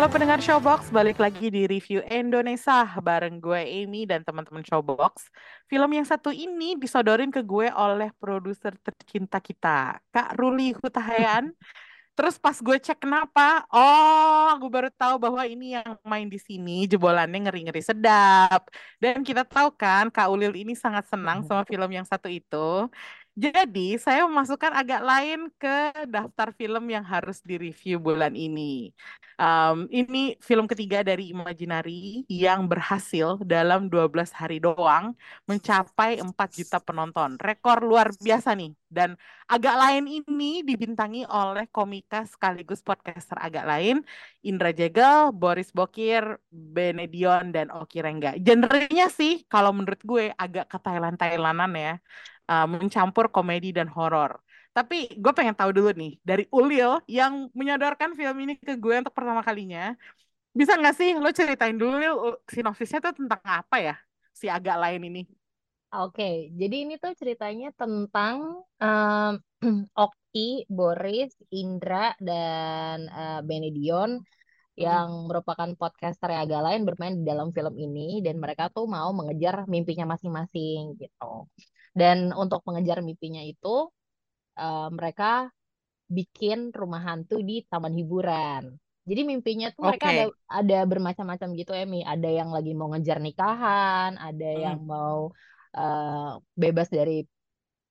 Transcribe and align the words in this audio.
Halo 0.00 0.16
pendengar 0.16 0.40
Showbox, 0.40 0.88
balik 0.96 1.20
lagi 1.20 1.52
di 1.52 1.68
review 1.68 2.00
Indonesia 2.08 2.88
bareng 3.04 3.36
gue 3.36 3.84
Amy 3.84 4.08
dan 4.08 4.24
teman-teman 4.24 4.64
Showbox. 4.64 5.28
Film 5.68 5.92
yang 5.92 6.08
satu 6.08 6.32
ini 6.32 6.72
disodorin 6.72 7.28
ke 7.28 7.44
gue 7.44 7.68
oleh 7.68 8.08
produser 8.16 8.72
tercinta 8.80 9.36
kita, 9.44 10.00
Kak 10.08 10.40
Ruli 10.40 10.72
Hutahayan. 10.72 11.52
Terus 12.16 12.40
pas 12.40 12.56
gue 12.56 12.76
cek 12.80 12.96
kenapa, 12.96 13.68
oh 13.68 14.56
gue 14.56 14.72
baru 14.72 14.88
tahu 14.88 15.20
bahwa 15.20 15.44
ini 15.44 15.76
yang 15.76 15.92
main 16.00 16.32
di 16.32 16.40
sini 16.40 16.88
jebolannya 16.88 17.36
ngeri-ngeri 17.36 17.84
sedap. 17.84 18.72
Dan 18.96 19.20
kita 19.20 19.44
tahu 19.44 19.68
kan 19.76 20.08
Kak 20.08 20.32
Ulil 20.32 20.56
ini 20.64 20.72
sangat 20.72 21.12
senang 21.12 21.44
sama 21.44 21.68
film 21.68 21.92
yang 21.92 22.08
satu 22.08 22.32
itu. 22.32 22.88
Jadi 23.40 23.96
saya 23.96 24.28
memasukkan 24.28 24.68
agak 24.68 25.00
lain 25.00 25.48
ke 25.56 26.04
daftar 26.12 26.52
film 26.52 26.84
yang 26.92 27.00
harus 27.00 27.40
direview 27.40 27.96
bulan 27.96 28.36
ini. 28.36 28.92
Um, 29.40 29.88
ini 29.88 30.36
film 30.44 30.68
ketiga 30.68 31.00
dari 31.00 31.32
Imaginary 31.32 32.28
yang 32.28 32.68
berhasil 32.68 33.40
dalam 33.40 33.88
12 33.88 34.36
hari 34.36 34.60
doang 34.60 35.16
mencapai 35.48 36.20
4 36.20 36.36
juta 36.52 36.84
penonton. 36.84 37.40
Rekor 37.40 37.80
luar 37.80 38.12
biasa 38.20 38.52
nih. 38.52 38.76
Dan 38.90 39.16
agak 39.48 39.76
lain 39.78 40.04
ini 40.10 40.60
dibintangi 40.60 41.24
oleh 41.24 41.64
komika 41.72 42.28
sekaligus 42.28 42.84
podcaster 42.84 43.40
agak 43.40 43.64
lain 43.64 44.04
Indra 44.44 44.74
Jegel, 44.76 45.32
Boris 45.32 45.72
Bokir, 45.72 46.36
Benedion, 46.52 47.56
dan 47.56 47.72
Oki 47.72 48.04
Rengga. 48.04 48.36
Genrenya 48.36 49.08
sih 49.08 49.48
kalau 49.48 49.72
menurut 49.72 50.02
gue 50.04 50.28
agak 50.36 50.68
ke 50.68 50.76
Thailand-Thailandan 50.76 51.72
ya. 51.78 51.94
Uh, 52.50 52.66
mencampur 52.66 53.30
komedi 53.30 53.70
dan 53.70 53.86
horor. 53.86 54.42
Tapi 54.74 55.14
gue 55.14 55.32
pengen 55.34 55.54
tahu 55.54 55.70
dulu 55.70 55.94
nih 55.94 56.18
dari 56.22 56.50
Ulil 56.50 56.98
yang 57.06 57.46
menyodorkan 57.54 58.18
film 58.18 58.36
ini 58.42 58.58
ke 58.58 58.74
gue 58.74 58.94
untuk 58.98 59.14
pertama 59.14 59.38
kalinya. 59.46 59.94
Bisa 60.50 60.74
nggak 60.74 60.94
sih 60.98 61.14
lo 61.14 61.30
ceritain 61.30 61.78
dulu 61.78 61.94
Lil 62.02 62.14
sinopsisnya 62.50 62.98
tuh 62.98 63.14
tentang 63.14 63.38
apa 63.46 63.76
ya 63.78 63.94
si 64.34 64.50
agak 64.50 64.74
lain 64.82 65.02
ini? 65.06 65.22
Oke, 65.90 66.54
jadi 66.54 66.86
ini 66.86 67.02
tuh 67.02 67.18
ceritanya 67.18 67.74
tentang 67.74 68.62
um, 68.78 69.32
Okti, 69.98 70.62
Boris, 70.70 71.34
Indra, 71.50 72.14
dan 72.22 73.10
uh, 73.10 73.42
Benedion 73.42 74.22
yang 74.78 75.26
merupakan 75.26 75.66
podcaster 75.74 76.30
yang 76.30 76.46
agak 76.46 76.62
lain 76.62 76.82
bermain 76.86 77.14
di 77.18 77.26
dalam 77.26 77.50
film 77.50 77.74
ini 77.74 78.22
dan 78.22 78.38
mereka 78.38 78.70
tuh 78.70 78.86
mau 78.86 79.10
mengejar 79.10 79.66
mimpinya 79.66 80.14
masing-masing 80.14 80.94
gitu. 80.94 81.50
Dan 81.90 82.30
untuk 82.34 82.62
mengejar 82.66 83.02
mimpinya 83.02 83.42
itu 83.42 83.90
uh, 84.58 84.88
mereka 84.94 85.50
bikin 86.10 86.74
rumah 86.74 87.02
hantu 87.02 87.38
di 87.42 87.62
taman 87.70 87.94
hiburan. 87.94 88.74
Jadi 89.06 89.20
mimpinya 89.26 89.72
tuh 89.74 89.90
mereka 89.90 90.06
ada 90.12 90.24
ada 90.46 90.78
bermacam-macam 90.86 91.48
gitu 91.56 91.72
Emi. 91.74 92.06
Ada 92.06 92.28
yang 92.30 92.50
lagi 92.54 92.72
mau 92.76 92.90
ngejar 92.92 93.18
nikahan, 93.18 94.14
ada 94.18 94.50
hmm. 94.54 94.60
yang 94.60 94.78
mau 94.86 95.34
uh, 95.74 96.38
bebas 96.54 96.90
dari 96.90 97.24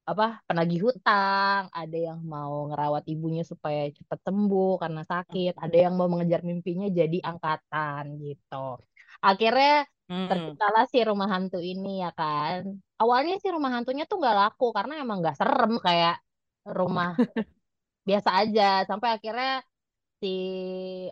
apa 0.10 0.42
penagih 0.50 0.90
hutang, 0.90 1.70
ada 1.70 1.98
yang 1.98 2.20
mau 2.26 2.66
ngerawat 2.74 3.06
ibunya 3.06 3.46
supaya 3.46 3.94
cepat 3.94 4.26
sembuh 4.26 4.82
karena 4.82 5.06
sakit, 5.06 5.54
ada 5.54 5.78
yang 5.78 5.94
mau 5.94 6.10
mengejar 6.10 6.42
mimpinya 6.42 6.90
jadi 6.90 7.22
angkatan 7.22 8.18
gitu. 8.18 8.82
Akhirnya 9.20 9.88
hmm. 10.08 10.28
terciptalah 10.28 10.86
si 10.88 11.00
rumah 11.04 11.30
hantu 11.30 11.60
ini 11.60 12.04
ya 12.04 12.12
kan. 12.16 12.66
Awalnya 13.00 13.40
si 13.40 13.48
rumah 13.52 13.72
hantunya 13.72 14.04
tuh 14.08 14.20
nggak 14.20 14.36
laku 14.36 14.72
karena 14.76 15.00
emang 15.04 15.24
nggak 15.24 15.38
serem 15.40 15.80
kayak 15.80 16.20
rumah 16.68 17.16
biasa 18.08 18.30
aja 18.42 18.84
sampai 18.90 19.10
akhirnya 19.16 19.62
si 20.20 20.36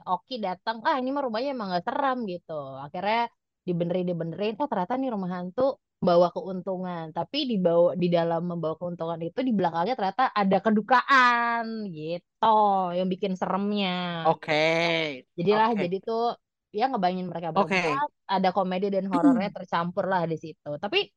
Oki 0.03 0.43
datang 0.43 0.83
ah 0.83 0.99
ini 0.99 1.15
mah 1.15 1.23
rumahnya 1.23 1.55
emang 1.55 1.71
gak 1.71 1.85
seram 1.87 2.27
gitu 2.27 2.59
akhirnya 2.81 3.31
dibenerin 3.63 4.07
dibenerin 4.11 4.55
oh 4.59 4.67
ternyata 4.67 4.99
nih 4.99 5.11
rumah 5.15 5.31
hantu 5.31 5.79
bawa 5.97 6.29
keuntungan 6.29 7.09
tapi 7.09 7.49
di 7.49 7.57
bawah 7.57 7.97
di 7.97 8.07
dalam 8.11 8.45
membawa 8.45 8.77
keuntungan 8.77 9.17
itu 9.23 9.39
di 9.41 9.49
belakangnya 9.55 9.97
ternyata 9.97 10.29
ada 10.29 10.57
kedukaan 10.61 11.89
gitu 11.89 12.59
yang 12.93 13.07
bikin 13.09 13.33
seremnya 13.33 14.27
oke 14.29 14.45
okay. 14.45 15.25
jadilah 15.33 15.73
okay. 15.73 15.89
jadi 15.89 15.97
tuh 16.05 16.37
ya 16.75 16.91
ngebayangin 16.91 17.27
mereka 17.31 17.55
berdua 17.55 17.69
okay. 17.69 17.95
ada 18.27 18.49
komedi 18.51 18.91
dan 18.91 19.07
horornya 19.07 19.49
tercampur 19.55 20.05
lah 20.05 20.27
di 20.27 20.35
situ 20.35 20.71
tapi 20.77 21.07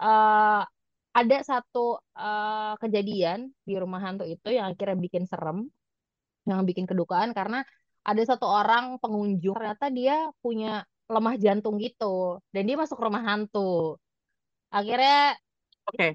uh, 0.00 0.62
ada 1.16 1.38
satu 1.40 1.96
uh, 1.96 2.76
kejadian 2.76 3.48
di 3.64 3.74
rumah 3.80 4.04
hantu 4.04 4.28
itu 4.28 4.52
yang 4.52 4.68
akhirnya 4.68 5.00
bikin 5.00 5.24
serem, 5.24 5.64
yang 6.44 6.60
bikin 6.68 6.84
kedukaan 6.84 7.32
karena 7.32 7.64
ada 8.04 8.22
satu 8.22 8.44
orang 8.44 9.00
pengunjung 9.00 9.56
ternyata 9.56 9.88
dia 9.88 10.28
punya 10.44 10.84
lemah 11.08 11.40
jantung 11.40 11.80
gitu 11.80 12.44
dan 12.52 12.68
dia 12.68 12.76
masuk 12.76 13.00
rumah 13.00 13.24
hantu. 13.24 13.96
Akhirnya 14.68 15.40
oke. 15.88 15.96
Okay. 15.96 16.12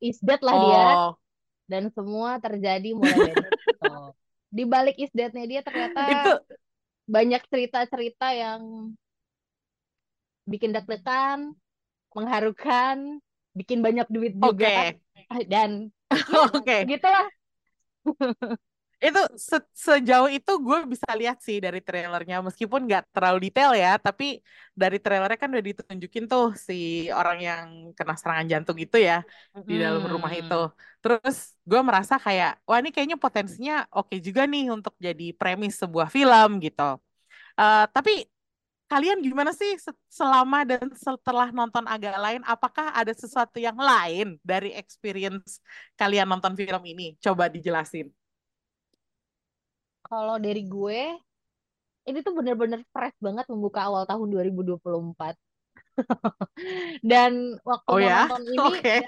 Is 0.00 0.16
dead 0.24 0.40
lah 0.40 0.56
oh. 0.56 0.60
dia. 0.64 0.84
Dan 1.64 1.92
semua 1.92 2.40
terjadi 2.40 2.96
mulai 2.96 3.36
dari 3.36 3.52
itu. 3.52 3.94
Di 4.54 4.64
balik 4.64 4.96
is 4.96 5.12
dead-nya 5.12 5.44
dia 5.44 5.60
ternyata 5.60 6.00
itu 6.08 6.32
banyak 7.04 7.42
cerita-cerita 7.48 8.32
yang 8.32 8.92
bikin 10.44 10.72
deg-degan, 10.76 11.56
mengharukan, 12.12 13.20
bikin 13.54 13.80
banyak 13.80 14.04
duit 14.10 14.34
juga 14.34 14.92
okay. 14.92 15.46
dan 15.46 15.88
oke 16.50 16.60
okay. 16.60 16.82
gitulah 16.90 17.26
itu 19.04 19.20
se 19.36 19.56
sejauh 19.76 20.32
itu 20.32 20.52
gue 20.64 20.78
bisa 20.88 21.08
lihat 21.20 21.36
sih 21.44 21.60
dari 21.60 21.84
trailernya 21.84 22.40
meskipun 22.40 22.88
nggak 22.88 23.12
terlalu 23.12 23.52
detail 23.52 23.76
ya 23.76 24.00
tapi 24.00 24.40
dari 24.72 24.96
trailernya 24.96 25.36
kan 25.36 25.52
udah 25.52 25.64
ditunjukin 25.70 26.24
tuh 26.24 26.56
si 26.56 26.74
orang 27.12 27.38
yang 27.48 27.66
kena 27.92 28.16
serangan 28.16 28.46
jantung 28.48 28.78
itu 28.80 28.96
ya 28.96 29.20
hmm. 29.52 29.68
di 29.68 29.76
dalam 29.76 30.02
rumah 30.08 30.32
itu 30.32 30.72
terus 31.04 31.52
gue 31.68 31.80
merasa 31.84 32.16
kayak 32.16 32.64
wah 32.64 32.80
ini 32.80 32.88
kayaknya 32.96 33.20
potensinya 33.20 33.84
oke 33.92 34.16
juga 34.24 34.48
nih 34.48 34.72
untuk 34.72 34.96
jadi 34.96 35.36
premis 35.36 35.76
sebuah 35.76 36.08
film 36.08 36.64
gitu 36.64 36.96
uh, 37.60 37.84
tapi 37.92 38.24
kalian 38.88 39.18
gimana 39.26 39.50
sih 39.50 39.74
selama 40.06 40.62
dan 40.62 40.86
setelah 40.94 41.48
nonton 41.50 41.82
agak 41.88 42.14
lain? 42.20 42.44
Apakah 42.44 42.92
ada 42.92 43.10
sesuatu 43.16 43.56
yang 43.58 43.74
lain 43.74 44.38
dari 44.44 44.76
experience 44.76 45.58
kalian 45.96 46.28
nonton 46.28 46.54
film 46.54 46.82
ini? 46.84 47.16
Coba 47.18 47.48
dijelasin. 47.48 48.12
Kalau 50.14 50.38
dari 50.38 50.62
gue, 50.62 51.00
ini 52.06 52.18
tuh 52.22 52.38
bener-bener 52.38 52.86
fresh 52.94 53.18
banget 53.18 53.50
membuka 53.50 53.90
awal 53.90 54.06
tahun 54.06 54.30
2024. 54.30 55.34
dan 57.10 57.58
waktu 57.66 57.90
oh, 57.90 57.98
ya? 57.98 58.30
nonton 58.30 58.42
ini, 58.46 58.58
okay. 58.70 59.00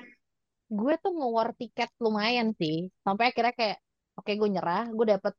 gue 0.67 0.95
tuh 0.99 1.15
ngewar 1.15 1.55
tiket 1.55 1.95
lumayan 2.03 2.51
sih. 2.59 2.91
Sampai 3.07 3.31
akhirnya 3.31 3.55
kayak, 3.55 3.79
oke 4.19 4.27
okay, 4.27 4.35
gue 4.35 4.49
nyerah, 4.51 4.91
gue 4.91 5.07
dapet 5.07 5.35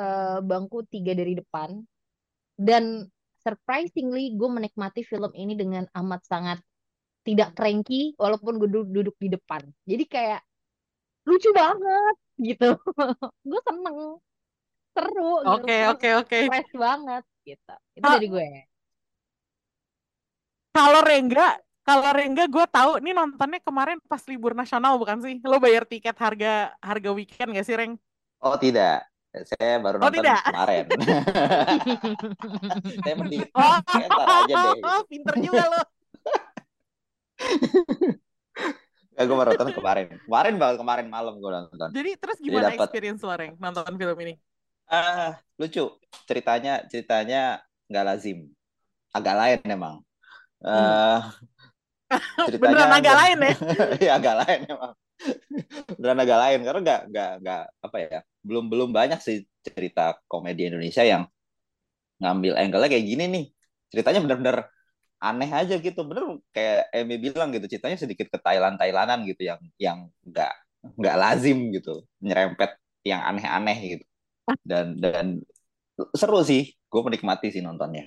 uh, 0.00 0.40
bangku 0.40 0.88
tiga 0.88 1.12
dari 1.12 1.36
depan. 1.36 1.76
Dan 2.56 3.04
surprisingly 3.44 4.32
gue 4.32 4.48
menikmati 4.48 5.04
film 5.04 5.28
ini 5.36 5.58
dengan 5.58 5.84
amat 5.92 6.24
sangat 6.24 6.58
tidak 7.22 7.54
cranky 7.54 8.14
walaupun 8.18 8.58
gue 8.58 8.68
duduk, 8.70 8.88
duduk 8.90 9.16
di 9.18 9.28
depan 9.34 9.62
jadi 9.86 10.04
kayak 10.06 10.40
lucu 11.26 11.50
banget 11.54 12.16
gitu 12.38 12.70
gue 13.50 13.60
seneng 13.66 14.18
seru 14.94 15.30
gitu 15.52 15.64
Oke, 15.64 15.76
fresh, 15.78 15.90
oke, 15.92 16.08
oke. 16.20 16.38
fresh 16.48 16.72
banget 16.84 17.24
gitu 17.48 17.74
itu 17.98 18.04
Ah. 18.06 18.12
dari 18.14 18.26
gue 18.32 18.46
Kalau 20.72 21.00
Rengga, 21.04 21.48
kalau 21.84 22.08
Rengga 22.16 22.44
gue 22.48 22.64
tahu 22.72 22.90
nih 23.04 23.12
nontonnya 23.12 23.60
kemarin 23.60 23.98
pas 24.08 24.22
libur 24.30 24.52
nasional 24.56 24.96
bukan 24.96 25.18
sih? 25.24 25.34
Lo 25.44 25.60
bayar 25.60 25.84
tiket 25.84 26.16
harga 26.16 26.72
harga 26.80 27.10
weekend 27.12 27.52
gak 27.56 27.66
sih, 27.68 27.76
Reng? 27.76 27.92
Oh 28.42 28.56
tidak, 28.58 29.04
saya 29.52 29.76
baru 29.84 29.96
Oh, 30.00 30.08
nonton 30.08 30.24
tidak. 30.26 30.40
kemarin. 30.48 30.84
Saya 33.04 33.14
mending 33.20 33.44
Oh, 33.54 33.76
ntar 33.84 34.28
aja 34.28 34.54
deh. 34.56 34.74
gitu. 34.80 34.92
pinter 35.10 35.34
juga 35.44 35.62
lo. 35.72 35.82
Ya, 39.12 39.28
gue 39.28 39.36
baru 39.36 39.52
nonton 39.52 39.76
kemarin. 39.76 40.06
Kemarin 40.24 40.54
banget 40.56 40.76
kemarin 40.80 41.06
malam 41.12 41.34
gue 41.36 41.50
nonton. 41.52 41.88
Jadi 41.92 42.10
terus 42.16 42.40
Jadi 42.40 42.48
gimana 42.48 42.72
dapat 42.72 42.88
experience 42.88 43.20
lo, 43.20 43.34
Reng, 43.36 43.52
nonton 43.60 43.92
film 44.00 44.16
ini? 44.24 44.34
Ah 44.92 45.32
lucu 45.60 45.80
ceritanya 46.28 46.72
ceritanya 46.90 47.38
nggak 47.88 48.04
lazim, 48.08 48.38
agak 49.16 49.34
lain 49.40 49.60
emang. 49.76 49.96
Eh 50.64 51.20
ceritanya 52.46 52.60
Hmm. 52.60 52.60
Beneran 52.60 52.92
agak 52.98 53.14
lain 53.20 53.38
ya? 53.40 53.52
Iya 54.04 54.12
agak 54.18 54.34
lain 54.44 54.60
emang. 54.68 54.92
Beneran 55.98 56.20
agak 56.24 56.38
lain 56.42 56.58
karena 56.66 56.80
nggak 56.86 57.00
nggak 57.10 57.30
nggak 57.42 57.62
apa 57.86 57.96
ya 58.02 58.18
belum 58.42 58.64
belum 58.72 58.90
banyak 58.90 59.20
sih 59.22 59.36
cerita 59.62 60.18
komedi 60.26 60.68
Indonesia 60.68 61.02
yang 61.06 61.22
ngambil 62.22 62.52
angle-nya 62.58 62.90
kayak 62.92 63.06
gini 63.06 63.24
nih. 63.30 63.44
Ceritanya 63.92 64.20
bener-bener 64.24 64.56
aneh 65.22 65.50
aja 65.54 65.74
gitu 65.78 66.00
bener 66.02 66.24
kayak 66.50 66.90
Emi 66.90 67.16
bilang 67.22 67.54
gitu 67.54 67.66
ceritanya 67.70 67.94
sedikit 67.94 68.26
ke 68.26 68.38
Thailand 68.42 68.74
Thailandan 68.74 69.22
gitu 69.30 69.46
yang 69.46 69.60
yang 69.78 69.98
nggak 70.26 70.52
nggak 70.98 71.16
lazim 71.22 71.70
gitu 71.70 72.02
nyerempet 72.18 72.74
yang 73.06 73.22
aneh-aneh 73.22 73.78
gitu 73.98 74.04
dan 74.70 74.86
dan 75.02 75.26
seru 76.20 76.40
sih 76.50 76.62
gue 76.92 77.00
menikmati 77.06 77.46
sih 77.54 77.62
nontonnya 77.66 78.02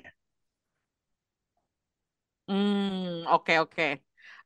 Hmm, 2.48 3.26
oke 3.34 3.54
oke. 3.64 3.84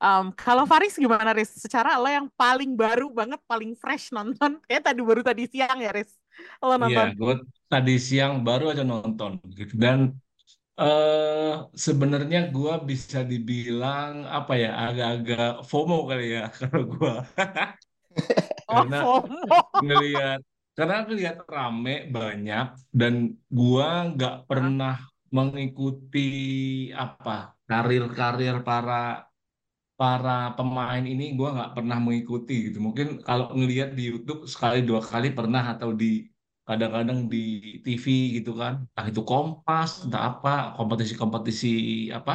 Em, 0.03 0.25
kalau 0.39 0.63
Faris 0.71 0.95
gimana, 1.03 1.35
Riz? 1.35 1.51
Secara 1.63 1.99
lo 1.99 2.07
yang 2.07 2.27
paling 2.39 2.71
baru 2.79 3.11
banget, 3.19 3.39
paling 3.51 3.71
fresh 3.75 4.05
nonton, 4.15 4.51
kayak 4.67 4.83
tadi 4.87 4.99
baru 5.03 5.21
tadi 5.27 5.43
siang 5.51 5.77
ya, 5.83 5.91
Riz? 5.91 6.11
Lo 6.63 6.75
Iya, 6.83 6.99
nonton? 6.99 7.09
gue 7.19 7.31
tadi 7.71 7.91
siang 8.07 8.33
baru 8.47 8.63
aja 8.71 8.83
nonton 8.91 9.31
gitu 9.59 9.73
dan 9.83 9.99
eh 10.81 11.51
sebenarnya 11.87 12.39
gue 12.55 12.73
bisa 12.89 13.17
dibilang 13.31 14.13
apa 14.37 14.53
ya 14.63 14.69
agak-agak 14.85 15.43
FOMO 15.69 15.95
kali 16.09 16.23
ya 16.35 16.41
kalau 16.59 16.81
gue 16.93 17.11
Oh, 18.67 18.85
karena 18.89 18.97
FOMO. 18.99 19.69
ngelihat 19.85 20.39
karena 20.79 20.95
aku 21.03 21.11
lihat 21.19 21.35
rame 21.55 21.91
banyak 22.15 22.65
dan 22.99 23.13
gua 23.57 23.87
nggak 24.15 24.35
pernah 24.49 24.95
mengikuti 25.35 26.19
apa 27.03 27.31
karir-karir 27.69 28.55
para 28.67 28.93
para 29.99 30.55
pemain 30.57 31.03
ini 31.13 31.23
gua 31.37 31.49
nggak 31.55 31.71
pernah 31.75 31.97
mengikuti 32.05 32.53
gitu. 32.71 32.77
Mungkin 32.87 33.07
kalau 33.27 33.45
ngelihat 33.57 33.89
di 33.97 34.03
YouTube 34.11 34.39
sekali 34.53 34.79
dua 34.89 35.01
kali 35.11 35.27
pernah 35.37 35.63
atau 35.73 35.89
di 36.01 36.05
kadang-kadang 36.67 37.19
di 37.33 37.37
TV 37.85 38.05
gitu 38.39 38.51
kan. 38.61 38.73
Entah 38.89 39.05
itu 39.11 39.21
Kompas 39.29 39.89
entah 40.05 40.21
apa 40.29 40.49
kompetisi-kompetisi 40.77 41.67
apa 42.17 42.33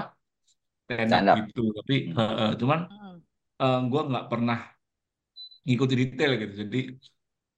up. 1.32 1.36
gitu. 1.48 1.60
Tapi 1.78 1.94
eh, 2.12 2.32
eh, 2.42 2.52
cuman 2.60 2.78
eh, 3.64 3.78
gua 3.90 4.02
nggak 4.10 4.26
pernah 4.32 4.58
ngikuti 5.64 5.94
detail 6.00 6.32
gitu. 6.40 6.54
Jadi 6.62 6.78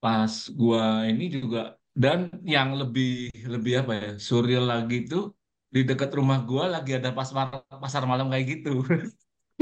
pas 0.02 0.32
gua 0.58 0.80
ini 1.10 1.22
juga 1.36 1.58
dan 2.02 2.18
yang 2.54 2.68
lebih 2.80 3.06
lebih 3.54 3.72
apa 3.80 3.92
ya 4.00 4.06
surreal 4.28 4.64
lagi 4.72 4.94
itu 5.04 5.16
di 5.74 5.78
dekat 5.88 6.10
rumah 6.18 6.38
gua 6.48 6.64
lagi 6.74 6.90
ada 6.98 7.08
pasar 7.16 7.34
pasar 7.82 8.02
malam 8.10 8.26
kayak 8.32 8.46
gitu 8.52 8.68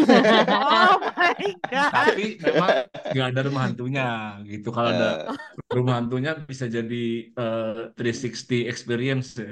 Oh 0.50 0.98
my 1.16 1.44
God. 1.70 1.90
tapi 1.94 2.22
memang 2.46 2.70
nggak 3.12 3.26
ada 3.31 3.40
rumah 3.46 3.62
hantunya 3.66 4.02
gitu 4.50 4.69
kalau 4.75 4.88
ada 4.94 5.04
Eh, 5.06 5.36
rumah 5.76 5.94
hantunya 5.98 6.31
bisa 6.50 6.66
jadi 6.76 6.94
eh, 7.40 7.64
360 7.96 8.62
experience 8.72 9.28
ya. 9.42 9.48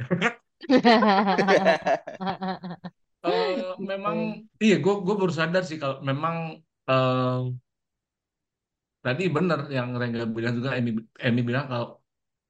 Eh, 3.22 3.54
memang 3.90 4.16
iya 4.64 4.74
gue 4.82 4.92
gue 5.06 5.14
baru 5.20 5.32
sadar 5.38 5.62
sih 5.68 5.78
kalau 5.82 5.96
memang 6.10 6.36
eh, 6.90 7.26
tadi 9.04 9.22
benar 9.36 9.60
yang 9.76 9.88
Rengga 10.00 10.24
bilang 10.36 10.54
juga 10.58 10.70
Emi 10.78 10.90
Emi 11.26 11.40
bilang 11.48 11.66
kalau 11.70 11.86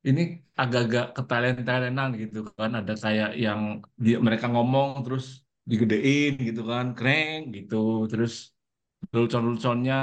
ini 0.08 0.22
agak-agak 0.62 1.06
ketalent-talentan 1.16 2.10
gitu 2.22 2.38
kan. 2.58 2.70
Ada 2.81 2.94
kayak 3.04 3.31
yang 3.44 3.60
dia, 4.04 4.16
mereka 4.26 4.46
ngomong 4.54 4.88
terus 5.06 5.25
digedein 5.70 6.32
gitu 6.49 6.62
kan 6.70 6.87
keren 6.99 7.38
gitu. 7.56 7.76
Terus 8.10 8.32
lelucon-leluconnya 9.12 10.00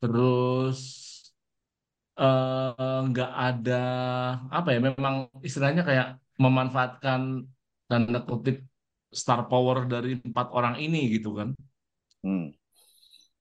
terus 0.00 0.78
eh, 2.20 2.98
nggak 3.08 3.30
ada 3.46 3.74
apa 4.56 4.68
ya 4.74 4.78
memang 4.88 5.14
istilahnya 5.46 5.82
kayak 5.88 6.06
memanfaatkan 6.42 7.20
tanda 7.88 8.18
kutip 8.28 8.56
star 9.20 9.40
power 9.50 9.86
dari 9.92 10.18
empat 10.28 10.46
orang 10.56 10.74
ini 10.84 10.98
gitu 11.14 11.30
kan. 11.38 11.48
Hmm. 12.24 12.48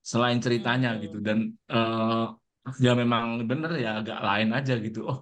selain 0.03 0.39
ceritanya 0.43 0.99
gitu. 0.99 1.17
Dan 1.23 1.55
eh, 1.71 2.25
ya 2.85 2.91
memang 3.01 3.23
bener 3.49 3.71
ya 3.83 3.89
agak 3.99 4.17
lain 4.27 4.49
aja 4.57 4.73
gitu. 4.85 4.99
Oh 5.11 5.19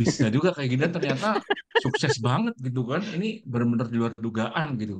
bisa 0.00 0.24
juga 0.34 0.48
kayak 0.56 0.68
gini 0.72 0.80
dan 0.86 0.94
ternyata 0.98 1.26
sukses 1.84 2.14
banget 2.26 2.54
gitu 2.66 2.80
kan. 2.90 3.02
Ini 3.16 3.26
benar-benar 3.50 3.88
di 3.92 3.96
luar 4.00 4.12
dugaan 4.26 4.68
gitu. 4.82 4.94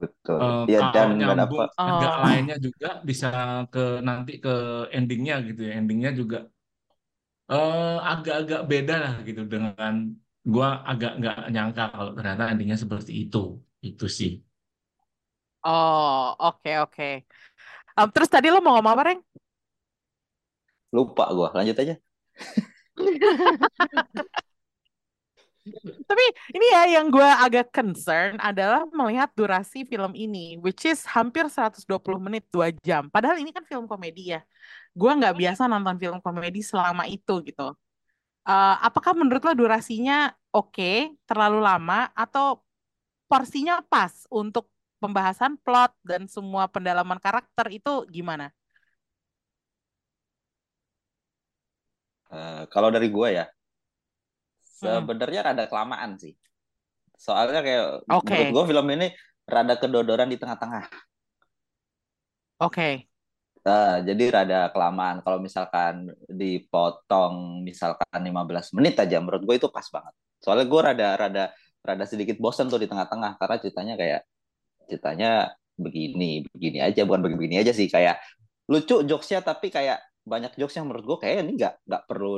Betul. 0.00 0.40
Eh, 0.40 0.60
ya 0.72 0.78
dan 0.94 1.08
nyambung 1.18 1.42
apa 1.44 1.62
agak 1.88 2.12
Oh. 2.22 2.24
lainnya 2.24 2.54
juga 2.66 2.86
bisa 3.08 3.26
ke 3.72 3.80
nanti 4.08 4.32
ke 4.44 4.50
endingnya 4.96 5.34
gitu 5.48 5.60
ya. 5.68 5.72
Endingnya 5.80 6.10
juga 6.20 6.36
eh 7.52 7.96
agak-agak 8.10 8.60
beda 8.70 8.94
lah 9.04 9.14
gitu 9.28 9.40
dengan 9.52 9.94
gua 10.52 10.68
agak 10.90 11.10
nggak 11.18 11.34
nyangka 11.54 11.82
kalau 11.94 12.10
ternyata 12.16 12.42
endingnya 12.52 12.78
seperti 12.84 13.12
itu. 13.22 13.38
Itu 13.88 14.04
sih. 14.18 14.30
Oh, 15.64 16.36
oke 16.40 16.70
oke. 16.82 17.04
Em, 17.98 18.08
terus 18.14 18.30
tadi 18.34 18.48
lo 18.52 18.58
mau 18.64 18.72
ngomong 18.76 18.92
apa, 18.96 19.04
Reng? 19.08 19.20
Lupa 20.90 21.30
gue 21.30 21.48
lanjut 21.54 21.76
aja 21.78 21.94
Tapi 26.08 26.24
ini 26.56 26.66
ya 26.72 26.98
yang 26.98 27.12
gue 27.12 27.22
agak 27.22 27.70
concern 27.70 28.40
adalah 28.40 28.88
melihat 28.90 29.30
durasi 29.36 29.84
film 29.84 30.16
ini, 30.16 30.56
which 30.58 30.88
is 30.88 31.04
hampir 31.06 31.46
120 31.46 31.84
menit, 32.18 32.48
2 32.50 32.74
jam. 32.80 33.06
Padahal 33.12 33.38
ini 33.38 33.52
kan 33.54 33.62
film 33.68 33.84
komedi 33.84 34.34
ya. 34.34 34.40
Gue 34.96 35.12
nggak 35.14 35.36
biasa 35.36 35.68
nonton 35.70 36.00
film 36.00 36.18
komedi 36.24 36.64
selama 36.64 37.04
itu 37.06 37.44
gitu. 37.44 37.76
Eh, 38.48 38.76
apakah 38.82 39.12
menurut 39.14 39.44
lo 39.44 39.52
durasinya 39.54 40.32
oke, 40.50 41.14
terlalu 41.28 41.60
lama, 41.60 42.08
atau 42.16 42.64
porsinya 43.30 43.84
pas 43.86 44.26
untuk 44.32 44.66
pembahasan 44.98 45.54
plot 45.60 45.92
dan 46.02 46.26
semua 46.26 46.66
pendalaman 46.66 47.20
karakter 47.20 47.70
itu 47.70 48.08
gimana? 48.10 48.50
Eh, 52.30 52.62
kalau 52.70 52.88
dari 52.94 53.10
gue 53.10 53.28
ya 53.42 53.46
Hmm. 54.80 55.04
sebenarnya 55.04 55.52
rada 55.52 55.68
kelamaan 55.68 56.16
sih. 56.16 56.32
Soalnya 57.20 57.60
kayak 57.60 57.84
Oke, 58.08 58.32
menurut 58.32 58.48
gue 58.48 58.64
film 58.72 58.86
ini 58.96 59.06
rada 59.44 59.76
kedodoran 59.76 60.24
di 60.32 60.40
tengah-tengah. 60.40 60.88
Oke. 62.64 63.04
Eh, 63.60 63.96
jadi 64.08 64.24
rada 64.32 64.72
kelamaan. 64.72 65.20
Kalau 65.20 65.36
misalkan 65.36 66.08
dipotong 66.32 67.60
misalkan 67.60 68.20
15 68.24 68.72
menit 68.72 68.96
aja 68.96 69.20
menurut 69.20 69.44
gue 69.44 69.60
itu 69.60 69.68
pas 69.68 69.84
banget. 69.92 70.14
Soalnya 70.40 70.64
gue 70.64 70.80
rada 70.80 71.08
rada 71.20 71.44
rada 71.84 72.04
sedikit 72.08 72.40
bosen 72.40 72.72
tuh 72.72 72.80
di 72.80 72.88
tengah-tengah 72.88 73.36
karena 73.36 73.56
ceritanya 73.60 73.94
kayak 74.00 74.20
ceritanya 74.88 75.30
begini 75.76 76.48
begini 76.56 76.78
aja. 76.80 77.04
Bukan 77.04 77.20
begini 77.20 77.60
aja 77.60 77.76
sih 77.76 77.92
kayak 77.92 78.16
lucu 78.64 79.04
jokesnya 79.04 79.44
tapi 79.44 79.68
kayak 79.68 80.00
banyak 80.32 80.52
jokes 80.60 80.74
yang 80.78 80.86
menurut 80.88 81.04
gue 81.10 81.18
kayak 81.24 81.36
ini 81.44 81.52
nggak 81.60 81.74
nggak 81.88 82.02
perlu 82.10 82.30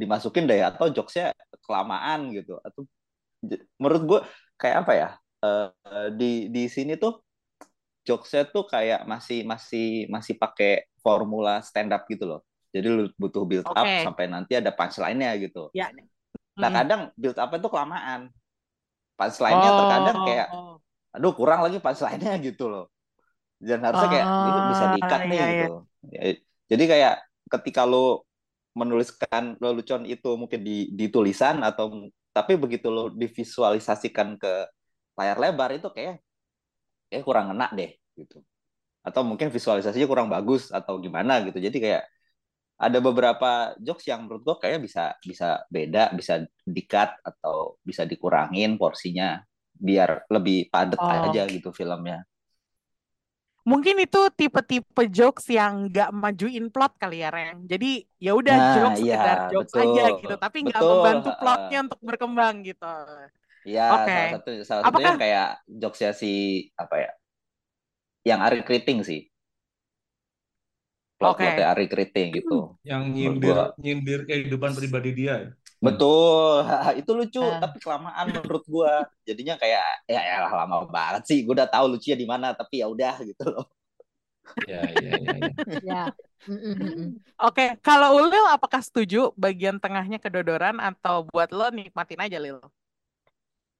dimasukin 0.00 0.44
deh 0.50 0.60
atau 0.70 0.86
jokesnya 0.96 1.26
kelamaan 1.64 2.20
gitu 2.36 2.54
atau 2.66 2.82
menurut 3.80 4.02
gue 4.10 4.20
kayak 4.60 4.76
apa 4.86 4.92
ya 4.96 5.08
eh, 5.44 5.68
di 6.18 6.30
di 6.52 6.62
sini 6.68 6.92
tuh 7.02 7.22
jokesnya 8.06 8.44
tuh 8.54 8.64
kayak 8.70 9.04
masih 9.08 9.42
masih 9.46 9.86
masih 10.10 10.34
pakai 10.38 10.86
formula 11.04 11.60
stand 11.64 11.92
up 11.94 12.06
gitu 12.10 12.24
loh 12.26 12.40
jadi 12.74 12.86
lu 12.92 13.04
butuh 13.20 13.44
build 13.48 13.68
up 13.74 13.96
sampai 13.98 14.26
nanti 14.30 14.54
ada 14.58 14.70
punchline-nya 14.74 15.30
gitu 15.42 15.70
Ya. 15.72 15.90
nah 16.56 16.70
Hmm. 16.70 16.76
kadang 16.76 17.12
build 17.20 17.38
up 17.38 17.50
itu 17.52 17.68
kelamaan 17.68 18.32
punchline-nya 19.18 19.72
terkadang 19.76 20.18
kayak 20.24 20.48
Oh. 20.52 20.80
aduh 21.16 21.32
kurang 21.36 21.60
lagi 21.64 21.78
punchline-nya 21.82 22.34
gitu 22.44 22.68
loh 22.72 22.86
dan 23.62 23.80
harusnya 23.86 24.08
kayak 24.12 24.28
ini 24.44 24.60
bisa 24.64 24.86
Ah, 24.86 24.92
diikat 24.92 25.22
nih 25.30 25.40
iya, 25.40 25.44
iya. 25.52 25.66
gitu 25.66 25.86
Ya, 26.14 26.22
jadi 26.70 26.84
kayak 26.92 27.14
ketika 27.52 27.82
lu 27.86 28.20
menuliskan 28.76 29.56
lelucon 29.62 30.04
itu 30.04 30.36
mungkin 30.36 30.60
di, 30.62 30.92
di 30.92 31.06
tulisan 31.08 31.64
atau 31.64 32.10
tapi 32.36 32.52
begitu 32.60 32.92
lo 32.92 33.08
divisualisasikan 33.08 34.36
ke 34.36 34.52
layar 35.16 35.38
lebar 35.40 35.70
itu 35.72 35.88
kayak 35.88 36.20
kayak 37.10 37.24
kurang 37.24 37.54
enak 37.54 37.70
deh 37.78 37.90
gitu. 38.18 38.42
Atau 39.06 39.22
mungkin 39.22 39.48
visualisasinya 39.54 40.08
kurang 40.10 40.28
bagus 40.28 40.68
atau 40.74 40.98
gimana 41.00 41.40
gitu. 41.46 41.58
Jadi 41.62 41.78
kayak 41.78 42.04
ada 42.76 42.98
beberapa 43.00 43.72
jokes 43.80 44.04
yang 44.10 44.28
menurut 44.28 44.42
gue 44.44 44.56
kayak 44.68 44.80
bisa 44.84 45.16
bisa 45.24 45.64
beda 45.72 46.12
bisa 46.12 46.44
dikat 46.66 47.16
atau 47.24 47.80
bisa 47.80 48.04
dikurangin 48.04 48.76
porsinya 48.76 49.40
biar 49.72 50.28
lebih 50.28 50.68
padat 50.68 51.00
Oh. 51.00 51.08
aja 51.32 51.48
gitu 51.48 51.72
filmnya 51.72 52.24
Mungkin 53.66 53.98
itu 53.98 54.30
tipe-tipe 54.30 55.02
jokes 55.10 55.50
yang 55.50 55.90
nggak 55.90 56.14
majuin 56.14 56.70
plot 56.70 57.02
kali 57.02 57.18
ya, 57.18 57.34
Reng. 57.34 57.66
Jadi 57.66 58.06
ya 58.16 58.32
udah 58.32 58.54
Nah, 58.54 58.74
jokes 58.78 59.00
iya, 59.02 59.14
sekedar 59.18 59.38
jokes 59.50 59.72
betul. 59.74 59.82
aja 59.82 60.04
gitu, 60.22 60.34
tapi 60.38 60.56
nggak 60.62 60.80
membantu 60.80 61.30
plotnya 61.34 61.78
untuk 61.82 62.00
berkembang 62.00 62.54
gitu. 62.62 62.94
Iya, 63.66 63.86
Oke. 63.90 64.06
salah 64.06 64.30
satu 64.38 64.50
salah 64.62 64.82
Apakah- 64.86 65.02
satunya 65.02 65.18
kayak 65.18 65.48
jokesnya 65.66 66.12
si 66.14 66.32
apa 66.78 66.94
ya? 66.94 67.10
Yang 68.22 68.40
Ari 68.46 68.60
Kriting 68.62 68.98
sih. 69.02 69.20
Plot 71.18 71.34
plotnya 71.34 71.66
Ari 71.74 71.86
Kriting 71.88 72.28
gitu. 72.38 72.78
Yang 72.86 73.02
Menurut 73.02 73.16
nyindir 73.18 73.50
gua- 73.50 73.72
nyindir 73.76 74.20
kehidupan 74.22 74.70
pribadi 74.78 75.10
dia. 75.10 75.50
Betul, 75.84 76.64
itu 77.00 77.10
lucu 77.12 77.40
Ah. 77.44 77.60
tapi 77.62 77.76
kelamaan 77.84 78.26
menurut 78.32 78.64
gua. 78.66 79.04
Jadinya 79.28 79.54
kayak 79.60 79.84
ya 80.08 80.20
ya 80.20 80.36
lama 80.48 80.88
banget 80.88 81.22
sih. 81.28 81.38
Gua 81.44 81.54
udah 81.62 81.68
tahu 81.68 81.84
lucunya 81.92 82.16
di 82.16 82.26
mana 82.26 82.46
tapi 82.56 82.80
ya 82.82 82.86
udah 82.88 83.14
gitu 83.24 83.44
loh. 83.52 83.66
Ya, 84.70 84.78
ya, 84.88 85.12
ya, 85.18 85.34
ya. 85.42 85.50
Ya. 85.82 86.02
Mm-mm. 86.46 87.18
Oke, 87.42 87.74
kalau 87.82 88.14
Ulil 88.22 88.46
apakah 88.46 88.78
setuju 88.78 89.34
bagian 89.34 89.82
tengahnya 89.82 90.22
kedodoran 90.22 90.78
atau 90.78 91.26
buat 91.26 91.50
lo 91.50 91.66
nikmatin 91.74 92.22
aja, 92.22 92.38
Lil? 92.38 92.62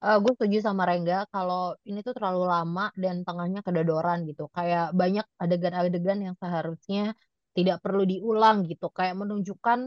Eh, 0.05 0.17
gue 0.23 0.33
setuju 0.37 0.59
sama 0.69 0.83
Rengga 0.89 1.25
kalau 1.35 1.73
ini 1.89 1.99
tuh 2.07 2.13
terlalu 2.17 2.43
lama 2.55 2.83
dan 3.03 3.25
tengahnya 3.27 3.61
kedodoran 3.67 4.19
gitu. 4.29 4.43
Kayak 4.57 4.93
banyak 5.01 5.27
adegan-adegan 5.43 6.19
yang 6.27 6.35
seharusnya 6.43 7.17
tidak 7.57 7.77
perlu 7.85 8.03
diulang 8.05 8.57
gitu. 8.71 8.87
Kayak 8.93 9.15
menunjukkan 9.23 9.79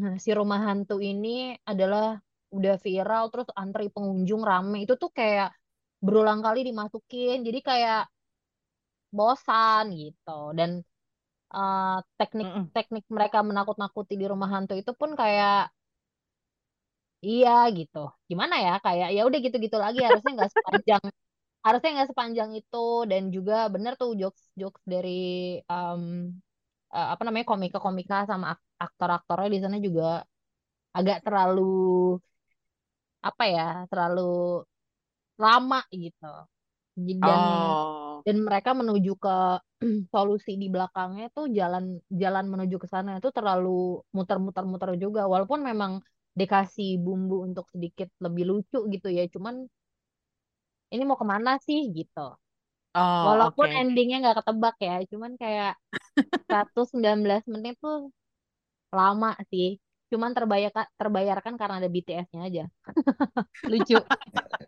nah, 0.00 0.14
si 0.24 0.30
rumah 0.38 0.60
hantu 0.66 0.94
ini 1.10 1.28
adalah 1.70 2.04
udah 2.56 2.74
viral 2.86 3.24
terus 3.32 3.48
antri 3.62 3.84
pengunjung 3.94 4.42
rame. 4.50 4.76
Itu 4.84 4.94
tuh 5.02 5.10
kayak 5.18 5.48
berulang 6.04 6.40
kali 6.46 6.60
dimasukin. 6.68 7.36
Jadi 7.46 7.58
kayak 7.68 8.00
bosan 9.16 9.84
gitu. 10.00 10.30
Dan 10.58 10.70
eh, 11.56 11.96
Mm-mm. 12.42 12.70
teknik-teknik 12.78 13.04
mereka 13.16 13.38
menakut-nakuti 13.48 14.14
di 14.20 14.26
rumah 14.32 14.50
hantu 14.54 14.74
itu 14.82 14.92
pun 15.00 15.10
kayak 15.20 15.54
Iya 17.26 17.50
gitu. 17.78 17.98
Gimana 18.30 18.54
ya? 18.66 18.70
Kayak 18.84 19.08
ya 19.16 19.20
udah 19.28 19.38
gitu-gitu 19.44 19.76
lagi 19.84 19.98
harusnya 20.06 20.30
nggak 20.36 20.52
sepanjang 20.54 21.02
harusnya 21.66 21.90
nggak 21.96 22.10
sepanjang 22.12 22.50
itu 22.58 22.76
dan 23.10 23.22
juga 23.36 23.54
bener 23.74 23.92
tuh 24.00 24.10
jokes-jokes 24.20 24.82
dari 24.92 25.10
em, 25.72 26.02
eh, 26.96 27.06
apa 27.12 27.22
namanya 27.26 27.46
komika-komika 27.52 28.16
sama 28.30 28.46
ak- 28.54 28.66
aktor-aktornya 28.86 29.48
di 29.54 29.58
sana 29.64 29.76
juga 29.86 30.04
agak 30.98 31.18
terlalu 31.26 31.62
apa 33.28 33.44
ya? 33.54 33.62
Terlalu 33.90 34.20
lama 35.42 35.78
gitu. 36.04 36.24
Dan 37.26 37.42
Oh. 37.68 38.24
dan 38.26 38.36
mereka 38.48 38.70
menuju 38.80 39.12
ke 39.24 39.36
solusi 40.14 40.52
di 40.62 40.68
belakangnya 40.74 41.26
tuh 41.36 41.46
jalan 41.58 41.84
jalan 42.22 42.46
menuju 42.52 42.76
ke 42.84 42.88
sana 42.94 43.10
itu 43.20 43.30
terlalu 43.38 44.02
muter-muter-muter 44.16 44.90
juga 45.04 45.22
walaupun 45.32 45.60
memang 45.70 45.92
dikasih 46.40 47.00
bumbu 47.04 47.36
untuk 47.48 47.66
sedikit 47.74 48.08
lebih 48.24 48.44
lucu 48.50 48.78
gitu 48.94 49.08
ya 49.18 49.24
cuman 49.34 49.56
ini 50.94 51.02
mau 51.08 51.18
ke 51.20 51.26
mana 51.32 51.52
sih 51.66 51.78
gitu 51.98 52.26
Oh, 52.96 53.22
walaupun 53.28 53.68
oke. 53.68 53.76
endingnya 53.76 54.16
nggak 54.24 54.36
ketebak 54.40 54.76
ya 54.80 54.96
cuman 55.12 55.32
kayak 55.36 55.72
119 56.48 57.44
menit 57.52 57.76
tuh 57.76 58.08
lama 58.88 59.36
sih 59.52 59.76
cuman 60.08 60.30
terbayarkan 60.32 60.86
terbayarkan 60.96 61.54
karena 61.60 61.74
ada 61.82 61.88
BTS-nya 61.90 62.40
aja 62.48 62.64
lucu 63.72 63.98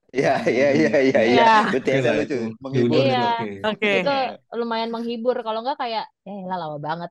Iya, 0.08 0.40
iya, 0.49 0.68
iya, 0.73 0.92
iya, 1.04 1.20
iya. 1.20 1.44
Iya. 1.44 1.52
BTS 1.68 2.04
lucu, 2.16 2.38
menghibur. 2.64 2.97
Iya. 3.04 3.20
oke. 3.44 3.50
Oke. 3.76 3.90
itu 4.02 4.12
lumayan 4.56 4.90
menghibur 4.90 5.37
kalau 5.47 5.61
nggak 5.61 5.78
kayak 5.78 6.04
eh 6.25 6.40
lah 6.49 6.56
lama 6.56 6.78
banget 6.80 7.11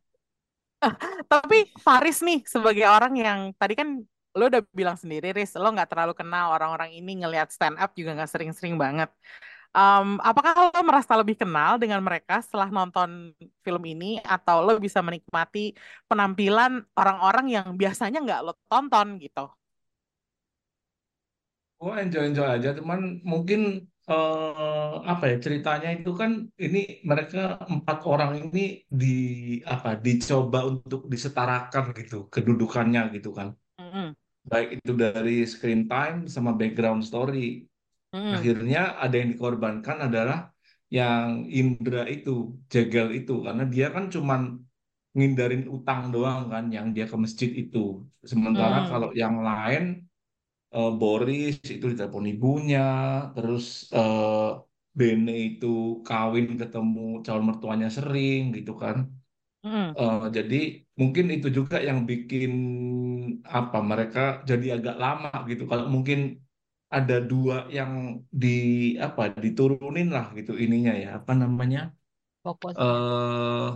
Tapi 1.32 1.58
Faris 1.82 2.22
nih 2.22 2.46
sebagai 2.46 2.86
orang 2.86 3.14
yang 3.18 3.40
tadi 3.58 3.74
kan 3.74 4.02
lo 4.38 4.44
udah 4.54 4.62
bilang 4.70 4.94
sendiri, 4.94 5.34
Riz, 5.34 5.58
lo 5.58 5.74
nggak 5.74 5.90
terlalu 5.90 6.14
kenal 6.14 6.54
orang-orang 6.54 6.94
ini 6.94 7.26
ngelihat 7.26 7.50
stand 7.50 7.78
up 7.82 7.98
juga 7.98 8.14
nggak 8.14 8.30
sering-sering 8.30 8.78
banget. 8.78 9.10
Em, 9.78 10.08
apakah 10.30 10.54
lo 10.74 10.80
merasa 10.90 11.14
lebih 11.22 11.36
kenal 11.42 11.72
dengan 11.82 12.02
mereka 12.08 12.34
setelah 12.46 12.70
nonton 12.78 13.10
film 13.66 13.84
ini 13.94 14.06
atau 14.34 14.56
lo 14.66 14.72
bisa 14.86 15.00
menikmati 15.06 15.60
penampilan 16.10 16.72
orang-orang 17.00 17.46
yang 17.56 17.68
biasanya 17.82 18.18
nggak 18.26 18.40
lo 18.46 18.52
tonton 18.72 19.08
gitu? 19.24 19.42
Gue 21.80 21.94
enjoy-enjoy 22.04 22.48
aja, 22.58 22.70
cuman 22.80 23.00
mungkin 23.32 23.60
eh, 24.10 24.94
apa 25.12 25.24
ya 25.32 25.36
ceritanya 25.46 25.90
itu 25.98 26.10
kan 26.22 26.32
ini 26.66 26.78
mereka 27.10 27.38
empat 27.74 27.98
orang 28.12 28.32
ini 28.42 28.60
di 29.02 29.06
apa 29.74 29.90
dicoba 30.06 30.58
untuk 30.72 31.00
disetarakan 31.14 31.84
gitu 32.00 32.16
kedudukannya 32.34 33.02
gitu 33.16 33.30
kan, 33.38 33.48
Mm-mm. 33.80 34.16
baik 34.52 34.70
itu 34.80 34.92
dari 35.04 35.32
screen 35.54 35.82
time 35.92 36.18
sama 36.36 36.52
background 36.60 37.02
story. 37.10 37.67
Mm-mm. 38.14 38.36
Akhirnya 38.36 38.80
ada 39.04 39.16
yang 39.20 39.30
dikorbankan 39.34 39.98
adalah 40.08 40.38
yang 40.98 41.28
Indra 41.60 42.02
itu, 42.14 42.32
Jegel 42.72 43.08
itu, 43.20 43.32
karena 43.46 43.64
dia 43.74 43.86
kan 43.96 44.06
cuman 44.16 44.42
ngindarin 45.18 45.64
utang 45.76 46.02
doang 46.14 46.42
kan, 46.54 46.64
yang 46.76 46.88
dia 46.96 47.06
ke 47.12 47.18
masjid 47.26 47.52
itu. 47.62 47.80
Sementara 48.32 48.78
Hmm. 48.78 48.90
kalau 48.90 49.10
yang 49.22 49.36
lain 49.50 49.84
eh, 50.76 50.90
Boris 51.00 51.54
itu 51.76 51.86
ditelepon 51.92 52.26
ibunya, 52.34 52.80
terus 53.36 53.66
eh, 53.98 54.48
Bene 55.00 55.32
itu 55.48 55.68
kawin 56.08 56.48
ketemu 56.62 57.02
calon 57.26 57.46
mertuanya 57.50 57.88
sering 57.98 58.40
gitu 58.58 58.72
kan. 58.84 58.98
Mm-mm. 59.64 59.98
Eh, 60.00 60.18
jadi 60.38 60.56
mungkin 61.00 61.26
itu 61.36 61.48
juga 61.58 61.76
yang 61.88 62.00
bikin 62.10 62.52
apa 63.58 63.78
mereka 63.92 64.20
jadi 64.50 64.66
agak 64.78 64.96
lama 65.04 65.30
gitu. 65.50 65.64
Kalau 65.72 65.86
mungkin 65.96 66.20
ada 66.96 67.16
dua 67.30 67.56
yang 67.78 67.92
di 68.42 68.48
apa 69.06 69.22
diturunin 69.44 70.08
lah 70.16 70.26
gitu 70.38 70.52
ininya 70.64 70.92
ya 71.04 71.08
apa 71.20 71.32
namanya 71.42 71.80
fokusnya 72.44 72.80
eh 72.80 73.68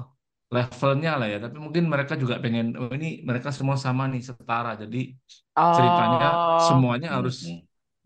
levelnya 0.56 1.10
lah 1.20 1.28
ya. 1.34 1.38
Tapi 1.44 1.58
mungkin 1.66 1.84
mereka 1.94 2.14
juga 2.22 2.36
pengen 2.44 2.66
oh 2.80 2.92
ini 2.98 3.08
mereka 3.30 3.50
semua 3.58 3.78
sama 3.86 4.04
nih 4.12 4.22
setara. 4.30 4.70
Jadi 4.84 4.98
ceritanya 5.76 6.26
Oh. 6.26 6.62
semuanya 6.68 7.08
harus 7.18 7.36
Hmm. 7.44 7.60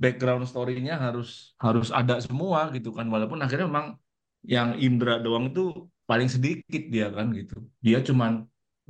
background 0.03 0.43
story-nya 0.51 0.93
harus 1.05 1.27
harus 1.65 1.87
ada 1.99 2.15
semua 2.25 2.59
gitu 2.75 2.89
kan 2.97 3.07
walaupun 3.13 3.39
akhirnya 3.43 3.65
memang 3.71 3.87
yang 4.53 4.69
Indra 4.85 5.13
doang 5.23 5.45
itu 5.51 5.61
paling 6.09 6.29
sedikit 6.35 6.83
dia 6.93 7.07
kan 7.17 7.27
gitu 7.39 7.55
dia 7.85 7.97
cuman 8.07 8.31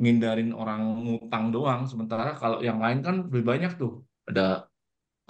ngindarin 0.01 0.51
orang 0.62 0.81
ngutang 1.05 1.45
doang 1.55 1.81
sementara 1.91 2.36
kalau 2.41 2.60
yang 2.67 2.79
lain 2.84 3.00
kan 3.05 3.15
lebih 3.29 3.43
banyak 3.51 3.72
tuh 3.81 3.91
ada 4.29 4.67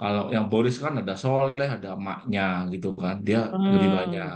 kalau 0.00 0.22
yang 0.34 0.46
Boris 0.52 0.76
kan 0.84 0.94
ada 1.00 1.14
Soleh 1.22 1.68
ada 1.76 1.88
emaknya 1.98 2.42
gitu 2.72 2.88
kan 3.02 3.16
dia 3.26 3.38
lebih 3.72 3.90
Hmm. 3.90 3.98
banyak 3.98 4.26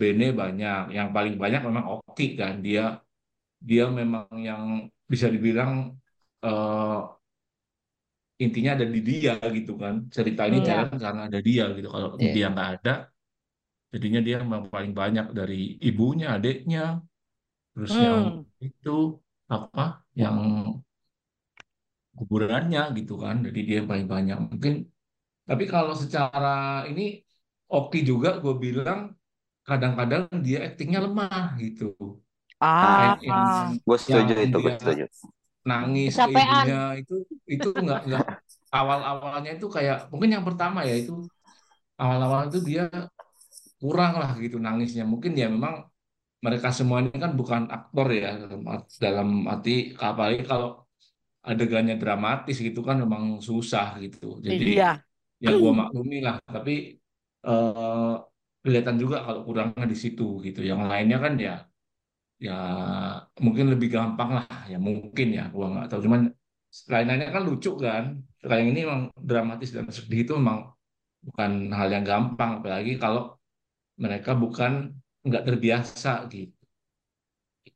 Bene 0.00 0.26
banyak 0.42 0.78
yang 0.96 1.08
paling 1.16 1.34
banyak 1.42 1.60
memang 1.68 1.84
Oki 1.92 2.24
kan 2.40 2.54
dia 2.66 2.82
dia 3.68 3.84
memang 4.00 4.26
yang 4.48 4.62
bisa 5.12 5.26
dibilang 5.34 5.72
eh, 6.46 6.98
intinya 8.44 8.70
ada 8.78 8.86
di 8.94 9.00
dia 9.08 9.34
gitu 9.56 9.72
kan 9.82 9.94
cerita 10.16 10.42
ini. 10.48 10.56
Iya. 10.62 10.70
jalan 10.70 10.88
karena 11.04 11.20
ada 11.28 11.38
dia 11.48 11.64
gitu 11.76 11.88
kalau 11.94 12.08
Iya. 12.18 12.30
dia 12.34 12.46
nggak 12.54 12.68
ada 12.78 12.92
jadinya 13.92 14.20
dia 14.26 14.36
memang 14.44 14.62
paling 14.74 14.92
banyak 15.00 15.26
dari 15.38 15.56
ibunya 15.88 16.26
adiknya 16.36 16.80
terus 17.74 17.94
yang 18.04 18.20
Hmm. 18.34 18.44
itu 18.66 18.90
apa 19.56 19.82
yang 20.22 20.36
kuburannya 22.18 22.82
gitu 22.98 23.14
kan. 23.22 23.46
Jadi 23.46 23.60
dia 23.64 23.76
yang 23.82 23.88
paling 23.88 24.08
banyak. 24.10 24.38
Mungkin 24.50 24.74
tapi 25.48 25.64
kalau 25.64 25.96
secara 25.96 26.84
ini 26.90 27.24
Oki 27.68 28.00
juga 28.04 28.40
gue 28.40 28.54
bilang 28.56 29.12
kadang-kadang 29.64 30.28
dia 30.40 30.64
aktingnya 30.68 31.04
lemah 31.04 31.56
gitu. 31.60 31.92
Ah. 32.58 33.14
Gue 33.84 33.98
setuju 34.00 34.32
yang 34.34 34.50
itu, 34.50 34.58
gue 34.58 34.74
setuju. 34.80 35.04
nangis 35.68 36.16
ke 36.16 36.32
ibunya 36.32 36.96
itu 36.96 37.14
itu 37.44 37.68
nggak 37.76 38.00
nggak. 38.08 38.26
Awal-awalnya 38.72 39.50
itu 39.56 39.68
kayak 39.68 40.08
mungkin 40.08 40.32
yang 40.32 40.44
pertama 40.44 40.84
ya 40.84 40.96
itu 40.96 41.28
awal-awal 42.00 42.48
itu 42.48 42.58
dia 42.64 42.88
kurang 43.76 44.16
lah 44.16 44.32
gitu 44.40 44.56
nangisnya. 44.56 45.04
Mungkin 45.04 45.36
ya 45.36 45.52
memang 45.52 45.84
mereka 46.40 46.72
semua 46.72 47.04
ini 47.04 47.12
kan 47.12 47.36
bukan 47.36 47.68
aktor 47.68 48.08
ya 48.14 48.48
dalam 48.96 49.44
arti 49.44 49.92
apalagi 49.98 50.46
kalau 50.48 50.87
adegannya 51.50 51.94
dramatis 52.02 52.56
gitu 52.66 52.80
kan 52.88 52.96
memang 53.04 53.24
susah 53.48 53.86
gitu. 54.04 54.24
Jadi 54.48 54.64
Iya. 54.64 55.02
ya 55.44 55.50
gua 55.60 55.72
maklumi 55.80 56.16
lah. 56.26 56.36
Tapi 56.56 56.72
eh, 57.48 58.12
kelihatan 58.64 58.96
juga 59.02 59.16
kalau 59.26 59.40
kurangnya 59.46 59.86
di 59.92 59.96
situ 60.04 60.22
gitu. 60.46 60.60
Yang 60.70 60.80
lainnya 60.90 61.18
kan 61.24 61.32
ya 61.46 61.52
ya 62.46 62.52
mungkin 63.44 63.66
lebih 63.72 63.88
gampang 63.96 64.30
lah 64.36 64.46
ya 64.72 64.76
mungkin 64.88 65.26
ya 65.38 65.42
gua 65.54 65.66
nggak 65.72 65.86
tahu. 65.90 66.00
Cuman 66.06 66.20
lain-lainnya 66.92 67.28
kan 67.36 67.42
lucu 67.48 67.70
kan. 67.86 68.04
Kayak 68.42 68.58
yang 68.62 68.68
ini 68.72 68.80
memang 68.88 69.02
dramatis 69.30 69.70
dan 69.76 69.84
sedih 69.98 70.20
itu 70.24 70.32
memang 70.40 70.58
bukan 71.26 71.52
hal 71.78 71.88
yang 71.94 72.04
gampang. 72.10 72.50
Apalagi 72.62 72.92
kalau 73.02 73.22
mereka 74.04 74.30
bukan 74.42 74.72
nggak 75.26 75.44
terbiasa 75.48 76.10
gitu. 76.34 76.57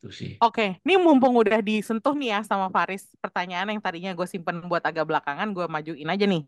Itu 0.02 0.10
sih. 0.10 0.30
Oke, 0.42 0.82
ini 0.82 0.98
mumpung 0.98 1.38
udah 1.38 1.62
disentuh 1.62 2.18
nih 2.18 2.34
ya 2.34 2.38
sama 2.42 2.66
Faris, 2.74 3.06
pertanyaan 3.22 3.70
yang 3.70 3.78
tadinya 3.78 4.10
gue 4.10 4.26
simpen 4.26 4.58
buat 4.66 4.82
agak 4.82 5.06
belakangan, 5.06 5.46
gue 5.54 5.70
majuin 5.70 6.08
aja 6.10 6.24
nih. 6.26 6.42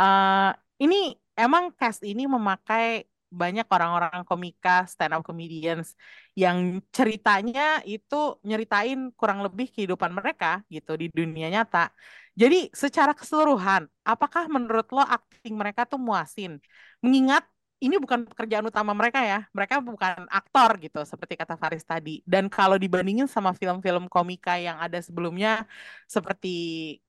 Eh 0.00 0.50
ini 0.80 1.12
emang 1.36 1.68
cast 1.76 2.00
ini 2.08 2.24
memakai 2.24 3.04
banyak 3.28 3.66
orang-orang 3.68 4.24
komika, 4.24 4.88
stand 4.88 5.12
up 5.12 5.20
comedians 5.28 5.92
yang 6.32 6.80
ceritanya 6.88 7.84
itu 7.84 8.40
nyeritain 8.48 9.12
kurang 9.12 9.44
lebih 9.44 9.68
kehidupan 9.74 10.16
mereka 10.16 10.64
gitu 10.72 10.96
di 10.96 11.12
dunia 11.12 11.52
nyata. 11.52 11.92
Jadi 12.40 12.72
secara 12.72 13.12
keseluruhan, 13.12 13.84
apakah 14.08 14.48
menurut 14.48 14.88
lo 14.96 15.04
akting 15.04 15.54
mereka 15.60 15.84
tuh 15.84 16.00
muasin? 16.00 16.56
Mengingat 17.04 17.44
ini 17.82 17.96
bukan 17.98 18.24
pekerjaan 18.30 18.64
utama 18.66 18.92
mereka 18.94 19.20
ya. 19.24 19.46
Mereka 19.50 19.82
bukan 19.82 20.26
aktor 20.30 20.78
gitu, 20.78 21.00
seperti 21.02 21.34
kata 21.34 21.54
Faris 21.58 21.84
tadi. 21.84 22.22
Dan 22.24 22.46
kalau 22.46 22.78
dibandingin 22.78 23.26
sama 23.26 23.52
film-film 23.56 24.06
komika 24.06 24.54
yang 24.58 24.78
ada 24.78 24.98
sebelumnya, 25.02 25.66
seperti 26.06 26.54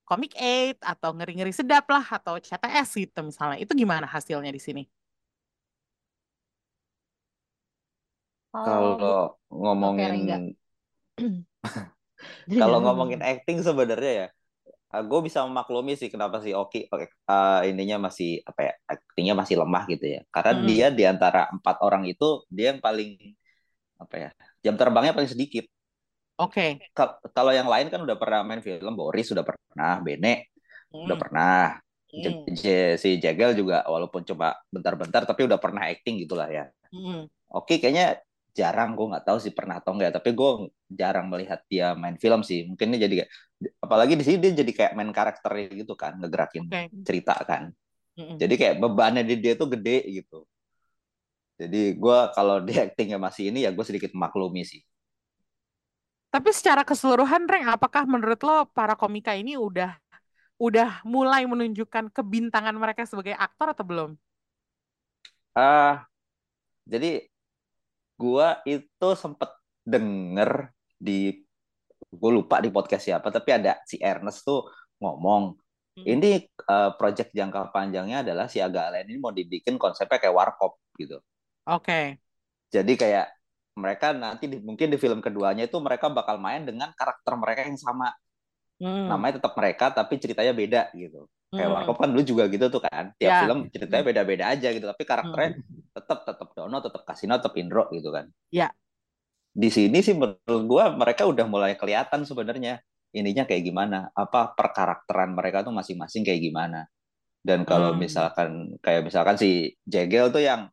Comic 0.05 0.33
Aid 0.37 0.77
atau 0.81 1.13
Ngeri-Ngeri 1.15 1.53
Sedap 1.53 1.85
lah, 1.89 2.05
atau 2.17 2.37
CTS 2.41 2.89
gitu 2.97 3.19
misalnya. 3.21 3.57
Itu 3.61 3.73
gimana 3.77 4.05
hasilnya 4.09 4.51
di 4.51 4.61
sini? 4.61 4.83
Kalau 8.51 9.35
ngomongin 9.51 10.09
Rengga. 10.11 10.37
kalau 12.61 12.77
ngomongin 12.83 13.19
acting 13.19 13.59
sebenarnya 13.59 14.11
ya, 14.11 14.27
gue 15.09 15.19
bisa 15.27 15.39
memaklumi 15.47 15.93
sih 15.99 16.09
kenapa 16.13 16.37
sih 16.43 16.53
Oki 16.59 16.77
oke, 16.91 17.05
eh, 17.31 17.59
ininya 17.69 17.97
masih 18.07 18.29
apa 18.49 18.59
ya, 18.67 18.71
actingnya 18.91 19.33
masih 19.41 19.55
lemah 19.61 19.83
gitu 19.93 20.05
ya. 20.15 20.19
Karena 20.33 20.51
Mm-mm. 20.51 20.67
dia 20.69 20.85
di 20.97 21.03
antara 21.11 21.39
empat 21.55 21.75
orang 21.85 22.03
itu 22.11 22.25
dia 22.55 22.65
yang 22.75 22.81
paling 22.87 23.09
apa 24.03 24.15
ya, 24.23 24.29
jam 24.65 24.75
terbangnya 24.79 25.13
paling 25.17 25.31
sedikit. 25.35 25.65
Oke. 26.37 26.81
Kal- 26.95 27.19
Kalau 27.35 27.51
yang 27.55 27.67
lain 27.73 27.87
kan 27.91 27.99
udah 28.05 28.17
pernah 28.21 28.39
main 28.47 28.61
film, 28.63 28.93
Boris 28.99 29.25
sudah 29.31 29.43
pernah, 29.47 29.99
Bene 30.05 30.51
udah 31.05 31.17
Mm, 31.17 31.21
pernah, 31.21 31.79
mm, 32.13 32.49
Je- 32.59 32.95
si 33.01 33.09
Jegel 33.23 33.51
juga 33.59 33.83
walaupun 33.85 34.21
coba 34.29 34.55
bentar-bentar 34.73 35.21
tapi 35.29 35.41
udah 35.49 35.59
pernah 35.61 35.83
acting 35.91 36.15
gitulah 36.23 36.47
ya. 36.49 36.65
mm. 36.93 37.27
Oke, 37.51 37.79
kayaknya 37.81 38.19
jarang 38.55 38.95
gue 38.97 39.05
nggak 39.11 39.25
tahu 39.27 39.37
sih 39.43 39.53
pernah 39.57 39.75
atau 39.83 39.91
enggak, 39.95 40.15
tapi 40.17 40.29
gue 40.31 40.49
jarang 40.87 41.27
melihat 41.31 41.59
dia 41.67 41.91
main 42.01 42.15
film 42.23 42.41
sih. 42.41 42.63
Mungkin 42.69 42.85
ini 42.95 42.97
jadi 43.03 43.15
kayak, 43.23 43.31
apalagi 43.83 44.13
di 44.19 44.23
sini 44.23 44.37
dia 44.43 44.51
jadi 44.63 44.71
kayak 44.77 44.91
main 44.97 45.11
karakter 45.11 45.51
gitu 45.75 45.93
kan, 45.99 46.17
ngegerakin 46.19 46.63
Oke. 46.71 46.81
cerita 47.07 47.35
kan. 47.43 47.69
Mm-mm. 48.15 48.39
Jadi 48.39 48.53
kayak 48.55 48.75
bebannya 48.79 49.23
di 49.27 49.35
dia 49.43 49.53
tuh 49.59 49.67
gede 49.75 50.07
gitu. 50.07 50.47
Jadi 51.55 51.95
gue 51.95 52.17
kalau 52.35 52.59
di 52.63 52.75
actingnya 52.75 53.19
masih 53.19 53.51
ini 53.51 53.63
ya 53.63 53.71
gue 53.71 53.85
sedikit 53.87 54.11
maklumi 54.15 54.63
sih. 54.67 54.83
Tapi 56.35 56.51
secara 56.51 56.83
keseluruhan, 56.83 57.47
Reng, 57.47 57.71
apakah 57.71 58.03
menurut 58.03 58.43
lo 58.43 58.67
para 58.75 58.99
komika 58.99 59.31
ini 59.31 59.55
udah 59.55 59.95
udah 60.59 61.03
mulai 61.07 61.43
menunjukkan 61.47 62.11
kebintangan 62.11 62.75
mereka 62.75 63.07
sebagai 63.07 63.35
aktor 63.35 63.71
atau 63.71 63.83
belum? 63.87 64.11
Ah, 65.55 66.07
jadi 66.85 67.27
gue 68.15 68.47
itu 68.65 69.07
sempet 69.15 69.51
denger 69.83 70.71
di 70.95 71.43
gue 72.15 72.31
lupa 72.31 72.63
di 72.63 72.71
podcast 72.71 73.03
siapa, 73.11 73.27
tapi 73.29 73.49
ada 73.51 73.77
si 73.83 73.99
Ernest 73.99 74.43
tuh 74.47 74.65
ngomong 75.03 75.55
Mm. 75.95 76.03
ini 76.11 76.31
eh, 76.43 76.91
project 76.99 77.31
jangka 77.31 77.71
panjangnya 77.71 78.19
adalah 78.19 78.51
si 78.51 78.59
Aga 78.59 78.91
Alen 78.91 79.07
ini 79.07 79.15
mau 79.15 79.31
dibikin 79.31 79.79
konsepnya 79.79 80.19
kayak 80.19 80.35
warkop 80.35 80.75
gitu. 80.99 81.23
Oke. 81.71 82.19
Jadi 82.67 82.93
kayak 82.99 83.31
mereka 83.79 84.11
nanti 84.11 84.51
di- 84.51 84.59
mungkin 84.59 84.91
di 84.91 84.99
film 84.99 85.23
keduanya 85.23 85.71
itu 85.71 85.79
mereka 85.79 86.11
bakal 86.11 86.35
main 86.35 86.67
dengan 86.67 86.91
karakter 86.91 87.39
mereka 87.39 87.63
yang 87.63 87.79
sama. 87.79 88.11
Mm, 88.83 89.07
Namanya 89.07 89.33
tetap 89.39 89.55
mereka 89.55 89.85
tapi 89.95 90.19
ceritanya 90.19 90.51
beda 90.51 90.81
gitu. 90.99 91.31
Kayak 91.55 91.69
mm, 91.71 91.75
warkop 91.79 91.95
kan 92.03 92.09
dulu 92.11 92.23
juga 92.27 92.43
gitu 92.51 92.65
tuh 92.67 92.81
kan. 92.83 93.15
Tiap 93.15 93.31
Ya. 93.31 93.39
film 93.47 93.59
ceritanya 93.71 94.03
beda-beda 94.03 94.45
aja 94.51 94.67
gitu, 94.75 94.83
tapi 94.91 95.03
karakternya 95.07 95.51
mm. 95.55 95.95
tetap 95.95 96.27
tetap 96.27 96.47
Dono, 96.65 96.81
tetap 96.81 97.05
Kasino, 97.05 97.37
tetap 97.37 97.53
Indro 97.61 97.85
gitu 97.93 98.09
kan. 98.09 98.25
Ya. 98.49 98.73
Di 99.55 99.69
sini 99.69 100.01
sih 100.01 100.17
menurut 100.17 100.63
gua 100.65 100.89
mereka 100.97 101.29
udah 101.29 101.45
mulai 101.45 101.77
kelihatan 101.77 102.25
sebenarnya 102.25 102.81
ininya 103.15 103.45
kayak 103.47 103.63
gimana, 103.63 104.09
apa 104.11 104.51
perkarakteran 104.57 105.31
mereka 105.37 105.63
tuh 105.63 105.71
masing-masing 105.71 106.25
kayak 106.25 106.41
gimana. 106.41 106.89
Dan 107.45 107.63
kalau 107.63 107.93
Hmm. 107.93 108.01
misalkan 108.01 108.75
kayak 108.81 109.05
misalkan 109.05 109.37
si 109.37 109.77
Jegel 109.85 110.33
tuh 110.33 110.41
yang 110.41 110.67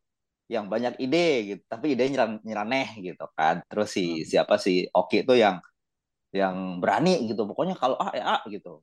yang 0.49 0.67
banyak 0.73 0.97
ide 1.01 1.29
gitu, 1.55 1.63
tapi 1.69 1.95
ide 1.95 2.09
nyeran, 2.13 2.41
nyeraneh 2.45 2.89
gitu 3.05 3.25
kan. 3.37 3.61
Terus 3.69 3.89
si 3.93 4.05
Hmm. 4.05 4.25
siapa 4.25 4.57
si 4.57 4.89
Oki 4.91 5.23
tuh 5.29 5.37
yang 5.37 5.61
yang 6.33 6.81
berani 6.83 7.29
gitu. 7.31 7.45
Pokoknya 7.49 7.77
kalau 7.77 7.97
A 8.01 8.11
ya 8.17 8.25
A 8.35 8.37
gitu. 8.49 8.81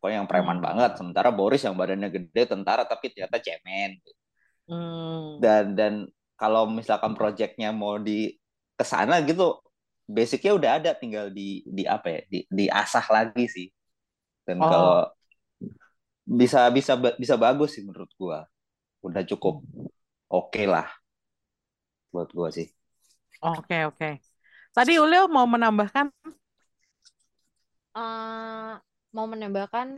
Pokoknya 0.00 0.24
yang 0.24 0.30
preman 0.30 0.58
Hmm. 0.58 0.66
banget. 0.66 0.90
Sementara 0.98 1.30
Boris 1.30 1.62
yang 1.66 1.76
badannya 1.76 2.08
gede 2.10 2.42
tentara 2.48 2.82
tapi 2.88 3.12
ternyata 3.12 3.38
cemen. 3.42 4.00
Hmm. 4.68 5.40
Dan 5.42 5.74
dan 5.78 5.94
kalau 6.40 6.64
misalkan 6.78 7.12
proyeknya 7.18 7.70
mau 7.76 7.96
di 8.00 8.32
ke 8.78 8.84
sana 8.92 9.20
gitu, 9.28 9.60
basicnya 10.08 10.52
udah 10.58 10.70
ada, 10.80 10.90
tinggal 10.96 11.26
di 11.38 11.62
di 11.68 11.84
apa 11.84 12.08
ya, 12.16 12.20
di 12.32 12.38
diasah 12.48 13.06
lagi 13.16 13.44
sih. 13.56 13.68
Dan 14.46 14.58
Oh. 14.60 14.70
kalau 14.70 15.06
bisa 16.40 16.68
bisa 16.76 16.92
bisa 17.22 17.34
bagus 17.44 17.76
sih 17.76 17.82
menurut 17.86 18.10
gua. 18.20 18.38
Udah 19.06 19.22
cukup 19.30 19.62
oke 20.32 20.62
lah 20.68 20.88
buat 22.14 22.30
gua 22.34 22.48
sih. 22.54 22.70
Oke, 23.44 23.76
oke. 23.88 24.08
Tadi 24.76 24.92
Ulil 25.04 25.24
mau 25.34 25.46
menambahkan? 25.48 26.06
eh 27.98 28.70
mau 29.16 29.26
menambahkan 29.32 29.88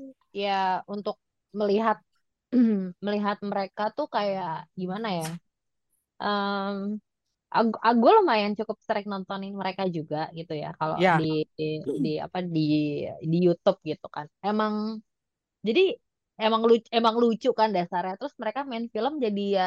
ya 0.42 0.81
untuk 0.94 1.16
melihat 1.59 1.96
melihat 3.05 3.37
mereka 3.50 3.83
tuh 3.96 4.07
kayak 4.16 4.68
gimana 4.81 5.09
ya? 5.20 5.28
Aku, 7.56 7.70
aku 7.88 8.04
lumayan 8.16 8.52
cukup 8.58 8.78
sering 8.87 9.06
nontonin 9.12 9.52
mereka 9.61 9.82
juga 9.96 10.18
gitu 10.38 10.52
ya 10.62 10.68
kalau 10.80 10.96
Ya. 10.96 11.18
di, 11.18 11.44
di 11.58 11.64
di 12.04 12.11
apa 12.26 12.38
di 12.54 12.61
di 13.30 13.37
YouTube 13.46 13.78
gitu 13.90 14.06
kan. 14.16 14.26
Emang 14.48 14.74
jadi 15.66 15.82
emang 16.44 16.62
lucu 16.68 16.88
emang 16.98 17.14
lucu 17.22 17.48
kan 17.61 17.70
dasarnya. 17.76 18.14
Terus 18.20 18.35
mereka 18.42 18.61
main 18.70 18.87
film 18.94 19.12
jadi 19.24 19.42
ya 19.58 19.66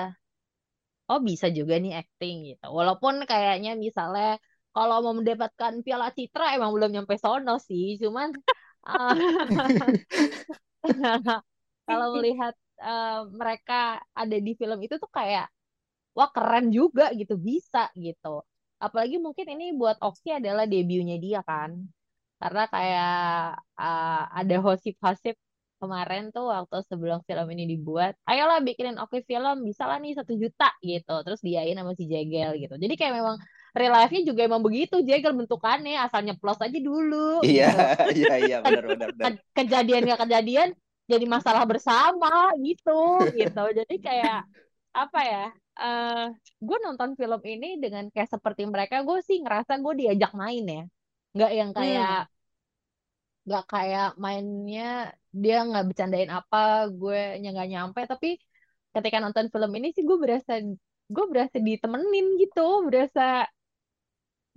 oh 1.09 1.19
bisa 1.29 1.47
juga 1.57 1.73
nih 1.83 1.91
acting 2.01 2.35
gitu. 2.49 2.65
Walaupun 2.79 3.13
kayaknya 3.29 3.69
misalnya 3.85 4.25
kalau 4.75 4.95
mau 5.05 5.13
mendapatkan 5.19 5.73
Piala 5.85 6.07
Citra 6.17 6.43
emang 6.55 6.71
belum 6.75 6.89
nyampe 6.95 7.15
sono 7.23 7.51
sih. 7.67 7.83
Cuman 8.01 8.29
eh, 8.89 9.13
kalau 11.87 12.07
melihat 12.17 12.53
eh, 12.81 13.19
mereka 13.39 13.73
ada 14.21 14.37
di 14.45 14.51
film 14.59 14.79
itu 14.85 14.95
tuh 15.03 15.11
kayak 15.17 15.45
wah 16.17 16.29
keren 16.35 16.65
juga 16.77 17.03
gitu 17.19 17.35
bisa 17.47 17.79
gitu. 18.05 18.41
Apalagi 18.83 19.15
mungkin 19.25 19.47
ini 19.53 19.65
buat 19.79 19.97
Oki 20.03 20.29
adalah 20.39 20.65
debutnya 20.71 21.15
dia 21.25 21.39
kan. 21.49 21.71
Karena 22.41 22.61
kayak 22.73 23.09
eh, 23.79 24.21
ada 24.39 24.55
hosip-hosip 24.65 25.35
kemarin 25.81 26.23
tuh 26.35 26.43
waktu 26.53 26.75
sebelum 26.89 27.19
film 27.27 27.47
ini 27.53 27.63
dibuat, 27.75 28.11
ayolah 28.29 28.59
bikinin 28.63 28.97
Oki 29.03 29.19
film, 29.29 29.55
bisa 29.67 29.83
lah 29.89 29.97
nih 30.03 30.13
satu 30.19 30.33
juta 30.43 30.65
gitu. 30.83 31.11
Terus 31.25 31.39
diain 31.47 31.75
sama 31.79 31.91
si 31.99 32.03
Jegel 32.11 32.49
gitu. 32.61 32.73
Jadi 32.83 32.93
kayak 32.99 33.13
memang 33.19 33.35
real 33.75 33.91
life-nya 33.95 34.21
juga 34.29 34.41
emang 34.47 34.63
begitu 34.63 34.95
Jegel 35.07 35.33
bentukannya, 35.35 35.99
asal 36.05 36.21
nyeplos 36.25 36.59
aja 36.63 36.77
dulu 36.79 37.43
Iya, 37.45 37.63
gitu. 37.63 37.75
iya 38.17 38.31
iya 38.43 38.55
benar 38.65 38.83
benar 38.91 39.09
benar. 39.19 39.33
Ke- 39.33 39.41
Kejadian 39.57 40.01
gak 40.11 40.21
kejadian 40.27 40.69
jadi 41.11 41.25
masalah 41.29 41.63
bersama 41.69 42.53
gitu 42.65 43.29
gitu. 43.37 43.61
Jadi 43.77 43.93
kayak 44.01 44.45
apa 44.95 45.19
ya? 45.31 45.43
Eh 45.81 46.25
gue 46.67 46.77
nonton 46.85 47.09
film 47.19 47.41
ini 47.53 47.67
dengan 47.83 48.03
kayak 48.13 48.29
seperti 48.35 48.63
mereka, 48.73 48.95
gue 49.07 49.17
sih 49.27 49.37
ngerasa 49.43 49.73
gue 49.83 49.93
diajak 50.01 50.31
main 50.41 50.63
ya, 50.75 50.81
nggak 51.35 51.51
yang 51.59 51.71
Hmm. 51.75 51.75
kayak 51.77 52.31
nggak 53.45 53.63
kayak 53.73 54.05
mainnya 54.23 54.83
dia 55.41 55.53
nggak 55.67 55.83
bercandain 55.89 56.31
apa, 56.37 56.57
gue 56.99 57.17
nggak 57.41 57.67
nyampe. 57.73 57.99
Tapi 58.11 58.27
ketika 58.95 59.17
nonton 59.23 59.47
film 59.53 59.71
ini 59.77 59.87
sih 59.95 60.03
gue 60.09 60.17
berasa 60.23 60.51
gue 61.15 61.25
berasa 61.31 61.57
ditemenin 61.67 62.25
gitu, 62.41 62.61
berasa 62.87 63.21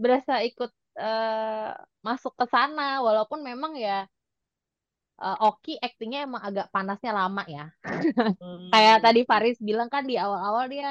berasa 0.02 0.33
ikut 0.48 0.70
eh, 0.98 1.70
masuk 2.07 2.33
ke 2.38 2.44
sana, 2.54 2.83
walaupun 3.07 3.40
memang 3.48 3.72
ya 3.78 4.07
eh, 5.22 5.37
Oki 5.48 5.72
aktingnya 5.87 6.18
emang 6.26 6.42
agak 6.48 6.66
panasnya 6.74 7.12
lama 7.18 7.42
ya. 7.48 7.64
Hmm. 8.40 8.70
Kayak 8.72 8.96
tadi 9.04 9.20
Faris 9.31 9.59
bilang 9.68 9.88
kan 9.94 10.04
di 10.11 10.14
awal-awal 10.20 10.64
dia 10.72 10.88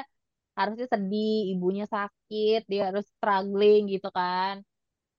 harusnya 0.58 0.86
sedih, 0.94 1.32
ibunya 1.52 1.84
sakit, 1.94 2.58
dia 2.70 2.80
harus 2.88 3.04
struggling 3.14 3.80
gitu 3.94 4.08
kan. 4.18 4.54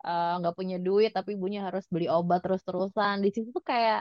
Eh, 0.08 0.30
nggak 0.40 0.56
punya 0.60 0.78
duit 0.86 1.10
tapi 1.18 1.30
ibunya 1.38 1.62
harus 1.68 1.84
beli 1.94 2.08
obat 2.18 2.40
terus-terusan. 2.46 3.16
Di 3.26 3.30
situ 3.36 3.50
tuh 3.58 3.66
kayak 3.72 4.00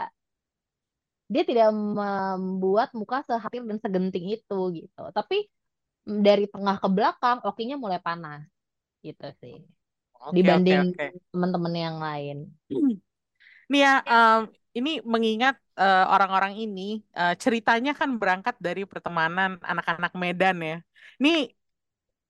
dia 1.33 1.43
tidak 1.45 1.69
membuat 1.77 2.89
muka 2.97 3.21
sehatil 3.29 3.63
dan 3.69 3.79
segenting 3.85 4.27
itu 4.37 4.59
gitu. 4.79 5.03
Tapi 5.17 5.37
mm, 6.09 6.21
dari 6.27 6.45
tengah 6.53 6.77
ke 6.83 6.89
belakang 6.97 7.39
Okinya 7.49 7.77
mulai 7.81 8.01
panas 8.07 8.43
gitu 9.07 9.27
sih. 9.43 9.57
Oke, 10.29 10.49
Dibanding 10.49 10.81
oke, 10.81 10.81
oke. 10.85 11.07
teman-teman 11.33 11.75
yang 11.77 11.97
lain. 12.07 12.37
Ya, 13.73 14.01
em, 14.09 14.41
ini 14.79 14.91
mengingat 15.05 15.55
eh, 15.79 16.05
orang-orang 16.15 16.55
ini 16.65 16.83
eh, 17.19 17.35
ceritanya 17.43 17.93
kan 17.95 18.11
berangkat 18.21 18.57
dari 18.67 18.83
pertemanan 18.85 19.51
anak-anak 19.63 20.13
Medan 20.19 20.57
ya. 20.61 20.77
Nih 21.23 21.55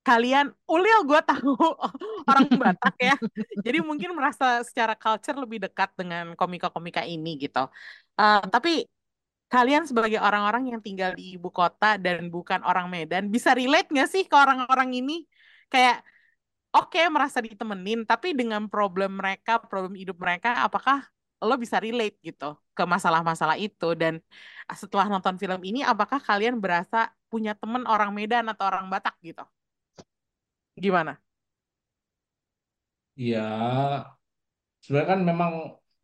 kalian, 0.08 0.46
Ulil 0.64 1.00
gue 1.04 1.20
tahu 1.20 1.52
orang 2.30 2.48
Batak 2.60 2.94
ya, 2.96 3.14
jadi 3.60 3.78
mungkin 3.84 4.16
merasa 4.16 4.64
secara 4.64 4.96
culture 4.96 5.36
lebih 5.36 5.58
dekat 5.68 5.92
dengan 6.00 6.32
komika-komika 6.32 7.04
ini 7.04 7.36
gitu. 7.44 7.68
Eh, 8.20 8.42
tapi 8.48 8.88
kalian 9.48 9.84
sebagai 9.88 10.20
orang-orang 10.20 10.72
yang 10.76 10.80
tinggal 10.84 11.16
di 11.16 11.36
ibu 11.36 11.48
kota 11.48 11.96
dan 11.96 12.28
bukan 12.28 12.60
orang 12.64 12.86
Medan, 12.92 13.32
bisa 13.32 13.52
relate 13.56 13.88
nggak 13.92 14.08
sih 14.08 14.24
ke 14.28 14.36
orang-orang 14.36 14.90
ini? 14.96 15.24
Kayak 15.72 16.04
oke 16.72 17.00
merasa 17.12 17.38
ditemenin, 17.40 18.04
tapi 18.04 18.36
dengan 18.36 18.68
problem 18.68 19.20
mereka, 19.20 19.60
problem 19.60 19.96
hidup 19.96 20.16
mereka, 20.20 20.64
apakah 20.64 21.04
lo 21.46 21.54
bisa 21.62 21.78
relate 21.84 22.16
gitu 22.26 22.44
ke 22.76 22.82
masalah-masalah 22.94 23.56
itu? 23.64 23.86
Dan 24.00 24.14
setelah 24.82 25.06
nonton 25.12 25.36
film 25.42 25.60
ini, 25.68 25.80
apakah 25.92 26.18
kalian 26.28 26.56
berasa 26.62 26.96
punya 27.30 27.52
temen 27.60 27.82
orang 27.92 28.10
Medan 28.16 28.44
atau 28.52 28.64
orang 28.70 28.86
Batak 28.92 29.14
gitu? 29.26 29.42
Gimana? 30.76 31.20
Ya, 33.16 33.42
sebenarnya 34.82 35.10
kan 35.14 35.20
memang 35.30 35.52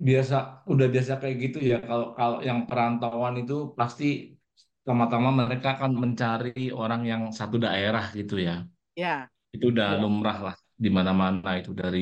biasa, 0.08 0.34
udah 0.72 0.86
biasa 0.94 1.12
kayak 1.20 1.36
gitu 1.44 1.58
ya. 1.70 1.76
Kalau 1.88 2.06
kalau 2.18 2.38
yang 2.48 2.58
perantauan 2.68 3.34
itu 3.40 3.54
pasti 3.78 4.04
pertama-tama 4.78 5.28
mereka 5.40 5.68
akan 5.76 5.92
mencari 6.02 6.50
orang 6.80 7.00
yang 7.10 7.22
satu 7.38 7.56
daerah 7.64 8.04
gitu 8.18 8.34
ya. 8.46 8.52
Ya, 8.96 9.30
Itu 9.54 9.64
udah 9.72 9.86
Iya. 9.90 10.00
lumrah 10.02 10.36
lah 10.46 10.56
di 10.84 10.88
mana-mana 10.98 11.48
itu 11.60 11.70
dari 11.82 11.98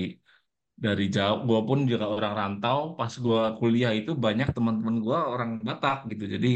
dari 0.85 1.05
jauh. 1.15 1.39
Gua 1.49 1.61
pun 1.69 1.79
juga 1.91 2.07
orang 2.17 2.33
rantau. 2.41 2.79
Pas 2.99 3.13
gua 3.25 3.41
kuliah 3.59 3.93
itu 3.99 4.11
banyak 4.25 4.49
teman-teman 4.57 4.97
gua 5.05 5.19
orang 5.33 5.51
Batak 5.67 5.97
gitu. 6.11 6.25
Jadi 6.35 6.49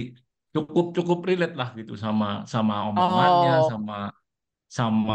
cukup 0.55 0.87
cukup 0.97 1.19
relate 1.29 1.55
lah 1.61 1.69
gitu 1.79 1.93
sama 2.05 2.27
sama 2.49 2.75
omongannya, 2.89 3.51
oh, 3.61 3.69
sama 3.73 3.95
sama 4.79 5.15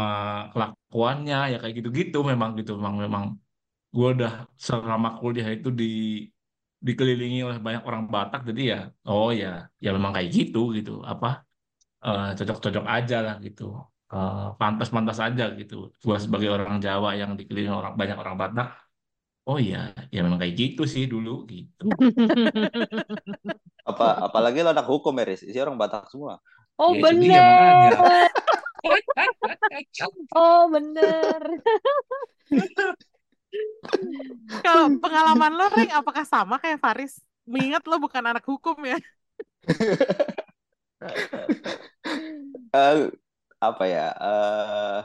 kelakuannya 0.52 1.36
ya 1.52 1.56
kayak 1.60 1.74
gitu-gitu 1.78 2.18
memang 2.30 2.50
gitu 2.58 2.72
memang 2.78 2.96
memang 3.04 3.24
gue 3.94 4.08
udah 4.16 4.32
selama 4.56 5.08
kuliah 5.20 5.48
itu 5.56 5.68
di 5.80 5.84
dikelilingi 6.86 7.38
oleh 7.46 7.58
banyak 7.66 7.82
orang 7.88 8.04
Batak 8.14 8.40
jadi 8.48 8.62
ya 8.72 8.78
oh 9.10 9.28
ya 9.42 9.48
ya 9.84 9.88
memang 9.96 10.12
kayak 10.16 10.30
gitu 10.36 10.58
gitu 10.78 10.90
apa 11.12 11.26
eh, 12.06 12.22
cocok-cocok 12.38 12.84
aja 12.96 13.16
lah 13.26 13.36
gitu 13.46 13.62
Eh, 14.12 14.46
pantas-pantas 14.60 15.18
aja 15.24 15.44
gitu 15.56 15.74
gue 16.04 16.16
sebagai 16.24 16.48
orang 16.52 16.76
Jawa 16.84 17.16
yang 17.20 17.32
dikelilingi 17.38 17.72
orang 17.80 17.94
banyak 18.00 18.16
orang 18.22 18.36
Batak 18.40 18.68
oh 19.48 19.58
iya 19.58 19.90
ya 20.14 20.20
memang 20.22 20.38
kayak 20.38 20.54
gitu 20.54 20.82
sih 20.86 21.04
dulu 21.10 21.44
gitu 21.50 21.84
Apa 23.82 24.30
apalagi 24.30 24.62
lo 24.62 24.70
anak 24.70 24.86
hukum 24.86 25.10
ya, 25.18 25.24
Riz? 25.26 25.42
Isi 25.42 25.58
orang 25.58 25.74
Batak 25.74 26.06
semua. 26.06 26.38
Oh 26.78 26.94
ya 26.94 27.02
bener, 27.02 27.92
oh 30.38 30.70
bener. 30.70 31.40
kalau 34.64 34.86
pengalaman 35.02 35.52
lo, 35.54 35.66
Reng, 35.70 35.90
apakah 35.92 36.24
sama 36.24 36.56
kayak 36.62 36.80
Faris? 36.80 37.20
Mengingat 37.44 37.82
lo 37.90 37.98
bukan 37.98 38.22
anak 38.22 38.44
hukum 38.46 38.78
ya. 38.86 38.98
Eh, 42.72 43.10
apa 43.60 43.84
ya? 43.90 44.06
Eh, 44.16 44.98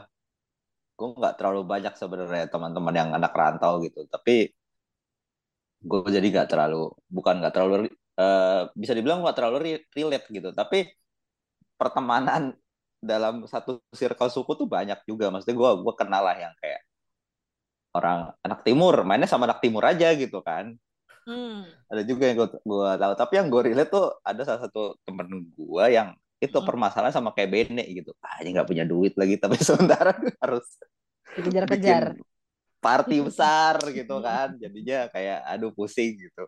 gue 0.98 1.08
nggak 1.20 1.34
terlalu 1.38 1.60
banyak 1.72 1.94
sebenarnya 2.00 2.44
teman-teman 2.54 2.94
yang 3.00 3.10
anak 3.18 3.32
rantau 3.40 3.72
gitu. 3.86 4.00
Tapi 4.14 4.32
gue 5.88 5.98
jadi 6.16 6.26
nggak 6.34 6.48
terlalu, 6.52 6.90
bukan 7.16 7.34
nggak 7.40 7.54
terlalu, 7.54 7.74
eh, 8.18 8.60
bisa 8.74 8.92
dibilang 8.96 9.18
nggak 9.22 9.36
terlalu 9.38 9.56
re- 9.66 9.86
relate 9.96 10.26
gitu. 10.36 10.48
Tapi 10.60 10.76
pertemanan 11.80 12.54
dalam 12.98 13.46
satu 13.46 13.78
circle 13.94 14.30
suku 14.34 14.52
tuh 14.60 14.68
banyak 14.76 14.98
juga. 15.10 15.30
Maksudnya 15.32 15.56
gue 15.60 15.70
gue 15.84 15.94
kenal 16.00 16.22
lah 16.26 16.36
yang 16.38 16.54
kayak 16.62 16.82
orang 17.96 18.18
anak 18.44 18.60
timur, 18.66 18.94
mainnya 19.08 19.28
sama 19.30 19.44
anak 19.48 19.60
timur 19.64 19.84
aja 19.84 20.08
gitu 20.16 20.40
kan. 20.44 20.76
Hmm. 21.28 21.68
ada 21.92 22.02
juga 22.08 22.24
yang 22.24 22.36
gue 22.40 22.48
gua 22.64 22.96
tahu 22.96 23.12
tapi 23.12 23.36
yang 23.36 23.52
gue 23.52 23.60
relate 23.68 23.92
tuh 23.92 24.16
ada 24.24 24.40
salah 24.48 24.64
satu 24.64 24.96
temen 25.04 25.28
gue 25.52 25.84
yang 25.92 26.16
itu 26.38 26.58
permasalahan 26.62 27.14
sama 27.14 27.30
kayak 27.34 27.50
Bene 27.50 27.82
gitu. 27.90 28.10
Ah 28.22 28.38
ini 28.42 28.54
nggak 28.54 28.68
punya 28.70 28.84
duit 28.86 29.14
lagi 29.18 29.34
tapi 29.42 29.56
sementara 29.68 30.14
harus 30.42 30.66
Dikejar-kejar. 31.36 32.04
party 32.84 33.16
besar 33.26 33.76
gitu 33.98 34.14
kan. 34.26 34.48
Jadinya 34.62 34.98
kayak 35.14 35.38
aduh 35.52 35.70
pusing 35.76 36.12
gitu. 36.24 36.42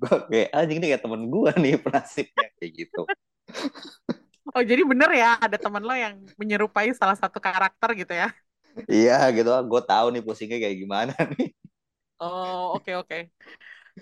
Gue 0.00 0.16
kayak 0.30 0.48
anjing 0.56 0.78
ini 0.80 0.86
kayak 0.94 1.02
temen 1.04 1.22
gue 1.28 1.50
nih 1.62 1.74
penasibnya 1.82 2.46
kayak 2.58 2.72
gitu. 2.78 3.00
Oh, 4.54 4.62
jadi 4.70 4.82
bener 4.90 5.10
ya 5.20 5.26
ada 5.44 5.56
teman 5.64 5.82
lo 5.88 5.94
yang 5.94 6.14
menyerupai 6.40 6.90
salah 6.98 7.14
satu 7.22 7.38
karakter 7.44 7.88
gitu 8.00 8.12
ya? 8.20 8.26
iya 8.92 9.12
gitu. 9.36 9.48
Gue 9.70 9.80
tahu 9.90 10.06
nih 10.12 10.22
pusingnya 10.26 10.56
kayak 10.62 10.76
gimana 10.82 11.12
nih. 11.36 11.48
Oh, 12.20 12.72
oke 12.76 12.92
oke. 12.96 13.30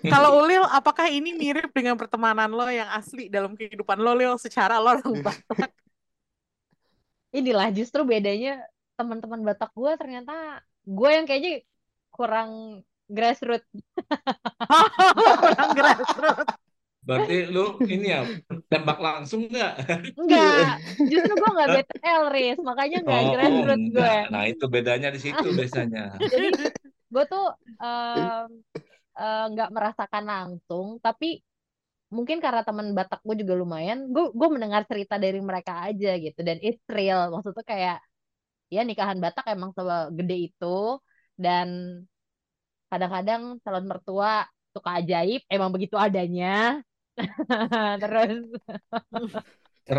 Kalau 0.05 0.39
Ulil, 0.39 0.63
apakah 0.69 1.11
ini 1.11 1.35
mirip 1.35 1.73
dengan 1.75 1.99
pertemanan 1.99 2.47
lo 2.51 2.67
yang 2.71 2.87
asli 2.95 3.27
dalam 3.27 3.55
kehidupan 3.57 3.99
lo, 3.99 4.15
Lil, 4.15 4.35
secara 4.39 4.79
lo 4.79 4.91
orang 4.95 5.19
Batak? 5.19 5.71
Inilah 7.35 7.69
justru 7.75 8.01
bedanya 8.07 8.63
teman-teman 8.95 9.43
Batak 9.43 9.71
gue 9.75 9.91
ternyata 9.99 10.63
gue 10.83 11.09
yang 11.09 11.25
kayaknya 11.27 11.61
kurang 12.09 12.81
grassroots. 13.09 13.65
Orang 15.45 15.69
grassroots. 15.73 16.53
berarti 16.99 17.49
lu 17.49 17.79
ini 17.89 18.11
ya 18.11 18.21
tembak 18.69 19.01
langsung 19.01 19.49
nggak 19.49 19.81
Enggak, 20.13 20.77
justru 21.09 21.33
gue 21.33 21.51
nggak 21.57 21.69
BTL, 21.81 22.23
Riz. 22.29 22.59
Makanya 22.61 22.97
nggak 23.01 23.21
Oh, 23.23 23.31
grassroots 23.33 23.87
gue. 23.89 24.15
Nah, 24.29 24.43
itu 24.45 24.65
bedanya 24.69 25.09
di 25.09 25.19
situ 25.21 25.47
biasanya. 25.57 26.13
Jadi 26.21 26.47
gue 27.09 27.23
tuh 27.25 27.45
em, 27.81 28.49
eh, 29.17 29.43
nggak 29.51 29.69
merasakan 29.75 30.23
langsung, 30.31 30.87
tapi 31.05 31.41
mungkin 32.15 32.37
karena 32.45 32.61
teman 32.67 32.87
Batak 32.97 33.19
gue 33.27 33.35
juga 33.41 33.53
lumayan, 33.61 33.99
gue 34.13 34.23
gue 34.39 34.47
mendengar 34.55 34.83
cerita 34.89 35.15
dari 35.21 35.39
mereka 35.49 35.73
aja 35.87 36.09
gitu 36.25 36.39
dan 36.47 36.57
it's 36.65 36.83
real. 36.97 37.21
Maksudnya 37.33 37.65
kayak 37.71 37.97
ya 38.75 38.81
nikahan 38.89 39.19
Batak 39.23 39.45
emang 39.55 39.71
segede 39.77 40.35
itu 40.49 40.65
dan 41.43 41.69
kadang-kadang 42.89 43.41
calon 43.63 43.85
mertua 43.89 44.45
suka 44.73 44.89
ajaib, 45.01 45.41
emang 45.49 45.69
begitu 45.73 45.95
adanya. 45.97 46.81
Terus 48.01 48.45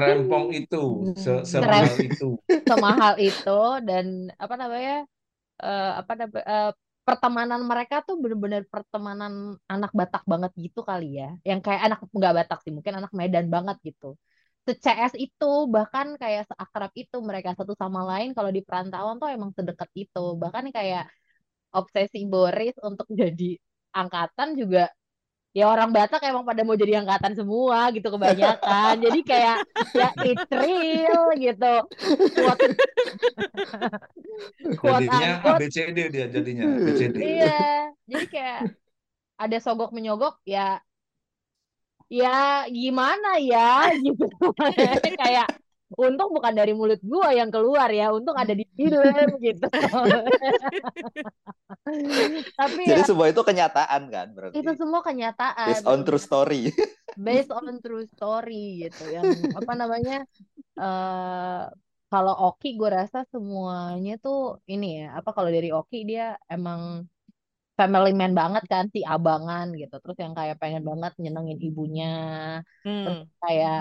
Rempong 0.01 0.47
itu, 0.61 0.85
se 1.23 1.33
semahal 1.53 1.95
itu. 2.07 2.29
semahal 2.69 3.15
itu 3.29 3.51
dan 3.89 4.07
apa 4.43 4.55
namanya 4.61 4.95
eh, 5.65 5.91
apa 6.01 6.13
namanya 6.19 6.45
eh, 6.53 6.71
pertemanan 7.07 7.61
mereka 7.71 7.97
tuh 8.07 8.15
bener-bener 8.23 8.63
pertemanan 8.75 9.33
anak 9.73 9.91
Batak 9.99 10.23
banget 10.33 10.53
gitu 10.65 10.81
kali 10.91 11.07
ya. 11.21 11.29
Yang 11.49 11.61
kayak 11.67 11.83
anak 11.87 11.99
nggak 12.17 12.35
Batak 12.39 12.59
sih 12.65 12.73
mungkin 12.77 12.95
anak 13.01 13.13
Medan 13.19 13.47
banget 13.55 13.77
gitu. 13.89 14.07
se-CS 14.69 15.15
itu 15.17 15.47
bahkan 15.75 16.07
kayak 16.21 16.43
seakrab 16.51 16.93
itu 17.03 17.17
mereka 17.29 17.51
satu 17.59 17.73
sama 17.83 18.01
lain 18.11 18.31
kalau 18.37 18.51
di 18.57 18.61
perantauan 18.67 19.17
tuh 19.23 19.29
emang 19.37 19.51
sedekat 19.57 19.91
itu. 19.97 20.21
Bahkan 20.43 20.65
kayak 20.77 21.03
obsesi 21.79 22.19
Boris 22.33 22.75
untuk 22.89 23.07
jadi 23.21 23.57
angkatan 23.97 24.49
juga 24.61 24.91
ya 25.51 25.67
orang 25.67 25.91
Batak 25.91 26.23
emang 26.31 26.47
pada 26.47 26.63
mau 26.63 26.79
jadi 26.79 27.03
angkatan 27.03 27.35
semua 27.35 27.91
gitu 27.91 28.07
kebanyakan. 28.07 29.03
Jadi 29.03 29.19
kayak 29.27 29.57
ya 29.93 30.09
it's 30.23 30.47
real 30.55 31.35
gitu. 31.35 31.75
Quote 34.79 35.05
Jadinya 35.11 35.31
ABCD 35.43 35.99
dia 36.11 36.27
jadinya, 36.31 36.65
ABCD. 36.71 37.17
iya 37.19 37.91
jadi 38.07 38.25
kayak 38.31 38.61
ada 39.41 39.57
sogok 39.59 39.91
menyogok 39.91 40.39
ya 40.47 40.79
ya 42.11 42.67
gimana 42.71 43.39
ya? 43.39 43.91
Gitu. 44.05 44.27
Kayak 45.19 45.60
untung 45.99 46.31
bukan 46.31 46.55
dari 46.55 46.71
mulut 46.71 47.03
gua 47.03 47.35
yang 47.35 47.51
keluar 47.51 47.91
ya 47.91 48.15
untung 48.15 48.39
ada 48.39 48.55
di 48.55 48.63
film 48.79 49.27
gitu 49.47 49.67
tapi 52.59 52.83
Jadi 52.87 53.03
ya 53.03 53.07
semua 53.07 53.27
itu 53.31 53.43
kenyataan 53.43 54.03
kan 54.11 54.27
itu 54.31 54.37
berarti. 54.37 54.79
semua 54.79 55.01
kenyataan 55.03 55.69
Based 55.71 55.87
on 55.87 56.01
true 56.07 56.23
story. 56.23 56.71
based 57.19 57.51
on 57.51 57.83
true 57.83 58.07
story 58.07 58.87
gitu 58.87 59.03
yang 59.11 59.27
apa 59.59 59.73
namanya 59.75 60.23
eh 60.79 61.65
kalau 62.11 62.35
Oki 62.51 62.75
gue 62.75 62.91
rasa 62.91 63.23
semuanya 63.31 64.19
tuh 64.19 64.59
ini 64.67 65.07
ya 65.07 65.19
apa 65.19 65.31
kalau 65.31 65.51
dari 65.51 65.71
Oki 65.71 66.03
dia 66.07 66.35
emang 66.51 67.07
family 67.81 68.11
man 68.21 68.33
banget 68.41 68.65
kan 68.73 68.85
si 68.95 69.01
abangan 69.13 69.67
gitu 69.81 69.95
terus 70.03 70.17
yang 70.25 70.35
kayak 70.39 70.57
pengen 70.63 70.83
banget 70.91 71.13
nyenengin 71.23 71.59
ibunya 71.69 72.07
terus 73.03 73.19
Hmm. 73.19 73.31
kayak 73.43 73.75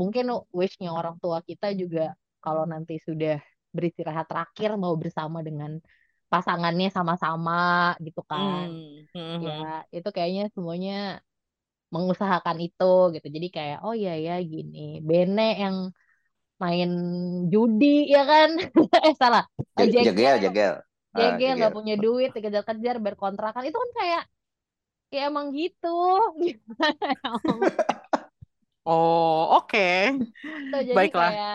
mungkin 0.00 0.24
wishnya 0.58 0.88
orang 0.98 1.16
tua 1.22 1.38
kita 1.48 1.66
juga 1.80 2.00
kalau 2.44 2.64
nanti 2.72 2.92
sudah 3.06 3.32
beristirahat 3.76 4.26
terakhir 4.30 4.70
mau 4.82 4.94
bersama 5.02 5.38
dengan 5.48 5.72
pasangannya 6.32 6.86
sama-sama 6.96 7.52
gitu 8.06 8.20
kan 8.30 8.68
Hmm. 8.72 9.06
Hmm. 9.14 9.42
hmm. 9.42 9.42
ya 9.44 9.50
itu 9.96 10.08
kayaknya 10.16 10.42
semuanya 10.54 10.92
mengusahakan 11.94 12.58
itu 12.66 12.84
gitu 13.14 13.26
jadi 13.36 13.46
kayak 13.56 13.76
oh 13.86 13.94
iya 14.00 14.12
ya 14.26 14.32
gini 14.52 14.78
Bene 15.08 15.42
yang 15.62 15.76
main 16.62 16.90
judi 17.52 17.86
ya 18.14 18.20
kan 18.30 18.50
eh 19.08 19.14
salah 19.22 19.42
Eh, 19.78 19.86
Jag- 19.94 20.14
Jegel 20.40 20.82
Ah, 21.14 21.38
Jegel 21.38 21.52
nggak 21.58 21.72
jagel. 21.72 21.76
punya 21.76 21.94
duit 22.04 22.28
dikejar-kejar 22.36 22.96
berkontrakan 23.06 23.64
itu 23.68 23.76
kan 23.82 23.90
kayak 24.00 24.22
ya 25.14 25.20
emang 25.30 25.46
gitu 25.58 25.88
Oh, 28.86 29.56
oke. 29.56 29.78
Gitu, 30.44 30.76
jadi 30.90 30.94
Baiklah. 30.96 31.12
kayak 31.18 31.54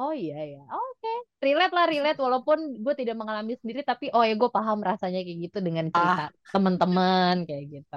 oh 0.00 0.12
iya 0.22 0.36
ya 0.52 0.60
oke 0.74 1.10
relate 1.46 1.72
lah 1.76 1.84
relate 1.92 2.18
walaupun 2.26 2.58
gue 2.84 2.94
tidak 3.00 3.16
mengalami 3.20 3.52
sendiri 3.60 3.80
tapi 3.90 4.04
oh 4.14 4.22
ya 4.28 4.34
gue 4.40 4.50
paham 4.56 4.78
rasanya 4.90 5.18
kayak 5.26 5.38
gitu 5.46 5.58
dengan 5.66 5.86
cerita 5.94 6.20
Ah, 6.20 6.30
teman-teman 6.52 7.34
kayak 7.48 7.64
gitu 7.74 7.96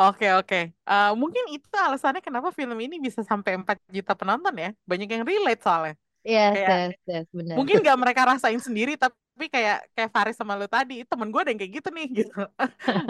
oke 0.00 0.26
oke. 0.38 0.56
Eh, 0.90 1.10
mungkin 1.20 1.44
itu 1.54 1.66
alasannya 1.86 2.20
kenapa 2.26 2.48
film 2.58 2.78
ini 2.84 2.96
bisa 3.06 3.20
sampai 3.30 3.52
4 3.60 3.78
juta 3.96 4.12
penonton 4.18 4.54
ya. 4.64 4.68
Banyak 4.90 5.08
yang 5.14 5.24
relate 5.28 5.60
soalnya. 5.64 5.94
Yes 6.28 6.52
Kayak 6.52 6.68
yes 6.68 6.96
yes 7.08 7.26
benar 7.32 7.56
mungkin 7.56 7.80
gak 7.80 7.98
mereka 7.98 8.28
rasain 8.28 8.60
sendiri 8.60 9.00
tapi 9.00 9.46
kayak 9.46 9.86
kayak 9.94 10.10
Faris 10.10 10.34
sama 10.34 10.58
lu 10.58 10.66
tadi 10.66 11.06
temen 11.06 11.30
gue 11.30 11.38
ada 11.38 11.54
yang 11.54 11.60
kayak 11.62 11.72
gitu 11.78 11.88
nih 11.94 12.06
gitu. 12.26 12.42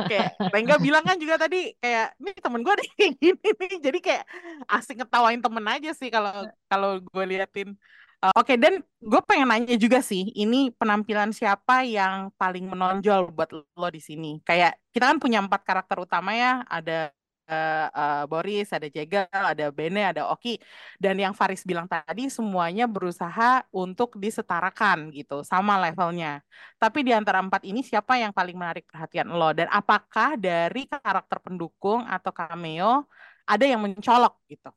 Kayak 0.05 0.37
Rengga 0.53 0.77
bilang 0.85 1.01
kan 1.01 1.17
juga 1.17 1.41
tadi 1.41 1.73
kayak 1.81 2.21
ini 2.21 2.31
temen 2.37 2.61
gue 2.61 2.73
ada 2.77 2.85
yang 2.85 2.97
kayak 3.01 3.15
gini 3.17 3.49
nih. 3.65 3.77
Jadi 3.81 3.99
kayak 4.05 4.25
asik 4.69 5.01
ngetawain 5.01 5.41
temen 5.41 5.65
aja 5.65 5.91
sih 5.97 6.13
kalau 6.13 6.45
kalau 6.69 7.01
gue 7.01 7.25
liatin. 7.25 7.73
Uh, 8.19 8.35
Oke 8.35 8.59
dan 8.59 8.83
gue 8.99 9.21
pengen 9.23 9.47
nanya 9.47 9.79
juga 9.79 10.03
sih 10.03 10.35
ini 10.35 10.75
penampilan 10.75 11.31
siapa 11.31 11.87
yang 11.87 12.35
paling 12.35 12.67
menonjol 12.67 13.31
buat 13.33 13.49
lo 13.55 13.89
di 13.89 14.03
sini? 14.03 14.43
Kayak 14.45 14.77
kita 14.93 15.09
kan 15.09 15.17
punya 15.23 15.39
empat 15.41 15.63
karakter 15.65 16.03
utama 16.03 16.35
ya 16.35 16.67
ada 16.67 17.15
eh, 17.51 18.23
Boris 18.31 18.67
ada 18.77 18.87
Jegel 18.95 19.27
ada 19.33 19.65
Bene 19.73 20.01
ada 20.11 20.23
Oki 20.33 20.61
dan 21.03 21.15
yang 21.23 21.35
Faris 21.37 21.63
bilang 21.65 21.87
tadi 21.91 22.29
semuanya 22.29 22.85
berusaha 22.95 23.65
untuk 23.73 24.15
disetarakan 24.23 24.99
gitu, 25.17 25.43
sama 25.47 25.73
levelnya. 25.83 26.41
Tapi 26.81 26.99
di 27.07 27.13
antara 27.17 27.39
empat 27.45 27.63
ini 27.69 27.81
siapa 27.83 28.15
yang 28.23 28.33
paling 28.37 28.57
menarik 28.61 28.85
perhatian 28.91 29.29
lo? 29.33 29.51
Dan 29.59 29.69
apakah 29.73 30.37
dari 30.39 30.85
karakter 30.91 31.39
pendukung 31.45 32.01
atau 32.07 32.31
cameo 32.35 33.07
ada 33.49 33.65
yang 33.65 33.81
mencolok 33.85 34.35
gitu? 34.53 34.69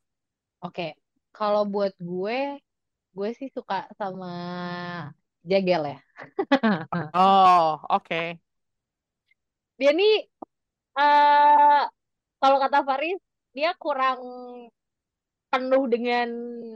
oke 0.66 0.86
kalau 1.38 1.64
buat 1.74 1.94
gue 2.10 2.38
gue 3.18 3.30
sih 3.40 3.50
suka 3.58 3.76
sama 4.00 4.28
Jegel 5.44 5.84
ya 5.86 5.98
Oh, 7.14 7.86
oke. 7.90 8.40
dia 9.80 9.92
nih 10.00 10.12
eh 11.00 11.82
kalau 12.42 12.58
kata 12.64 12.80
Faris 12.88 13.20
dia 13.56 13.72
kurang 13.84 14.20
penuh 15.52 15.84
dengan 15.94 16.28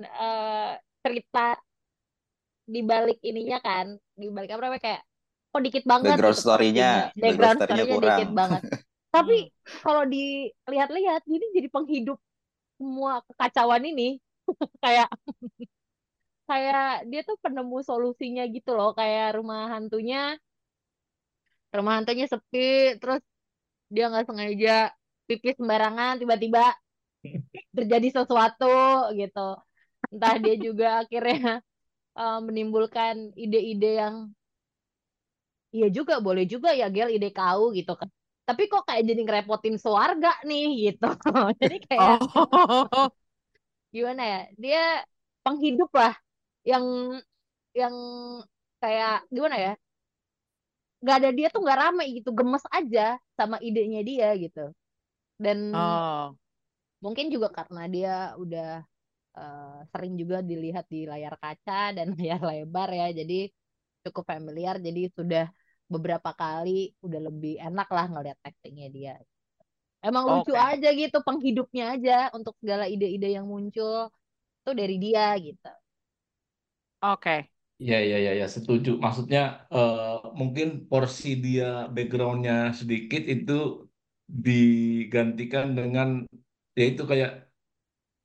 eh, 0.04 0.72
cerita 1.04 1.56
di 2.74 2.80
balik 2.92 3.18
ininya 3.30 3.58
kan. 3.68 3.88
Di 4.20 4.26
balik 4.36 4.50
apa 4.54 4.62
namanya 4.66 4.84
kayak 4.88 5.02
kok 5.52 5.62
dikit 5.66 5.84
banget 5.88 6.20
Background 6.20 6.38
gitu 6.38 6.42
story-nya, 6.42 6.90
background 7.22 7.52
background 7.52 7.60
story-nya 7.60 7.86
story-nya 7.86 7.96
kurang. 7.96 8.06
dikit 8.06 8.30
banget. 8.40 8.64
Tapi 9.14 9.36
Hmm. 9.36 9.48
kalau 9.86 10.04
dilihat-lihat 10.14 11.22
ini 11.32 11.46
jadi 11.56 11.68
penghidup 11.72 12.18
semua 12.80 13.24
kekacauan 13.28 13.84
ini. 13.88 14.20
Kayak 14.84 15.10
kayak 16.50 16.86
dia 17.10 17.22
tuh 17.28 17.38
penemu 17.44 17.78
solusinya 17.90 18.44
gitu 18.56 18.72
loh. 18.78 18.90
Kayak 19.00 19.28
rumah 19.38 19.62
hantunya 19.74 20.18
rumah 21.76 21.94
hantunya 22.00 22.26
sepi 22.32 22.60
terus 23.02 23.22
dia 23.94 24.04
nggak 24.12 24.26
sengaja 24.30 24.72
pipis 25.28 25.56
sembarangan 25.60 26.14
tiba-tiba 26.22 26.62
terjadi 27.76 28.08
sesuatu 28.22 28.66
gitu. 29.20 29.40
Entah 30.14 30.36
dia 30.44 30.56
juga 30.66 30.86
akhirnya 31.04 31.62
eh, 32.20 32.40
menimbulkan 32.48 33.16
ide-ide 33.44 33.92
yang 34.02 34.16
iya 35.76 35.86
juga 35.98 36.14
boleh 36.26 36.44
juga 36.54 36.70
ya 36.80 36.86
Gel 36.96 37.10
ide 37.16 37.28
kau 37.38 37.64
gitu 37.78 37.92
kan. 38.00 38.10
Tapi 38.48 38.62
kok 38.72 38.82
kayak 38.88 39.04
jadi 39.10 39.22
ngerepotin 39.26 39.76
keluarga 39.82 40.30
nih 40.50 40.64
gitu. 40.86 41.06
Jadi 41.62 41.76
kayak 41.90 42.18
Oh, 42.38 43.10
gimana 43.94 44.22
ya 44.32 44.38
dia 44.64 44.80
penghidup 45.44 45.90
lah 46.00 46.14
yang 46.72 46.86
yang 47.80 47.96
kayak 48.82 49.14
gimana 49.34 49.56
ya 49.66 49.72
nggak 51.02 51.16
ada 51.20 51.30
dia 51.38 51.48
tuh 51.54 51.62
nggak 51.64 51.80
rame 51.82 52.04
gitu 52.18 52.30
gemes 52.38 52.66
aja 52.78 53.06
sama 53.38 53.58
idenya 53.68 54.02
dia 54.10 54.28
gitu 54.44 54.62
dan 55.44 55.60
oh, 55.74 56.36
mungkin 57.04 57.28
juga 57.34 57.48
karena 57.58 57.82
dia 57.96 58.14
udah 58.42 58.70
eh, 59.40 59.80
sering 59.92 60.14
juga 60.22 60.38
dilihat 60.50 60.86
di 60.94 61.00
layar 61.12 61.36
kaca 61.44 61.94
dan 61.98 62.08
layar 62.20 62.42
lebar 62.50 62.90
ya 62.92 63.08
jadi 63.20 63.36
cukup 64.06 64.24
familiar 64.32 64.76
jadi 64.80 65.02
sudah 65.18 65.46
beberapa 65.94 66.32
kali 66.34 66.94
udah 67.06 67.22
lebih 67.30 67.54
enak 67.62 67.88
lah 67.96 68.06
ngeliat 68.12 68.38
actingnya 68.42 68.88
dia 68.98 69.14
emang 70.06 70.26
lucu 70.32 70.54
oke. 70.54 70.58
aja 70.58 70.90
gitu 70.94 71.18
penghidupnya 71.28 71.84
aja 71.98 72.14
untuk 72.38 72.56
segala 72.62 72.86
ide-ide 72.90 73.30
yang 73.38 73.48
muncul 73.50 74.10
tuh 74.66 74.74
dari 74.78 74.98
dia 75.02 75.36
gitu 75.42 75.70
Oke. 77.02 77.30
Ya, 77.80 77.96
ya, 78.10 78.16
ya, 78.26 78.32
ya, 78.40 78.46
setuju. 78.56 78.90
Maksudnya 79.06 79.40
eh, 79.74 80.16
mungkin 80.40 80.68
porsi 80.90 81.28
dia 81.46 81.66
backgroundnya 81.96 82.54
sedikit 82.80 83.22
itu 83.34 83.52
digantikan 84.46 85.66
dengan 85.78 86.10
ya 86.78 86.84
itu 86.92 87.02
kayak 87.12 87.30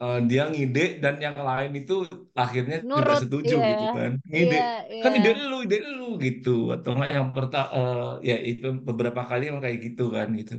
eh, 0.02 0.16
dia 0.30 0.42
ngide 0.52 0.80
dan 1.02 1.14
yang 1.26 1.36
lain 1.48 1.70
itu 1.80 1.92
akhirnya 2.42 2.76
nurut 2.88 3.22
setuju 3.22 3.52
iya 3.52 3.58
gitu 3.70 3.84
kan. 3.96 4.10
iya 4.34 4.34
Ngide, 4.34 4.56
kan 5.02 5.12
iya 5.12 5.18
ide 5.18 5.30
lu, 5.50 5.54
ide 5.66 5.76
lu 5.98 6.04
gitu. 6.26 6.50
Atau 6.74 6.90
enggak 6.94 7.10
yang 7.18 7.28
pertama 7.36 7.76
ya 8.28 8.34
itu 8.50 8.64
beberapa 8.88 9.20
kali 9.30 9.42
emang 9.50 9.62
kayak 9.66 9.80
gitu 9.86 10.02
kan 10.16 10.28
gitu. 10.40 10.54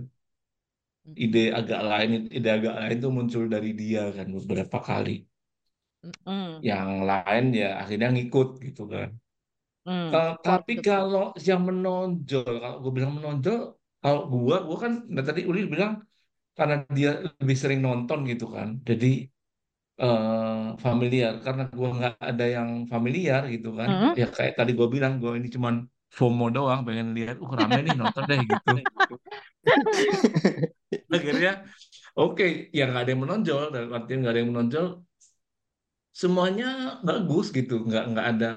Ide 1.25 1.43
agak 1.59 1.81
lain, 1.91 2.11
ide 2.37 2.49
agak 2.57 2.73
lain 2.79 2.93
itu 2.99 3.07
muncul 3.17 3.43
dari 3.53 3.69
dia 3.81 4.01
kan 4.17 4.27
beberapa 4.37 4.77
kali. 4.89 5.11
Hmm, 6.25 6.63
Yang 6.69 6.89
lain 7.09 7.43
ya 7.61 7.67
akhirnya 7.81 8.07
ngikut 8.13 8.47
gitu 8.65 8.81
kan. 8.93 9.09
Ta- 10.11 10.35
tapi 10.47 10.73
kalau 10.87 11.23
yang 11.47 11.61
menonjol, 11.67 12.51
kalau 12.63 12.77
gue 12.83 12.91
bilang 12.97 13.13
menonjol, 13.17 13.57
kalau 14.01 14.21
gua, 14.33 14.55
gua 14.67 14.77
kan 14.83 14.93
nah 15.13 15.23
tadi 15.27 15.41
Uli 15.49 15.59
bilang 15.73 15.91
karena 16.57 16.75
dia 16.97 17.09
lebih 17.41 17.57
sering 17.61 17.79
nonton 17.87 18.19
gitu 18.31 18.45
kan, 18.55 18.69
jadi 18.89 19.07
eh, 20.03 20.65
familiar. 20.85 21.33
Karena 21.45 21.63
gua 21.77 21.89
nggak 21.97 22.13
ada 22.29 22.45
yang 22.55 22.69
familiar 22.93 23.41
gitu 23.53 23.67
kan, 23.79 23.89
Hmm. 23.89 24.13
ya 24.19 24.25
kayak 24.37 24.53
tadi 24.59 24.71
gua 24.79 24.87
bilang, 24.95 25.13
gua 25.21 25.31
ini 25.39 25.47
cuman 25.55 25.75
FOMO 26.17 26.45
doang, 26.55 26.79
pengen 26.87 27.07
lihat, 27.17 27.35
uh 27.43 27.51
rame 27.59 27.77
nih 27.85 27.93
nonton 28.01 28.23
deh 28.29 28.39
gitu. 28.51 28.69
Akhirnya, 31.15 31.49
oke, 32.19 32.43
ya 32.77 32.81
nggak 32.89 33.01
ada 33.03 33.11
yang 33.13 33.23
menonjol, 33.25 33.61
dalam 33.75 33.89
artian 33.97 34.17
nggak 34.21 34.33
ada 34.33 34.41
yang 34.43 34.51
menonjol, 34.53 34.85
semuanya 36.21 36.65
bagus 37.07 37.45
gitu, 37.57 37.73
nggak 37.87 38.03
nggak 38.11 38.25
ada, 38.31 38.47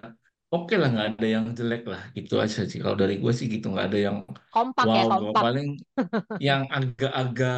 oke 0.53 0.73
lah 0.81 0.89
nggak 0.93 1.07
ada 1.11 1.27
yang 1.35 1.45
jelek 1.59 1.81
lah, 1.93 2.03
gitu 2.17 2.33
aja 2.45 2.59
sih. 2.71 2.79
Kalau 2.83 2.97
dari 3.03 3.15
gue 3.23 3.33
sih 3.39 3.47
gitu 3.55 3.67
nggak 3.73 3.87
ada 3.89 3.99
yang 4.07 4.17
kompak 4.55 4.89
ya 4.99 5.03
wow, 5.03 5.09
gua 5.21 5.33
kompak 5.33 5.45
paling 5.45 5.67
yang 6.49 6.63
agak-agak 6.77 7.55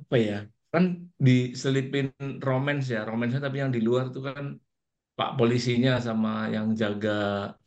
apa 0.00 0.16
ya, 0.28 0.34
kan 0.72 0.84
diselipin 1.26 2.06
romance 2.48 2.84
ya, 2.94 2.98
romansnya 3.10 3.40
tapi 3.46 3.56
yang 3.62 3.72
di 3.76 3.80
luar 3.88 4.04
tuh 4.14 4.22
kan 4.28 4.46
Pak 5.18 5.30
polisinya 5.38 5.90
sama 6.06 6.28
yang 6.54 6.66
jaga 6.82 7.10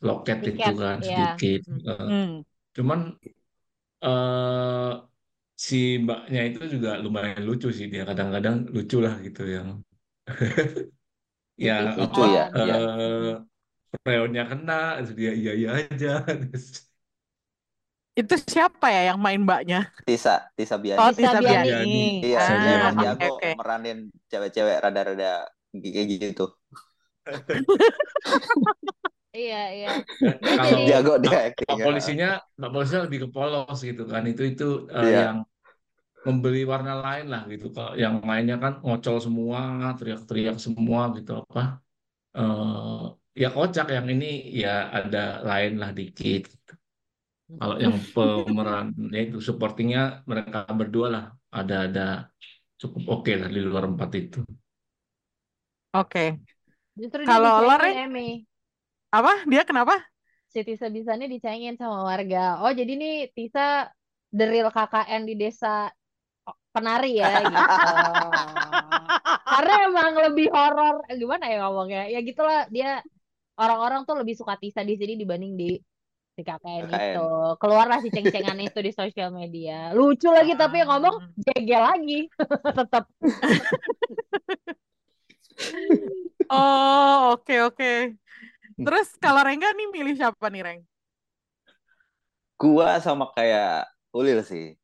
loket 0.08 0.38
itu 0.48 0.48
tiket 0.48 0.76
kan 0.84 0.98
ya 1.02 1.10
sedikit. 1.10 1.60
Hmm. 1.68 1.80
Eh, 1.90 2.08
Hmm. 2.08 2.44
cuman 2.78 3.00
eh 4.04 4.90
si 5.68 5.76
mbaknya 6.04 6.40
itu 6.48 6.60
juga 6.74 6.90
lumayan 7.04 7.42
lucu 7.48 7.68
sih 7.78 7.88
dia 7.94 8.04
kadang-kadang 8.10 8.56
lucu 8.76 8.96
lah 9.06 9.14
gitu 9.26 9.42
yang 9.56 9.68
ya 11.66 11.74
apa 12.04 12.20
Lucu 12.20 12.22
ya, 12.36 12.44
kan. 12.54 12.60
iya. 12.60 12.76
Freonnya 14.04 14.44
kena 14.52 14.74
terus 14.98 15.12
dia 15.20 15.32
iya 15.40 15.52
iya 15.60 15.70
aja 15.80 16.08
Terus, 16.28 16.66
Itu 18.20 18.36
siapa 18.54 18.86
ya 18.96 19.02
yang 19.14 19.20
main 19.26 19.42
mbaknya? 19.46 19.78
Tisa, 20.06 20.32
Tisa 20.58 20.76
Biani. 20.84 21.00
Oh, 21.02 21.10
Tisa 21.18 21.32
Tisa 21.38 21.40
Biani. 21.40 21.60
Biani. 21.64 21.90
Iya, 22.26 22.40
Tisa 22.40 22.54
Ah, 22.86 22.92
dia 22.98 23.10
oke 23.12 23.14
aku 23.16 23.26
oke. 23.34 23.48
meranin 23.58 23.98
cewek-cewek 24.30 24.76
rada-rada 24.84 25.26
kayak 25.82 26.06
gitu. 26.24 26.44
Iya, 29.38 29.56
iya. 29.76 29.90
Dia 30.44 30.54
kalau 30.58 30.80
Jago 30.90 31.12
dia 31.24 31.38
actingnya. 31.48 31.86
polisinya 31.86 32.28
Pak 32.60 32.70
polisinya 32.74 33.02
lebih 33.08 33.20
ke 33.24 33.30
polos 33.36 33.78
gitu 33.90 34.02
kan 34.12 34.24
itu 34.32 34.42
itu 34.52 34.64
eh, 34.98 35.10
Iya. 35.10 35.20
yang 35.24 35.38
memberi 36.28 36.62
warna 36.74 36.94
lain 37.06 37.26
lah 37.34 37.42
gitu 37.54 37.66
kalau 37.76 37.94
yang 38.04 38.16
lainnya 38.30 38.56
kan 38.64 38.74
ngocol 38.86 39.18
semua 39.26 39.60
teriak-teriak 40.00 40.58
semua 40.66 41.02
gitu 41.18 41.32
apa 41.44 41.62
eh 42.38 43.04
ya 43.42 43.48
kocak 43.56 43.86
yang 43.96 44.08
ini 44.14 44.26
ya 44.62 44.70
ada 44.98 45.20
lain 45.50 45.72
lah 45.82 45.90
dikit 46.00 46.42
gitu. 46.52 46.72
Kalau 47.60 47.76
yang 47.86 47.96
pemeran 48.16 48.86
ya 49.16 49.20
itu 49.28 49.38
supportingnya 49.48 50.02
mereka 50.32 50.58
berdua 50.80 51.08
lah 51.16 51.24
ada 51.60 51.76
ada 51.88 52.02
cukup 52.82 53.04
oke 53.14 53.32
lah 53.42 53.50
di 53.56 53.60
luar 53.70 53.84
empat 53.92 54.10
itu. 54.22 54.40
Oke. 56.00 56.20
justru 57.00 57.22
dia 57.30 57.40
Kalau 57.40 57.54
lo, 57.68 57.74
dicengin, 57.74 57.82
Reng, 57.82 57.98
Emi. 58.06 58.28
apa? 59.14 59.32
Dia 59.50 59.64
kenapa? 59.66 59.96
Si 60.52 60.60
Tisa 60.68 60.88
Bisanya 60.96 61.26
dicengin 61.34 61.76
sama 61.82 62.00
warga. 62.10 62.38
Oh, 62.64 62.72
jadi 62.80 62.92
nih 63.02 63.14
Tisa 63.36 63.90
the 64.38 64.46
real 64.52 64.70
KKN 64.76 65.22
di 65.30 65.34
desa 65.42 65.90
penari 66.74 67.10
ya 67.22 67.32
gitu. 67.54 67.88
Karena 69.52 69.74
emang 69.88 70.12
lebih 70.26 70.48
horor. 70.56 70.96
Eh, 71.10 71.16
Gimana 71.22 71.44
ya 71.52 71.56
ngomongnya? 71.64 72.02
Ya 72.14 72.20
gitulah 72.28 72.60
dia 72.76 72.88
orang-orang 73.60 74.06
tuh 74.08 74.18
lebih 74.18 74.36
suka 74.38 74.58
Tisa 74.58 74.82
di 74.82 74.98
sini 74.98 75.14
dibanding 75.18 75.54
di 75.54 75.78
di 76.34 76.42
KKN 76.42 76.90
KKN. 76.90 76.98
itu. 77.14 77.30
Keluarlah 77.62 78.00
si 78.02 78.10
ceng-cengan 78.10 78.58
itu 78.58 78.80
di 78.82 78.92
sosial 78.92 79.30
media. 79.30 79.94
Lucu 79.94 80.34
lagi 80.34 80.58
tapi 80.58 80.82
yang 80.82 80.90
ngomong 80.90 81.38
jegel 81.38 81.82
lagi. 81.86 82.20
Tetap. 82.78 83.06
Oh, 86.50 87.38
oke 87.38 87.56
oke. 87.72 87.94
Terus 88.78 89.08
kalau 89.22 89.46
Rengga 89.46 89.70
nih 89.74 89.88
milih 89.90 90.18
siapa 90.18 90.50
nih, 90.50 90.62
Reng? 90.66 90.82
Gua 92.58 92.98
sama 93.00 93.30
kayak 93.32 93.90
Ulil 94.14 94.42
sih. 94.46 94.76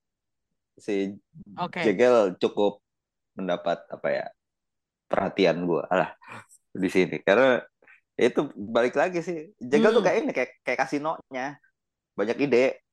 Si 0.80 1.14
Oke. 1.60 1.84
Jegel 1.84 2.38
cukup 2.40 2.80
mendapat 3.36 3.82
apa 3.92 4.08
ya 4.08 4.26
perhatian 5.10 5.68
gua 5.68 5.84
lah 5.90 6.10
di 6.70 6.88
sini 6.88 7.20
karena 7.26 7.60
itu 8.20 8.42
balik 8.56 8.96
lagi 9.00 9.24
sih. 9.24 9.56
Tuh 9.56 9.80
Hmm. 9.80 10.04
kayak 10.04 10.18
ini 10.20 10.32
kayak 10.36 10.52
kayak 10.66 10.80
kasinonya. 10.84 11.56
Banyak 12.20 12.38
ide. 12.44 12.84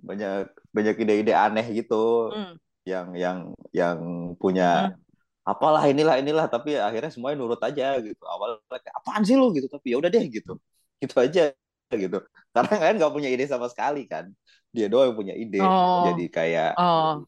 Banyak 0.00 0.48
banyak 0.72 0.94
ide-ide 0.96 1.32
aneh 1.36 1.66
gitu. 1.72 2.28
Hmm. 2.32 2.56
yang 2.88 3.12
yang 3.12 3.38
yang 3.76 3.98
punya 4.40 4.88
Hmm. 4.90 4.96
apalah 5.44 5.84
inilah 5.84 6.16
inilah. 6.16 6.48
Tapi 6.48 6.80
akhirnya 6.80 7.12
semuanya 7.12 7.36
nurut 7.44 7.60
aja 7.60 8.00
gitu. 8.00 8.24
Awalnya 8.24 8.64
kayak 8.72 8.94
apaan 8.96 9.22
sih 9.22 9.36
lu? 9.36 9.52
gitu. 9.52 9.68
Tapi 9.68 9.92
ya 9.92 9.96
udah 10.00 10.10
deh 10.10 10.24
gitu. 10.32 10.56
Gitu 10.96 11.14
aja 11.20 11.52
gitu. 11.92 12.18
Karena 12.56 12.72
kalian 12.80 12.96
nggak 12.96 13.12
punya 13.12 13.28
ide 13.28 13.44
sama 13.48 13.68
sekali 13.68 14.08
kan. 14.08 14.32
Dia 14.72 14.88
doang 14.88 15.12
yang 15.12 15.18
punya 15.18 15.34
ide. 15.36 15.60
Oh. 15.60 16.08
jadi 16.08 16.24
kayak 16.32 16.70
Oh. 16.80 17.20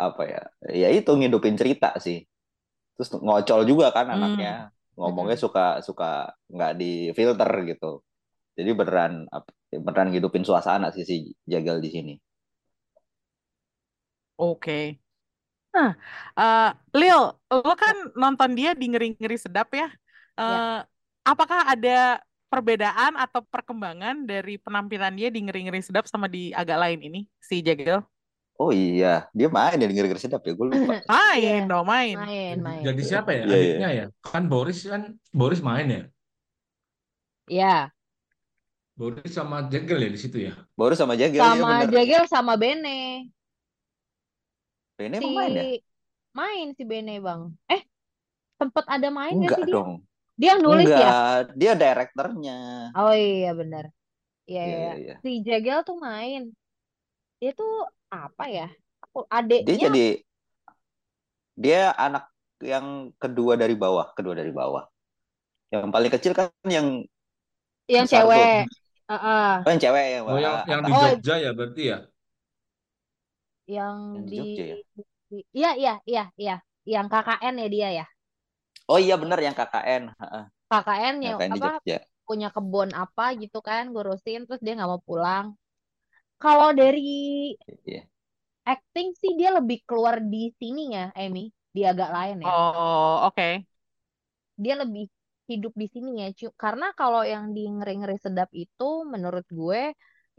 apa 0.00 0.22
ya? 0.24 0.42
Ya 0.72 0.88
itu 0.92 1.12
ngidupin 1.12 1.54
cerita 1.60 1.92
sih. 2.00 2.24
Terus 2.96 3.12
ngocol 3.20 3.68
juga 3.68 3.92
kan 3.92 4.08
Hmm. 4.08 4.16
anaknya 4.16 4.72
ngomongnya 4.96 5.36
suka 5.44 5.80
suka 5.86 6.32
nggak 6.52 6.72
di 6.80 7.12
filter 7.16 7.50
gitu 7.70 8.00
jadi 8.58 8.70
beneran 8.78 9.12
apa- 9.28 9.54
beneran 9.86 10.08
ngidupin 10.12 10.44
suasana 10.48 10.88
sih 10.94 11.04
si 11.04 11.14
Jagal 11.44 11.78
di 11.84 11.90
sini 11.92 12.14
Oke. 14.36 15.00
Nah, 15.74 15.92
eh, 16.40 16.68
Lil, 16.96 17.20
lo 17.52 17.74
kan 17.76 17.96
nonton 18.16 18.50
dia 18.58 18.72
di 18.72 18.84
Ngeri-Ngeri 18.92 19.36
Sedap 19.40 19.68
ya. 19.76 19.88
Eh, 20.40 20.78
apakah 21.24 21.60
ada 21.72 22.20
perbedaan 22.52 23.12
atau 23.16 23.40
perkembangan 23.44 24.24
dari 24.28 24.56
penampilan 24.60 25.12
dia 25.16 25.28
di 25.32 25.40
Ngeri-Ngeri 25.44 25.80
Sedap 25.84 26.04
sama 26.08 26.28
di 26.28 26.52
agak 26.52 26.78
lain 26.80 27.00
ini, 27.04 27.20
si 27.40 27.60
Jagel? 27.64 28.00
Oh 28.60 28.70
iya 28.82 29.06
dia 29.38 29.46
main 29.56 29.76
ya 29.82 29.86
ngeri 29.88 30.20
sedap 30.24 30.42
ya 30.48 30.52
gue 30.58 30.66
lupa 30.74 30.92
Main 31.10 31.60
Iya. 31.60 31.68
dong, 31.70 31.84
main. 31.92 32.16
Main, 32.18 32.56
main. 32.66 32.86
Jadi 32.86 33.00
siapa 33.08 33.30
ya 33.38 33.42
Iya, 33.46 33.56
iya. 33.66 33.76
adiknya 33.76 33.88
ya? 33.98 34.04
Kan 34.26 34.42
Boris 34.52 34.78
kan 34.92 35.02
Boris 35.38 35.60
main 35.68 35.86
ya. 35.96 36.00
Ya, 37.48 37.92
Boris 38.98 39.32
sama 39.38 39.56
Jegel 39.72 39.98
ya 40.04 40.08
di 40.14 40.18
situ 40.24 40.36
ya. 40.48 40.52
baru 40.78 40.94
sama 41.00 41.14
Jagal 41.20 41.48
ya 41.56 41.62
sama 41.62 41.68
bener 41.70 41.88
Jagel 41.92 42.24
sama 42.32 42.54
Bene. 42.62 42.90
ini 45.04 45.18
Si 45.18 45.26
main 45.36 45.52
ya 45.58 45.64
main 46.38 46.66
si 46.76 46.82
Bene, 46.90 47.12
Bang. 47.26 47.42
Eh, 47.74 47.82
sempet 48.60 48.84
ada 48.94 49.08
main 49.18 49.36
gak 49.44 49.52
enggak 49.52 49.58
sih 49.58 49.64
dia? 49.68 49.74
dong 49.74 49.90
Dia 50.40 50.48
yang 50.56 50.62
nulis 50.66 50.92
ya? 51.02 51.08
enggak 51.08 51.40
dia 51.60 51.72
direkturnya 51.80 52.52
Oh 52.98 53.12
iya 53.24 53.48
benar. 53.60 53.84
Iya, 54.50 54.60
Iya, 54.64 54.74
iya. 54.74 54.82
iya, 54.82 54.92
iya. 55.02 55.14
Si 55.22 55.28
Jagel 55.46 55.78
tuh 55.88 55.96
main. 56.06 56.40
Dia 57.40 57.50
tuh 57.58 57.70
apa 58.14 58.44
ya? 58.56 58.66
Aku 59.04 59.18
dia 59.64 59.76
adeknya 59.76 59.84
jadi 59.84 60.04
dia 61.56 61.92
anak 61.96 62.32
yang 62.64 63.12
kedua 63.20 63.54
dari 63.60 63.76
bawah 63.76 64.12
kedua 64.16 64.34
dari 64.36 64.52
bawah 64.52 64.84
yang 65.74 65.90
paling 65.94 66.12
kecil 66.14 66.32
kan 66.36 66.48
yang 66.68 66.88
yang 67.88 68.06
tuh. 68.32 68.46
cewek. 68.46 68.66
Heeh. 69.10 69.66
oh, 69.66 69.68
yang 69.72 69.80
cewek 69.82 70.04
yang 70.14 70.24
Oh 70.28 70.38
yang 70.44 70.54
yang 70.70 70.80
di 70.86 70.92
Oh. 70.92 71.00
Jogja 71.00 71.34
ya 71.44 71.50
berarti 71.56 71.82
ya. 71.92 71.96
yang 73.74 73.98
Yang 74.14 74.26
di 74.30 74.36
Jogja 74.36 74.64
ya? 74.72 74.78
di- 75.30 75.46
Iya, 75.58 75.70
iya, 75.80 75.92
iya, 76.10 76.22
iya. 76.42 76.54
Yang 76.92 77.06
KKN 77.12 77.54
ya 77.62 77.66
dia 77.74 77.88
ya. 77.98 78.04
oh 78.92 78.98
iya 79.04 79.14
bener 79.22 79.38
yang 79.46 79.54
KKN 79.58 80.02
Heeh, 80.20 80.44
KKN 80.70 81.16
yang 81.28 81.38
KKN 81.38 81.52
apa 81.54 81.68
punya 82.28 82.48
kebun 82.54 82.90
apa 83.04 83.24
gitu 83.42 83.58
kan 83.68 83.82
ngurusin 83.92 84.40
terus 84.46 84.60
dia 84.64 84.72
nggak 84.76 84.90
mau 84.92 85.02
pulang. 85.08 85.46
Kalau 86.42 86.70
dari 86.80 87.00
Iya. 87.86 88.06
acting 88.72 89.08
sih 89.20 89.32
dia 89.40 89.50
lebih 89.58 89.78
keluar 89.88 90.16
di 90.32 90.42
sini 90.60 90.82
ya, 90.96 91.04
Emmy. 91.22 91.44
Di 91.76 91.80
agak 91.90 92.08
lain 92.16 92.38
ya. 92.48 92.52
Oh, 92.52 93.20
oke. 93.26 93.66
Dia 94.62 94.74
lebih 94.82 95.04
hidup 95.50 95.72
di 95.82 95.86
sini 95.94 96.10
ya. 96.22 96.26
Cu- 96.38 96.56
Karena 96.64 96.86
kalau 97.00 97.22
yang 97.32 97.44
di 97.56 97.62
ngeri-ngeri 97.76 98.16
sedap 98.24 98.50
itu 98.64 98.88
menurut 99.12 99.46
gue 99.60 99.82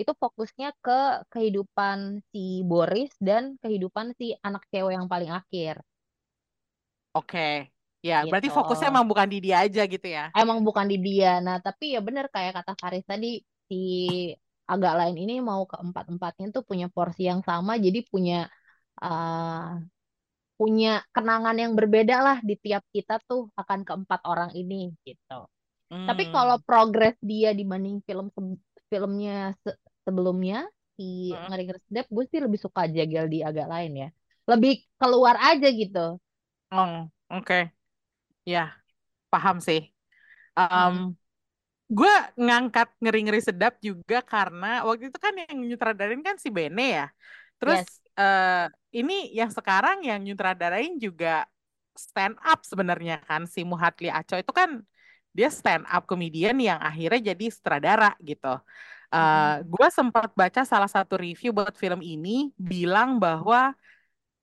itu 0.01 0.11
fokusnya 0.21 0.67
ke 0.85 0.99
kehidupan 1.33 1.97
si 2.31 2.61
Boris 2.69 3.11
dan 3.27 3.43
kehidupan 3.63 4.07
si 4.19 4.25
anak 4.47 4.63
cewek 4.71 4.93
yang 4.97 5.07
paling 5.13 5.31
akhir. 5.39 5.75
Oke. 7.17 7.39
Ya, 8.07 8.15
berarti 8.29 8.47
Gitu. 8.47 8.55
fokusnya 8.57 8.87
emang 8.93 9.05
bukan 9.09 9.27
di 9.33 9.37
dia 9.45 9.55
aja 9.65 9.81
gitu 9.93 10.07
ya. 10.17 10.23
Emang 10.41 10.59
bukan 10.67 10.85
di 10.91 10.97
dia. 11.05 11.27
Nah, 11.45 11.57
tapi 11.65 11.83
ya 11.95 11.99
bener 12.07 12.25
kayak 12.33 12.51
kata 12.57 12.71
Faris 12.81 13.03
tadi 13.11 13.27
si 13.67 13.75
agak 14.73 14.93
lain 14.99 15.15
ini 15.23 15.33
mau 15.49 15.61
ke 15.71 15.75
empat-empatnya 15.85 16.45
tuh 16.55 16.63
punya 16.69 16.85
porsi 16.95 17.21
yang 17.31 17.41
sama 17.49 17.71
jadi 17.85 17.99
punya 18.11 18.35
uh, 19.03 19.77
punya 20.59 20.89
kenangan 21.15 21.55
yang 21.63 21.73
berbeda 21.79 22.15
lah 22.25 22.37
di 22.49 22.53
tiap 22.63 22.83
kita 22.95 23.13
tuh 23.29 23.41
akan 23.61 23.79
keempat 23.87 24.21
orang 24.31 24.51
ini 24.57 24.89
gitu. 25.05 25.33
Tapi 26.07 26.23
Hmm. 26.23 26.27
kalau 26.35 26.57
progres 26.67 27.15
dia 27.31 27.49
dibanding 27.59 27.97
film 28.07 28.27
filmnya 28.91 29.53
se- 29.63 29.79
sebelumnya 30.05 30.55
si 30.97 31.03
Hmm. 31.29 31.47
Ngeri 31.47 31.63
Ngeri 31.67 31.81
Sedap 31.87 32.07
gue 32.15 32.25
sih 32.31 32.39
lebih 32.45 32.59
suka 32.65 32.81
Jagel 32.95 33.25
di 33.33 33.39
agak 33.49 33.67
lain 33.73 33.91
ya. 34.03 34.07
Lebih 34.51 34.71
keluar 34.99 35.35
aja 35.49 35.67
gitu. 35.81 36.19
Oh, 36.71 37.09
oke. 37.29 37.55
Ya, 38.51 38.61
paham 39.31 39.57
sih. 39.67 39.79
Um. 40.57 41.17
Gue 41.87 42.13
ngangkat 42.35 42.91
ngeri-ngeri 42.99 43.39
sedap 43.39 43.79
juga 43.79 44.19
karena 44.19 44.83
waktu 44.83 45.07
itu 45.07 45.19
kan 45.19 45.33
yang 45.39 45.55
nyutradarin 45.63 46.19
kan 46.19 46.35
si 46.35 46.51
Bene 46.51 46.85
ya. 47.03 47.07
Terus 47.57 47.83
eh, 48.19 48.67
ini 48.91 49.31
yang 49.31 49.49
sekarang 49.49 50.03
yang 50.03 50.19
nyutradarain 50.19 50.99
juga 50.99 51.47
stand 51.97 52.37
up 52.43 52.61
sebenarnya 52.61 53.23
kan 53.25 53.47
si 53.49 53.63
Muhatli 53.63 54.11
Aco 54.11 54.37
itu 54.37 54.53
kan 54.53 54.83
dia 55.31 55.49
stand 55.49 55.87
up 55.87 56.05
comedian 56.05 56.59
yang 56.59 56.77
akhirnya 56.77 57.33
jadi 57.33 57.45
sutradara 57.49 58.13
gitu. 58.19 58.59
Eh, 59.07 59.55
gue 59.63 59.87
sempat 59.87 60.35
baca 60.35 60.61
salah 60.67 60.91
satu 60.91 61.15
review 61.15 61.55
buat 61.55 61.71
film 61.79 62.03
ini 62.03 62.51
bilang 62.59 63.15
bahwa 63.23 63.71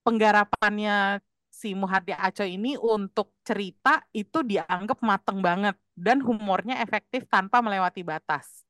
penggarapannya 0.01 1.21
si 1.53 1.77
Muhardi 1.77 2.17
Aco 2.17 2.43
ini 2.43 2.75
untuk 2.81 3.37
cerita 3.45 4.01
itu 4.17 4.41
dianggap 4.43 4.99
mateng 5.05 5.39
banget 5.45 5.77
dan 5.95 6.21
humornya 6.21 6.83
efektif 6.83 7.27
tanpa 7.31 7.63
melewati 7.63 8.03
batas. 8.03 8.67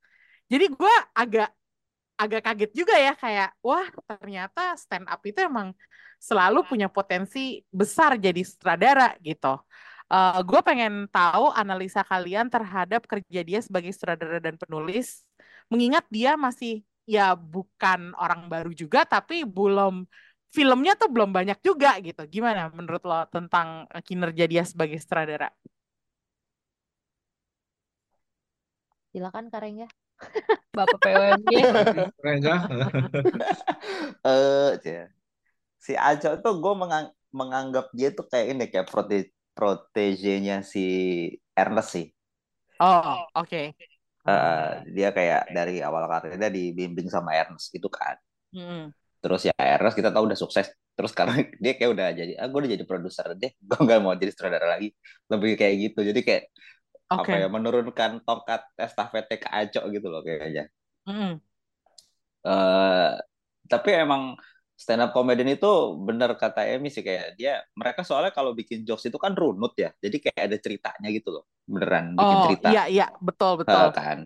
Jadi 0.48 0.68
gue 0.70 0.94
agak 1.16 1.50
agak 2.14 2.46
kaget 2.46 2.70
juga 2.70 2.94
ya 2.94 3.12
kayak 3.18 3.50
wah 3.58 3.90
ternyata 4.06 4.78
stand 4.78 5.10
up 5.10 5.18
itu 5.26 5.42
emang 5.42 5.74
selalu 6.22 6.62
punya 6.62 6.86
potensi 6.86 7.60
besar 7.74 8.14
jadi 8.16 8.40
sutradara 8.46 9.18
gitu. 9.18 9.58
Eh, 10.12 10.40
gue 10.44 10.60
pengen 10.60 11.08
tahu 11.08 11.50
analisa 11.52 12.04
kalian 12.04 12.46
terhadap 12.52 13.08
kerja 13.08 13.40
dia 13.40 13.60
sebagai 13.64 13.90
sutradara 13.90 14.38
dan 14.38 14.54
penulis, 14.60 15.24
mengingat 15.72 16.04
dia 16.12 16.36
masih 16.36 16.84
ya 17.08 17.32
bukan 17.36 18.12
orang 18.16 18.46
baru 18.52 18.70
juga, 18.72 19.04
tapi 19.08 19.42
belum 19.48 20.04
filmnya 20.54 20.94
tuh 20.94 21.10
belum 21.10 21.32
banyak 21.34 21.58
juga 21.64 21.98
gitu. 22.04 22.22
Gimana 22.30 22.70
menurut 22.70 23.02
lo 23.02 23.26
tentang 23.32 23.88
kinerja 24.06 24.44
dia 24.46 24.62
sebagai 24.62 25.00
sutradara? 25.02 25.50
Silakan 29.14 29.46
Karengga. 29.46 29.86
Bapak 30.74 30.98
PWMG. 30.98 31.54
Rengga. 32.26 32.54
Eh, 34.24 35.06
si 35.78 35.92
Aco 35.94 36.34
tuh 36.42 36.54
gue 36.58 36.74
mengang- 36.74 37.14
menganggap 37.30 37.94
dia 37.94 38.10
tuh 38.10 38.26
kayak 38.26 38.46
ini 38.58 38.64
kayak 38.66 38.90
prote 38.90 39.30
protegenya 39.54 40.66
si 40.66 40.82
Ernest 41.54 41.94
sih. 41.94 42.06
Oh, 42.82 43.22
oke. 43.38 43.70
Eh, 44.24 44.70
dia 44.90 45.08
kayak 45.14 45.54
dari 45.54 45.78
awal 45.78 46.10
karirnya 46.10 46.50
dibimbing 46.50 47.06
sama 47.06 47.38
Ernest 47.38 47.70
gitu 47.70 47.86
kan. 47.86 48.18
Mm-mm. 48.50 48.90
Terus 49.22 49.46
ya 49.46 49.54
Ernest 49.54 49.94
kita 49.94 50.10
tahu 50.10 50.26
udah 50.26 50.38
sukses. 50.40 50.74
Terus 50.98 51.10
sekarang 51.14 51.38
dia 51.62 51.72
kayak 51.78 51.90
udah 51.94 52.06
jadi, 52.18 52.32
ah 52.40 52.50
gue 52.50 52.58
udah 52.66 52.72
jadi 52.74 52.84
produser 52.88 53.30
deh. 53.38 53.52
Gue 53.62 53.78
nggak 53.78 54.00
mau 54.02 54.18
jadi 54.18 54.34
sutradara 54.34 54.74
lagi. 54.74 54.90
Lebih 55.30 55.54
kayak 55.54 55.74
gitu. 55.86 56.00
Jadi 56.02 56.20
kayak 56.26 56.42
Oke. 57.14 57.32
apa 57.32 57.34
ya 57.42 57.46
menurunkan 57.56 58.10
tongkat 58.26 58.60
estafete 58.86 59.34
ke 59.42 59.48
Aco 59.50 59.80
gitu 59.94 60.06
loh 60.12 60.20
kayaknya. 60.26 60.64
Mm-mm. 61.06 61.40
eh 62.44 63.10
tapi 63.64 63.88
emang 63.96 64.36
stand 64.76 65.00
up 65.06 65.10
comedian 65.16 65.48
itu 65.56 65.66
bener 66.06 66.30
kata 66.36 66.60
Emi 66.68 66.88
sih 66.92 67.00
kayak 67.06 67.38
dia 67.38 67.62
mereka 67.78 68.00
soalnya 68.04 68.32
kalau 68.34 68.52
bikin 68.52 68.84
jokes 68.84 69.06
itu 69.08 69.16
kan 69.24 69.32
runut 69.32 69.72
ya 69.78 69.90
jadi 70.02 70.16
kayak 70.24 70.42
ada 70.52 70.56
ceritanya 70.60 71.08
gitu 71.16 71.28
loh 71.40 71.44
beneran 71.64 72.18
bikin 72.20 72.38
Oh, 72.38 72.44
cerita 72.44 72.68
iya 72.68 72.82
iya, 72.92 73.04
betul 73.26 73.52
betul. 73.60 73.86
kan 73.96 74.18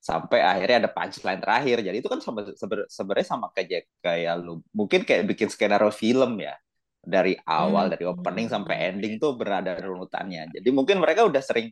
sampai 0.00 0.38
akhirnya 0.38 0.76
ada 0.86 0.90
punchline 0.94 1.40
terakhir 1.42 1.76
jadi 1.82 1.96
itu 1.98 2.08
kan 2.08 2.20
sama 2.22 2.40
seber- 2.54 2.86
sebenarnya 2.86 3.26
sama 3.26 3.46
kayak 3.50 3.90
kayak 3.98 4.34
lu 4.38 4.62
mungkin 4.70 5.02
kayak 5.02 5.26
bikin 5.26 5.48
skenario 5.50 5.90
film 5.90 6.38
ya 6.38 6.54
dari 7.02 7.34
awal 7.46 7.86
Hmm. 7.86 7.92
dari 7.92 8.04
opening 8.06 8.46
sampai 8.50 8.74
ending 8.94 9.18
tuh 9.22 9.34
berada 9.38 9.78
runutannya 9.82 10.50
jadi 10.54 10.68
mungkin 10.74 11.02
mereka 11.02 11.26
udah 11.26 11.42
sering 11.42 11.70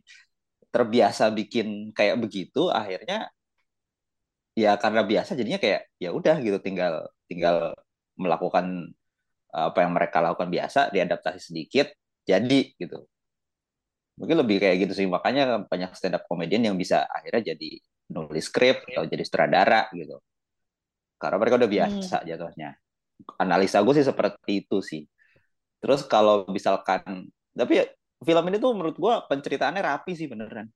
terbiasa 0.75 1.31
bikin 1.31 1.95
kayak 1.95 2.19
begitu 2.19 2.67
akhirnya 2.67 3.31
ya 4.59 4.75
karena 4.75 5.07
biasa 5.07 5.39
jadinya 5.39 5.55
kayak 5.55 5.87
ya 5.95 6.11
udah 6.11 6.35
gitu 6.43 6.59
tinggal 6.59 7.07
tinggal 7.31 7.71
melakukan 8.19 8.91
apa 9.55 9.87
yang 9.87 9.95
mereka 9.95 10.19
lakukan 10.19 10.51
biasa 10.51 10.91
diadaptasi 10.91 11.39
sedikit 11.39 11.87
jadi 12.27 12.75
gitu. 12.75 13.07
Mungkin 14.19 14.35
lebih 14.43 14.63
kayak 14.63 14.75
gitu 14.87 14.93
sih 14.95 15.07
makanya 15.07 15.63
banyak 15.67 15.95
stand 15.95 16.19
up 16.19 16.27
comedian 16.27 16.67
yang 16.71 16.75
bisa 16.75 17.07
akhirnya 17.07 17.55
jadi 17.55 17.79
nulis 18.11 18.47
skrip 18.47 18.83
atau 18.91 19.07
jadi 19.07 19.23
sutradara 19.23 19.87
gitu. 19.95 20.19
Karena 21.15 21.39
mereka 21.39 21.55
udah 21.55 21.71
biasa 21.71 22.27
jatuhnya. 22.27 22.75
Analisa 23.39 23.79
gue 23.79 23.95
sih 23.95 24.07
seperti 24.07 24.67
itu 24.67 24.83
sih. 24.83 25.03
Terus 25.79 26.03
kalau 26.03 26.43
misalkan 26.51 27.31
tapi 27.55 27.79
film 28.25 28.43
ini 28.49 28.57
tuh 28.57 28.71
menurut 28.73 28.97
gue 28.97 29.13
penceritaannya 29.29 29.81
rapi 29.81 30.11
sih 30.13 30.25
beneran 30.25 30.67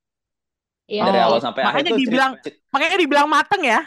Iya. 0.89 1.05
dari 1.05 1.19
Oh, 1.21 1.25
awal 1.33 1.39
sampai 1.41 1.61
akhir 1.61 1.69
makanya 1.69 1.91
tuh 1.93 1.99
dibilang- 2.01 2.35
cerit- 2.41 2.61
Makanya 2.69 2.97
dibilang 2.97 3.27
mateng 3.29 3.61
ya. 3.61 3.79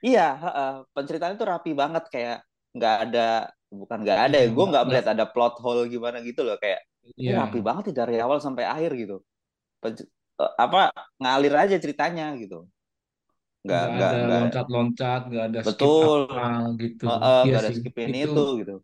Iya, 0.00 0.28
heeh. 0.36 0.72
penceritaannya 0.92 1.36
tuh 1.36 1.48
rapi 1.48 1.70
banget 1.72 2.04
kayak 2.08 2.38
nggak 2.72 2.96
ada 3.08 3.28
bukan 3.70 3.98
nggak 4.02 4.18
ada 4.28 4.36
ya, 4.40 4.48
gue 4.48 4.64
nggak 4.68 4.84
melihat 4.84 5.06
ada 5.12 5.24
plot 5.24 5.56
hole 5.60 5.88
gimana 5.88 6.20
gitu 6.20 6.40
loh 6.44 6.56
kayak 6.56 6.80
ini 7.16 7.32
Iya. 7.32 7.44
rapi 7.48 7.60
banget 7.60 7.92
dari 7.92 8.16
awal 8.20 8.40
sampai 8.40 8.64
akhir 8.64 8.92
gitu. 8.96 9.24
Pen- 9.80 10.08
eh, 10.40 10.52
apa 10.56 10.92
ngalir 11.16 11.54
aja 11.56 11.76
ceritanya 11.80 12.32
gitu. 12.36 12.68
Nggak 13.60 13.80
ada 13.80 13.92
nggak 13.92 14.12
loncat-loncat, 14.28 15.20
nggak 15.28 15.44
ada 15.52 15.60
skip 15.64 15.72
Betul. 15.76 16.20
apa 16.32 16.48
gitu. 16.76 17.04
heeh, 17.08 17.20
Iya 17.20 17.40
nggak 17.48 17.60
ada 17.60 17.70
sih, 17.72 17.76
skip 17.80 17.94
ini 18.00 18.18
itu 18.20 18.32
itu 18.32 18.44
gitu. 18.64 18.76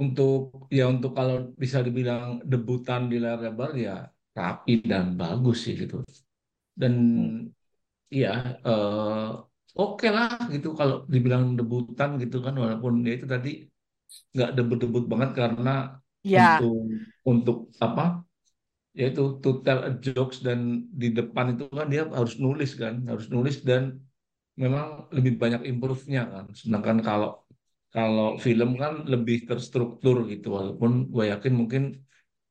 Untuk 0.00 0.68
ya 0.78 0.82
untuk 0.92 1.10
kalau 1.18 1.36
bisa 1.62 1.78
dibilang 1.86 2.40
debutan 2.50 3.00
di 3.10 3.16
layar 3.22 3.40
lebar 3.46 3.70
ya 3.86 3.92
rapi 4.38 4.72
dan 4.90 5.04
bagus 5.20 5.56
sih 5.68 5.74
gitu. 5.82 5.96
Dan 6.80 6.94
iya 8.14 8.28
eh, 8.66 9.26
oke 9.80 10.06
lah 10.16 10.28
gitu 10.54 10.68
kalau 10.78 10.94
dibilang 11.14 11.44
debutan 11.58 12.10
gitu 12.22 12.36
kan 12.44 12.54
walaupun 12.62 12.92
ya 13.06 13.12
itu 13.16 13.26
tadi 13.34 13.48
nggak 14.34 14.50
debut-debut 14.56 15.04
banget 15.12 15.30
karena 15.40 15.70
Ya. 16.24 16.60
untuk 16.60 16.72
untuk 17.30 17.56
apa 17.86 18.02
yaitu 19.00 19.22
to 19.42 19.48
tell 19.64 19.80
a 19.88 19.90
jokes 20.04 20.38
dan 20.46 20.60
di 21.02 21.08
depan 21.18 21.46
itu 21.54 21.64
kan 21.78 21.86
dia 21.92 22.02
harus 22.18 22.34
nulis 22.44 22.70
kan 22.82 22.94
harus 23.10 23.26
nulis 23.34 23.56
dan 23.68 23.82
memang 24.62 24.86
lebih 25.16 25.32
banyak 25.42 25.62
improve-nya 25.70 26.22
kan 26.34 26.44
sedangkan 26.60 26.98
kalau 27.08 27.30
kalau 27.94 28.24
film 28.44 28.68
kan 28.82 28.92
lebih 29.12 29.36
terstruktur 29.48 30.16
gitu 30.32 30.46
walaupun 30.58 30.90
gue 31.14 31.24
yakin 31.32 31.52
mungkin 31.60 31.82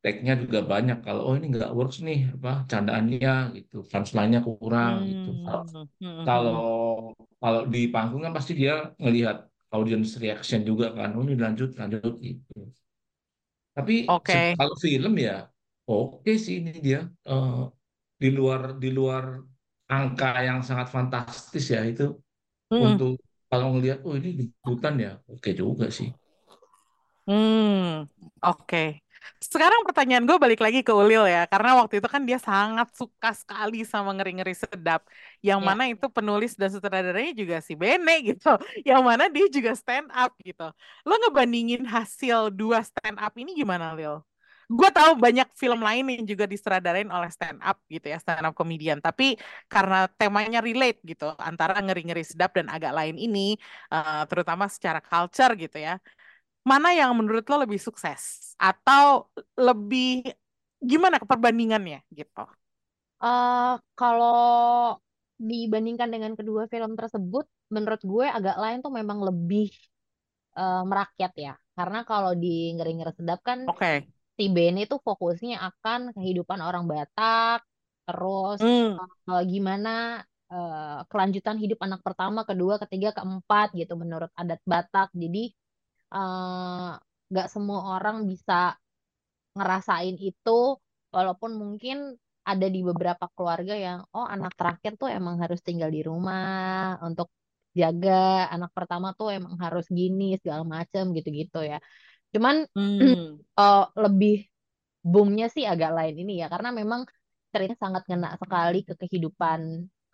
take-nya 0.03 0.33
juga 0.43 0.59
banyak. 0.71 0.97
Kalau 1.05 1.21
oh 1.27 1.33
ini 1.37 1.45
nggak 1.53 1.71
works 1.77 1.97
nih 2.07 2.17
apa 2.35 2.49
candaannya 2.71 3.29
gitu 3.57 3.75
punchline-nya 3.91 4.39
kurang 4.49 4.93
gitu. 5.11 5.27
Kalau 5.45 5.63
Hmm, 5.63 5.85
hmm, 5.99 6.27
kalau 6.27 6.53
kalau 7.41 7.61
di 7.73 7.79
panggung 7.93 8.21
kan 8.25 8.33
pasti 8.37 8.53
dia 8.61 8.73
ngelihat 9.01 9.37
audience 9.75 10.11
reaction 10.23 10.61
juga 10.69 10.85
kan 10.97 11.09
oh 11.17 11.23
ini 11.25 11.35
lanjut 11.45 11.69
lanjut 11.81 12.13
gitu. 12.27 12.51
Tapi 13.75 13.93
se- 14.25 14.45
kalau 14.57 14.75
film 14.85 15.13
ya 15.27 15.31
oke 15.89 16.31
sih 16.45 16.53
ini 16.59 16.71
dia 16.87 16.99
Eh, 17.31 17.53
di 18.21 18.27
luar 18.37 18.61
di 18.83 18.87
luar 18.97 19.25
angka 19.95 20.27
yang 20.47 20.59
sangat 20.67 20.87
fantastis 20.95 21.65
ya 21.75 21.81
itu 21.91 22.03
hmm, 22.71 22.85
untuk 22.85 23.11
kalau 23.51 23.67
ngelihat 23.75 23.99
oh 24.07 24.15
ini 24.19 24.29
debutan 24.39 24.95
ya 25.05 25.11
oke 25.33 25.49
juga 25.61 25.85
sih 25.97 26.09
hmm, 27.27 28.07
oke. 28.45 28.77
Sekarang 29.37 29.85
pertanyaan 29.85 30.25
gue 30.25 30.37
balik 30.41 30.59
lagi 30.65 30.81
ke 30.81 30.89
Ulil 30.93 31.29
ya, 31.29 31.45
karena 31.45 31.77
waktu 31.77 32.01
itu 32.01 32.09
kan 32.09 32.25
dia 32.25 32.41
sangat 32.41 32.89
suka 32.97 33.29
sekali 33.37 33.85
sama 33.85 34.09
ngeri-ngeri 34.17 34.53
sedap, 34.57 35.05
yang 35.45 35.61
Ya. 35.61 35.65
mana 35.67 35.85
itu 35.93 36.05
penulis 36.09 36.57
dan 36.57 36.69
sutradaranya 36.73 37.33
juga 37.37 37.57
si 37.61 37.73
Bene 37.77 38.11
gitu, 38.25 38.49
yang 38.89 39.01
mana 39.05 39.29
dia 39.29 39.45
juga 39.55 39.77
stand 39.77 40.09
up 40.09 40.33
gitu. 40.41 40.65
Lo 41.05 41.13
ngebandingin 41.21 41.85
hasil 41.85 42.49
dua 42.49 42.81
stand 42.81 43.17
up 43.21 43.33
ini 43.37 43.53
gimana, 43.61 43.93
Lil? 43.93 44.25
Gue 44.71 44.89
tahu 44.97 45.11
banyak 45.19 45.47
film 45.61 45.79
lain 45.87 46.05
yang 46.15 46.23
juga 46.31 46.45
disutradarain 46.47 47.09
oleh 47.11 47.27
stand 47.35 47.59
up 47.59 47.77
gitu 47.91 48.07
ya, 48.07 48.17
stand 48.23 48.45
up 48.47 48.53
comedian. 48.55 49.03
Tapi 49.03 49.35
karena 49.67 50.07
temanya 50.19 50.59
relate 50.63 50.99
gitu 51.03 51.25
antara 51.35 51.75
ngeri-ngeri 51.83 52.23
sedap 52.23 52.55
dan 52.55 52.71
agak 52.71 52.95
lain 52.95 53.15
ini, 53.19 53.59
eh, 53.91 54.23
terutama 54.31 54.65
secara 54.71 54.99
culture 55.03 55.51
gitu 55.59 55.75
ya. 55.75 55.99
Mana 56.63 56.93
yang 56.95 57.11
menurut 57.17 57.43
lo 57.49 57.65
lebih 57.65 57.81
sukses 57.81 58.53
atau 58.61 59.27
lebih 59.59 60.29
gimana 60.81 61.17
perbandingannya 61.19 61.99
gitu? 62.13 62.43
Eh, 63.21 63.73
kalau 63.99 64.97
dibandingkan 65.41 66.09
dengan 66.13 66.33
kedua 66.39 66.63
film 66.73 66.91
tersebut, 66.99 67.45
menurut 67.73 68.01
gue 68.05 68.25
agak 68.37 68.55
lain 68.61 68.79
tuh 68.85 68.93
memang 68.93 69.19
lebih 69.27 69.69
eh, 70.59 70.83
merakyat 70.89 71.33
ya. 71.45 71.53
Karena 71.77 71.99
kalau 72.09 72.31
di 72.43 72.75
Ngeri-Ngeri 72.75 73.13
Sedap 73.17 73.39
kan 73.49 73.59
Oke. 73.67 74.07
Si 74.37 74.43
Bene 74.55 74.79
tuh 74.91 74.99
fokusnya 75.07 75.55
akan 75.67 75.99
kehidupan 76.15 76.59
orang 76.67 76.85
Batak, 76.91 77.59
terus 78.07 78.59
Hmm. 78.59 78.97
eh, 79.29 79.43
gimana 79.51 79.89
eh, 80.53 80.99
kelanjutan 81.09 81.57
hidup 81.63 81.79
anak 81.85 82.01
pertama, 82.07 82.39
kedua, 82.49 82.75
ketiga, 82.83 83.09
keempat 83.17 83.67
gitu 83.79 83.93
menurut 84.03 84.31
adat 84.41 84.59
Batak. 84.71 85.07
Jadi 85.23 85.39
nggak 87.31 87.47
semua 87.53 87.79
orang 87.97 88.17
bisa 88.31 88.53
ngerasain 89.57 90.15
itu, 90.29 90.51
walaupun 91.15 91.51
mungkin 91.61 91.97
ada 92.51 92.67
di 92.75 92.79
beberapa 92.89 93.25
keluarga 93.35 93.73
yang 93.85 93.99
oh 94.17 94.25
anak 94.35 94.51
terakhir 94.59 94.91
tuh 95.01 95.09
emang 95.17 95.35
harus 95.43 95.59
tinggal 95.67 95.89
di 95.95 96.01
rumah 96.09 96.97
untuk 97.07 97.27
jaga 97.79 98.11
anak 98.53 98.71
pertama 98.77 99.07
tuh 99.19 99.27
emang 99.37 99.55
harus 99.63 99.85
gini 99.99 100.23
segala 100.41 100.63
macem 100.75 101.03
gitu-gitu 101.17 101.57
ya. 101.71 101.77
Cuman 102.33 102.55
Hmm. 102.75 102.99
eh, 103.61 103.83
lebih 104.03 104.33
boomnya 105.01 105.47
sih 105.55 105.65
agak 105.65 105.91
lain 105.97 106.15
ini 106.21 106.33
ya 106.41 106.47
karena 106.53 106.69
memang 106.79 107.01
ceritanya 107.51 107.77
sangat 107.83 108.03
ngena 108.07 108.29
sekali 108.41 108.79
ke 108.87 108.93
kehidupan 109.01 109.61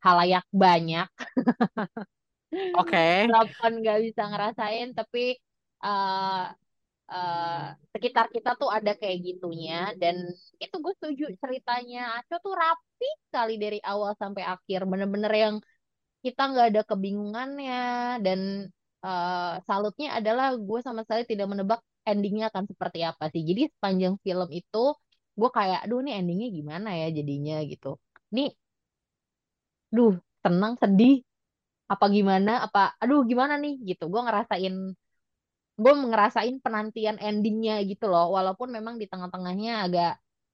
halayak 0.05 0.45
banyak 0.63 1.07
Oke. 2.79 3.27
walaupun 3.27 3.71
nggak 3.83 3.99
bisa 4.07 4.21
ngerasain 4.31 4.89
tapi 4.97 5.35
eh 5.83 6.45
eh, 7.11 7.65
sekitar 7.93 8.25
kita 8.35 8.49
tuh 8.61 8.69
ada 8.77 8.91
kayak 8.99 9.17
gitunya 9.27 9.91
dan 10.01 10.15
itu 10.63 10.75
gue 10.83 10.93
setuju 10.99 11.23
ceritanya 11.43 11.99
Aco 12.19 12.35
tuh 12.45 12.53
rapi 12.55 13.09
sekali 13.27 13.53
dari 13.63 13.79
awal 13.83 14.11
sampai 14.21 14.43
akhir 14.47 14.79
bener-bener 14.91 15.33
yang 15.43 15.55
kita 16.25 16.41
nggak 16.51 16.67
ada 16.73 16.81
kebingungannya 16.89 17.83
dan 18.25 18.39
eh, 19.05 19.53
salutnya 19.67 20.07
adalah 20.19 20.47
gue 20.57 20.79
sama 20.87 21.01
sekali 21.05 21.23
tidak 21.31 21.47
menebak 21.51 21.81
endingnya 22.11 22.45
akan 22.51 22.65
seperti 22.71 22.99
apa 23.09 23.23
sih. 23.33 23.41
Jadi 23.49 23.61
sepanjang 23.73 24.15
film 24.25 24.49
itu 24.59 24.83
gue 25.39 25.49
kayak 25.57 25.79
aduh 25.85 25.99
ini 26.03 26.11
endingnya 26.19 26.47
gimana 26.57 26.89
ya 27.01 27.07
jadinya 27.17 27.55
gitu. 27.71 27.87
Nih 28.35 28.49
duh 29.95 30.13
tenang 30.43 30.73
sedih. 30.81 31.13
Apa 31.93 32.05
gimana? 32.15 32.51
Apa 32.65 32.79
aduh 33.01 33.21
gimana 33.31 33.53
nih? 33.63 33.73
Gitu. 33.89 34.03
Gue 34.13 34.21
ngerasain 34.25 34.75
gue 35.81 35.93
ngerasain 36.09 36.55
penantian 36.65 37.17
endingnya 37.27 37.73
gitu 37.89 38.05
loh. 38.11 38.25
Walaupun 38.35 38.69
memang 38.77 38.95
di 39.01 39.05
tengah-tengahnya 39.11 39.71
agak 39.85 40.11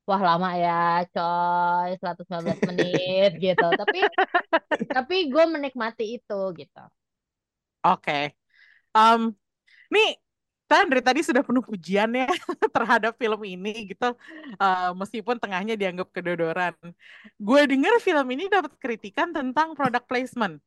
wah 0.08 0.22
lama 0.28 0.50
ya 0.64 0.72
coy 1.14 1.90
115 2.02 2.60
menit 2.70 3.30
gitu. 3.40 3.66
Tapi 3.80 4.00
tapi 4.96 5.16
gue 5.34 5.46
menikmati 5.54 6.04
itu 6.18 6.40
gitu. 6.60 6.82
Oke. 7.84 8.36
Em, 8.96 9.22
nih, 9.94 10.10
kan 10.74 10.88
dari 10.90 11.04
tadi 11.04 11.20
sudah 11.22 11.44
penuh 11.46 11.62
pujian 11.62 12.10
ya 12.12 12.26
terhadap 12.76 13.14
film 13.16 13.42
ini 13.46 13.92
gitu. 13.92 14.10
Eh, 14.58 14.92
meskipun 14.98 15.36
tengahnya 15.38 15.74
dianggap 15.76 16.10
kedodoran. 16.10 16.74
Gue 17.38 17.62
dengar 17.70 17.94
film 18.00 18.28
ini 18.34 18.50
dapat 18.50 18.74
kritikan 18.78 19.30
tentang 19.30 19.74
product 19.74 20.06
placement. 20.06 20.58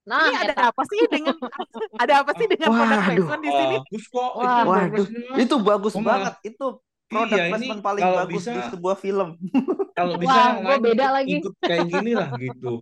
nah 0.00 0.24
Ini 0.26 0.32
ada 0.48 0.54
eta 0.56 0.62
apa 0.72 0.82
sih 0.88 1.00
dengan 1.06 1.36
ada 2.02 2.14
apa 2.24 2.32
sih 2.32 2.46
dengan 2.48 2.70
product 2.72 2.88
Waduh. 3.04 3.08
placement 3.08 3.42
di 3.44 3.52
sini? 3.52 3.76
Bagus 3.84 4.04
kok 4.08 4.30
itu 4.32 4.40
Wah. 4.40 4.64
Waduh, 4.64 5.06
itu 5.36 5.54
bagus 5.60 5.94
banget. 6.00 6.34
Itu 6.42 6.66
produk 7.06 7.36
Iya, 7.36 7.44
ini 7.44 7.52
placement 7.52 7.80
paling 7.84 8.02
kalau 8.02 8.18
bagus 8.24 8.42
bisa 8.42 8.52
di 8.56 8.62
sebuah 8.72 8.96
film. 8.96 9.28
kalau 9.92 10.14
bisa 10.22 10.32
Wah, 10.32 10.46
yang 10.48 10.60
lain 10.64 10.80
beda 10.80 11.04
ikut, 11.04 11.14
lagi. 11.14 11.34
ikut 11.44 11.54
kayak 11.60 11.84
gini 11.86 12.12
lah 12.16 12.28
gitu. 12.40 12.72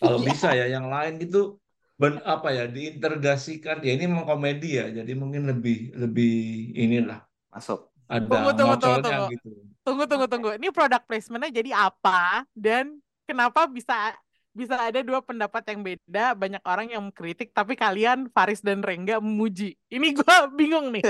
Kalau 0.00 0.18
Iya. 0.18 0.26
bisa 0.26 0.48
ya 0.56 0.66
yang 0.72 0.86
lain 0.88 1.12
gitu 1.20 1.60
ben 1.94 2.18
apa 2.26 2.50
ya 2.50 2.66
diintegrasikan 2.66 3.78
ya 3.86 3.94
ini 3.94 4.10
memang 4.10 4.26
komedi 4.26 4.82
ya 4.82 4.90
jadi 4.90 5.12
mungkin 5.14 5.46
lebih 5.46 5.94
lebih 5.94 6.34
inilah 6.74 7.22
Masuk. 7.54 7.86
ada 8.10 8.26
Tunggu, 8.26 8.50
tunggu, 8.52 8.76
tunggu, 8.82 9.00
tunggu. 9.00 9.26
gitu. 9.32 9.48
Tunggu, 9.84 10.04
tunggu, 10.10 10.26
tunggu. 10.26 10.50
Ini 10.58 10.68
product 10.74 11.04
placementnya 11.06 11.50
jadi 11.54 11.70
apa 11.72 12.44
dan 12.52 12.98
kenapa 13.24 13.64
bisa 13.70 14.12
bisa 14.54 14.78
ada 14.78 15.02
dua 15.02 15.22
pendapat 15.22 15.62
yang 15.70 15.80
beda? 15.82 16.34
Banyak 16.34 16.62
orang 16.66 16.86
yang 16.90 17.02
mengkritik, 17.10 17.50
tapi 17.50 17.74
kalian 17.74 18.30
Faris 18.30 18.62
dan 18.62 18.82
Rengga 18.82 19.18
memuji. 19.18 19.74
Ini 19.90 20.08
gue 20.14 20.36
bingung 20.58 20.90
nih. 20.94 21.02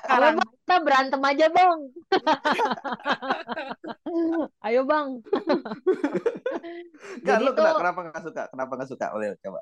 Sekarang 0.00 0.40
kita 0.40 0.76
berantem 0.80 1.20
aja 1.24 1.46
bang. 1.52 1.78
Ayo 4.66 4.84
bang. 4.88 5.08
Kena- 7.24 7.52
kenapa 7.52 7.98
nggak 8.08 8.22
suka? 8.24 8.42
Kenapa 8.48 8.72
nggak 8.76 8.90
suka? 8.92 9.06
Boleh 9.12 9.36
coba. 9.40 9.60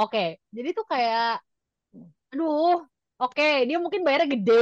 Oke. 0.00 0.20
Jadi 0.56 0.68
tuh 0.76 0.84
kayak, 0.92 1.24
aduh, 2.32 2.76
oke, 3.22 3.44
dia 3.68 3.76
mungkin 3.84 4.00
bayarnya 4.06 4.28
gede. 4.34 4.52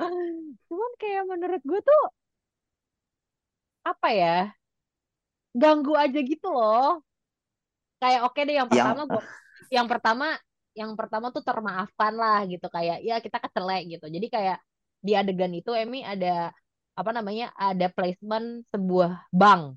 Cuman 0.68 0.92
kayak 1.00 1.22
menurut 1.30 1.62
gue 1.66 1.80
tuh, 1.88 2.02
apa 3.84 4.08
ya, 4.12 4.34
ganggu 5.62 5.92
aja 6.04 6.18
gitu 6.30 6.48
loh. 6.56 7.02
Kayak 8.00 8.20
oke 8.28 8.40
deh 8.48 8.56
yang 8.60 8.68
Yang 8.70 8.92
pertama 8.92 9.00
gua, 9.10 9.22
yang 9.72 9.86
pertama, 9.92 10.26
yang 10.76 10.92
pertama 10.98 11.26
tuh 11.34 11.42
termaafkan 11.48 12.12
lah 12.22 12.38
gitu. 12.52 12.66
Kayak 12.68 12.98
ya 13.08 13.14
kita 13.24 13.38
kecelek 13.44 13.82
gitu. 13.92 14.06
Jadi 14.14 14.26
kayak 14.34 14.58
di 15.06 15.12
adegan 15.16 15.52
itu 15.56 15.70
Emi 15.76 16.00
ada 16.04 16.52
apa 16.96 17.10
namanya 17.16 17.52
ada 17.56 17.86
placement 17.92 18.64
sebuah 18.72 19.10
bank. 19.32 19.76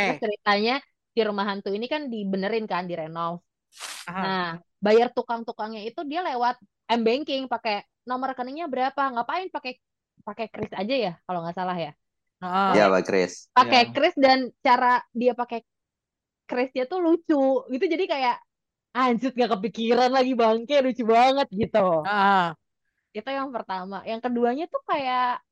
Terus 0.00 0.16
Oke. 0.16 0.22
ceritanya 0.22 0.74
si 1.18 1.26
rumah 1.26 1.50
hantu 1.50 1.74
ini 1.74 1.90
kan 1.90 2.06
dibenerin 2.06 2.70
kan, 2.70 2.86
direnov. 2.86 3.42
Aha. 4.06 4.22
Nah, 4.22 4.46
bayar 4.78 5.10
tukang-tukangnya 5.10 5.82
itu 5.82 6.06
dia 6.06 6.22
lewat 6.22 6.62
m-banking 6.94 7.50
pakai 7.50 7.82
nomor 8.06 8.38
rekeningnya 8.38 8.70
berapa? 8.70 9.02
Ngapain 9.18 9.50
pakai 9.50 9.82
pakai 10.22 10.46
kris 10.46 10.70
aja 10.78 10.94
ya 10.94 11.12
kalau 11.26 11.42
nggak 11.42 11.58
salah 11.58 11.74
ya. 11.74 11.90
Heeh. 12.38 12.70
Ya, 12.78 12.86
Pak 12.86 13.02
Chris. 13.02 13.50
Pakai 13.50 13.82
Ya. 13.82 13.90
kris 13.90 14.14
dan 14.14 14.38
cara 14.62 15.02
dia 15.10 15.34
pakai 15.34 15.66
krisnya 16.46 16.86
tuh 16.86 17.02
lucu. 17.02 17.66
Gitu 17.66 17.84
jadi 17.90 18.06
kayak 18.06 18.36
anjir 18.94 19.34
gak 19.34 19.58
kepikiran 19.58 20.14
lagi 20.14 20.38
bangke 20.38 20.78
lucu 20.86 21.02
banget 21.02 21.50
gitu. 21.50 22.06
Heeh. 22.06 22.54
Itu 23.10 23.26
yang 23.34 23.50
pertama. 23.50 24.06
Yang 24.06 24.30
keduanya 24.30 24.64
tuh 24.70 24.82
kayak 24.86 25.42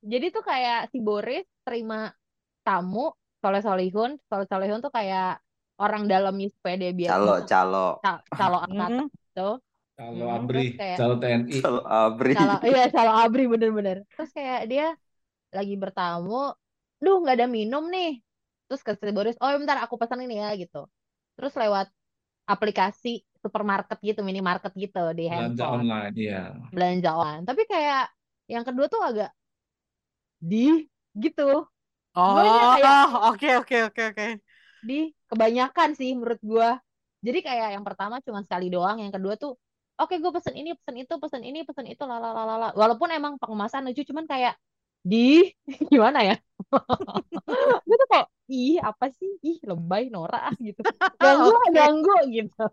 jadi 0.00 0.26
tuh 0.32 0.44
kayak 0.44 0.88
si 0.92 0.98
Boris 1.04 1.44
terima 1.64 2.12
tamu 2.64 3.12
Soleh 3.44 3.60
Solihun. 3.60 4.10
Soleh 4.28 4.46
Solihun 4.48 4.80
tuh 4.80 4.88
kayak 4.88 5.44
orang 5.76 6.08
dalamnya 6.08 6.48
supaya 6.56 6.74
dia 6.80 6.90
biar 6.96 7.10
Calo, 7.12 7.34
calo. 7.44 7.86
ca- 8.00 8.24
calo 8.32 8.56
angkatan 8.64 9.04
gitu. 9.12 9.48
Kalau 9.94 10.26
Mm, 10.26 10.34
ABRI, 10.36 10.64
kayak- 10.74 10.98
kalau 10.98 11.16
TNI. 11.22 11.54
Calo 11.62 11.80
abri. 11.86 12.32
Calo, 12.34 12.54
iya 12.66 12.84
calo 12.90 13.12
abri 13.14 13.44
bener-bener. 13.52 13.96
Terus 14.16 14.30
kayak 14.34 14.60
dia 14.66 14.86
lagi 15.54 15.74
bertamu, 15.78 16.50
duh 17.04 17.16
nggak 17.22 17.36
ada 17.38 17.46
minum 17.46 17.84
nih. 17.94 18.18
Terus 18.66 18.80
ke 18.82 18.92
Boris, 19.14 19.36
oh 19.38 19.50
bentar 19.54 19.78
aku 19.84 19.94
pesan 20.00 20.24
ini 20.26 20.40
ya 20.42 20.50
gitu. 20.58 20.88
Terus 21.38 21.52
lewat 21.54 21.86
aplikasi 22.48 23.22
supermarket 23.44 23.98
gitu, 24.02 24.20
minimarket 24.26 24.72
gitu 24.74 25.12
di 25.14 25.28
Belanja 25.28 25.62
handphone, 25.64 25.80
online, 25.84 26.14
ya. 26.16 26.42
belanja 26.74 27.10
online. 27.14 27.44
Tapi 27.46 27.62
kayak 27.70 28.04
yang 28.50 28.64
kedua 28.66 28.86
tuh 28.90 29.00
agak 29.04 29.30
di 30.40 30.88
gitu. 31.22 31.68
Kayak 32.14 32.94
Oh, 33.10 33.34
oke, 33.34 33.48
oke, 33.58 33.76
oke, 33.90 34.02
oke. 34.14 34.26
di 34.84 35.10
kebanyakan 35.26 35.88
sih 35.98 36.14
menurut 36.14 36.40
gua. 36.44 36.78
Jadi 37.24 37.38
kayak 37.40 37.68
yang 37.74 37.84
pertama 37.84 38.20
cuma 38.20 38.44
sekali 38.44 38.68
doang, 38.68 39.00
yang 39.00 39.10
kedua 39.10 39.34
tuh 39.40 39.56
oke 39.96 40.14
gue 40.20 40.32
pesen 40.34 40.54
ini, 40.54 40.76
pesen 40.76 40.96
itu, 41.00 41.14
pesen 41.16 41.42
ini, 41.42 41.58
pesen 41.64 41.86
itu, 41.88 42.02
lalalala. 42.04 42.70
Walaupun 42.76 43.08
emang 43.10 43.40
pengemasan 43.40 43.88
lucu, 43.88 44.04
cuman 44.04 44.28
kayak 44.28 44.54
di 45.04 45.48
gimana 45.92 46.20
ya? 46.24 46.34
Gue 47.84 47.96
tuh 48.00 48.08
kok 48.08 48.26
ih 48.48 48.80
apa 48.80 49.12
sih? 49.12 49.30
Ih 49.44 49.58
lebay 49.68 50.08
Nora 50.08 50.48
ah 50.48 50.54
gitu. 50.56 50.80
Ganggu 51.20 51.52
ganggu 51.72 52.16
gitu. 52.32 52.64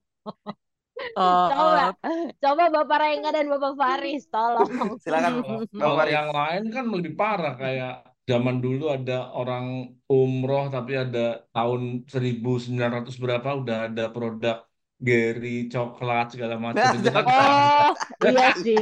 Oh, 1.17 1.49
Coba, 1.49 1.97
coba 2.37 2.63
Bapak 2.69 2.97
Rengga 3.01 3.29
dan 3.33 3.49
Bapak 3.49 3.73
Faris 3.73 4.29
tolong. 4.29 4.69
Silakan, 5.01 5.65
Kalau 5.73 5.97
yang 6.05 6.29
lain 6.29 6.63
kan 6.69 6.85
lebih 6.87 7.17
parah 7.17 7.57
kayak 7.57 8.10
zaman 8.29 8.57
dulu 8.63 8.83
ada 8.95 9.13
orang 9.33 9.65
umroh 10.07 10.63
tapi 10.75 10.91
ada 11.03 11.19
tahun 11.55 11.81
1900 12.07 13.15
berapa 13.23 13.49
udah 13.61 13.77
ada 13.89 14.03
produk 14.13 14.55
Gary 15.01 15.65
coklat 15.73 16.25
segala 16.37 16.55
macam 16.61 16.93
itu 16.93 17.09
kan 17.15 17.25
Oh, 17.25 17.89
iya 18.29 18.47
sih. 18.63 18.81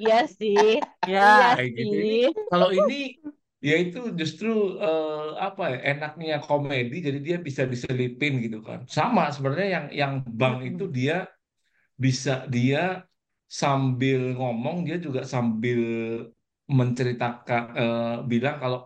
Iya 0.00 0.18
sih. 0.38 0.80
Iya 1.04 1.20
ya. 1.20 1.48
kayak 1.60 1.70
gitu. 1.76 1.96
Sih. 2.00 2.24
kalau 2.50 2.68
ini 2.72 2.94
ya 3.60 3.74
itu 3.84 3.98
justru 4.20 4.48
eh, 4.80 5.26
apa 5.36 5.62
ya 5.72 5.78
enaknya 5.92 6.34
komedi 6.46 6.96
jadi 7.06 7.18
dia 7.26 7.36
bisa 7.46 7.62
diselipin 7.68 8.32
gitu 8.44 8.58
kan. 8.64 8.88
Sama 8.88 9.28
sebenarnya 9.34 9.68
yang 9.76 9.86
yang 10.00 10.12
bank 10.24 10.56
itu 10.64 10.84
dia 10.88 11.28
bisa 12.04 12.46
dia 12.48 13.04
sambil 13.48 14.36
ngomong 14.38 14.84
dia 14.86 14.96
juga 15.00 15.20
sambil 15.24 15.80
menceritakan 16.68 17.62
eh, 17.80 18.14
bilang 18.30 18.56
kalau 18.62 18.78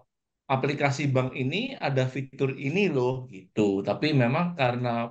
aplikasi 0.54 1.02
bank 1.14 1.28
ini 1.42 1.56
ada 1.86 2.02
fitur 2.14 2.50
ini 2.66 2.80
loh 2.96 3.12
gitu. 3.34 3.60
Tapi 3.88 4.06
memang 4.22 4.54
karena 4.60 5.10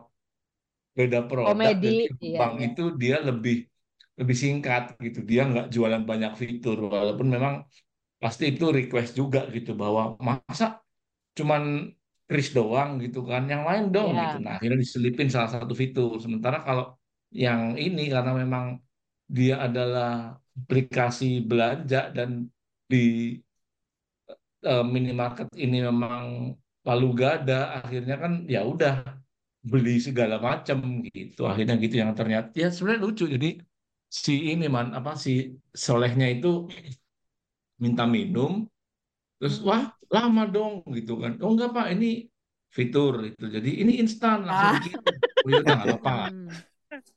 beda 0.98 1.20
produk 1.30 1.56
Komedi, 1.56 1.88
iya 2.20 2.38
bank 2.40 2.54
iya. 2.60 2.66
itu 2.68 2.84
dia 3.02 3.16
lebih 3.24 3.56
lebih 4.20 4.38
singkat 4.44 4.82
gitu. 5.06 5.20
Dia 5.30 5.42
nggak 5.50 5.66
jualan 5.76 6.04
banyak 6.12 6.32
fitur 6.42 6.78
walaupun 6.96 7.28
memang 7.36 7.54
pasti 8.22 8.44
itu 8.52 8.66
request 8.78 9.12
juga 9.20 9.40
gitu 9.56 9.72
bahwa 9.82 10.02
masa 10.28 10.66
cuman 11.38 11.64
Kris 12.30 12.50
doang 12.56 12.90
gitu 13.04 13.20
kan, 13.28 13.44
yang 13.52 13.64
lain 13.68 13.84
dong 13.96 14.12
Iya. 14.16 14.24
gitu. 14.24 14.38
Nah 14.44 14.52
akhirnya 14.56 14.80
diselipin 14.84 15.28
salah 15.36 15.52
satu 15.56 15.74
fitur. 15.82 16.16
Sementara 16.24 16.58
kalau 16.68 16.86
yang 17.32 17.62
ini 17.76 18.02
karena 18.14 18.32
memang 18.42 18.66
dia 19.38 19.56
adalah 19.68 20.36
aplikasi 20.60 21.44
belanja 21.50 22.12
dan 22.18 22.30
di 22.92 22.98
eh, 24.68 24.82
minimarket 24.96 25.48
ini 25.64 25.76
memang 25.90 26.24
lalu 26.88 27.04
gak 27.22 27.32
ada, 27.46 27.54
akhirnya 27.80 28.16
kan 28.24 28.32
ya 28.54 28.60
udah 28.72 28.92
beli 29.72 29.92
segala 30.08 30.36
macam 30.48 30.78
gitu. 31.16 31.40
Akhirnya 31.52 31.76
gitu 31.84 31.96
yang 32.04 32.12
ternyata 32.20 32.50
ya 32.64 32.68
sebenarnya 32.76 33.02
lucu. 33.08 33.24
Jadi 33.36 33.48
si 34.26 34.32
ini 34.52 34.66
man 34.76 34.88
apa 35.00 35.12
si 35.26 35.32
solehnya 35.86 36.26
itu 36.36 36.48
minta 37.84 38.04
minum 38.16 38.52
terus 39.40 39.56
Mm-mm. 39.56 39.68
wah 39.68 39.84
lama 40.16 40.42
dong 40.54 40.74
gitu 40.98 41.12
kan. 41.24 41.32
Oh 41.44 41.52
enggak 41.54 41.70
Pak, 41.78 41.88
ini 41.96 42.06
fitur 42.78 43.14
itu. 43.30 43.44
Jadi 43.56 43.70
ini 43.82 43.92
instan 44.04 44.38
langsung 44.48 44.70
Ah. 44.70 44.76
dikirim. 44.76 45.16
Oh 45.46 45.52
ya. 45.58 45.62
Hmm. 46.02 46.62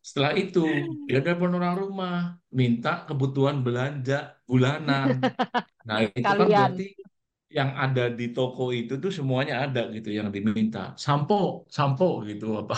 Setelah 0.07 0.33
itu 0.43 0.61
dia 1.09 1.19
telepon 1.25 1.53
orang 1.59 1.75
rumah 1.83 2.13
minta 2.61 2.89
kebutuhan 3.09 3.57
belanja 3.67 4.15
bulanan. 4.49 5.13
Nah 5.89 5.99
itu 6.21 6.33
kan 6.41 6.49
Kalian. 6.49 6.57
berarti 6.57 6.83
yang 7.59 7.71
ada 7.83 8.03
di 8.19 8.25
toko 8.37 8.63
itu 8.79 8.93
tuh 9.03 9.11
semuanya 9.19 9.55
ada 9.65 9.81
gitu 9.97 10.09
yang 10.19 10.29
diminta. 10.37 10.79
Sampo, 11.05 11.35
sampo 11.77 12.05
gitu 12.29 12.45
apa 12.61 12.75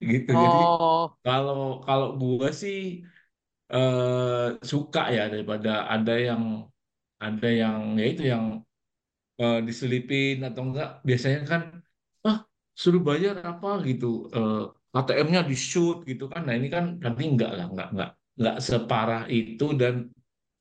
gitu. 0.12 0.30
Jadi 0.44 0.56
Oh, 0.72 1.16
kalau 1.24 1.56
kalau 1.86 2.08
gua 2.20 2.48
sih 2.62 2.76
eh, 3.72 4.46
suka 4.70 5.00
ya 5.16 5.22
daripada 5.32 5.70
ada 5.94 6.12
yang 6.28 6.42
ada 7.24 7.46
yang 7.62 7.78
ya 8.00 8.04
itu 8.12 8.22
yang 8.32 8.44
eh, 9.42 9.56
diselipin 9.68 10.34
atau 10.48 10.62
enggak 10.66 10.88
biasanya 11.08 11.40
kan 11.50 11.62
ah 12.28 12.38
suruh 12.82 13.02
bayar 13.08 13.34
apa 13.50 13.68
gitu 13.88 14.06
eh, 14.36 14.54
ATM-nya 14.96 15.44
di 15.44 15.56
shoot 15.56 16.08
gitu 16.08 16.32
kan 16.32 16.48
nah 16.48 16.56
ini 16.56 16.72
kan 16.72 16.96
nanti 16.98 17.28
enggak 17.28 17.52
lah 17.52 17.66
enggak 17.68 17.88
enggak 17.92 18.10
enggak 18.36 18.56
separah 18.64 19.22
itu 19.28 19.76
dan 19.76 20.08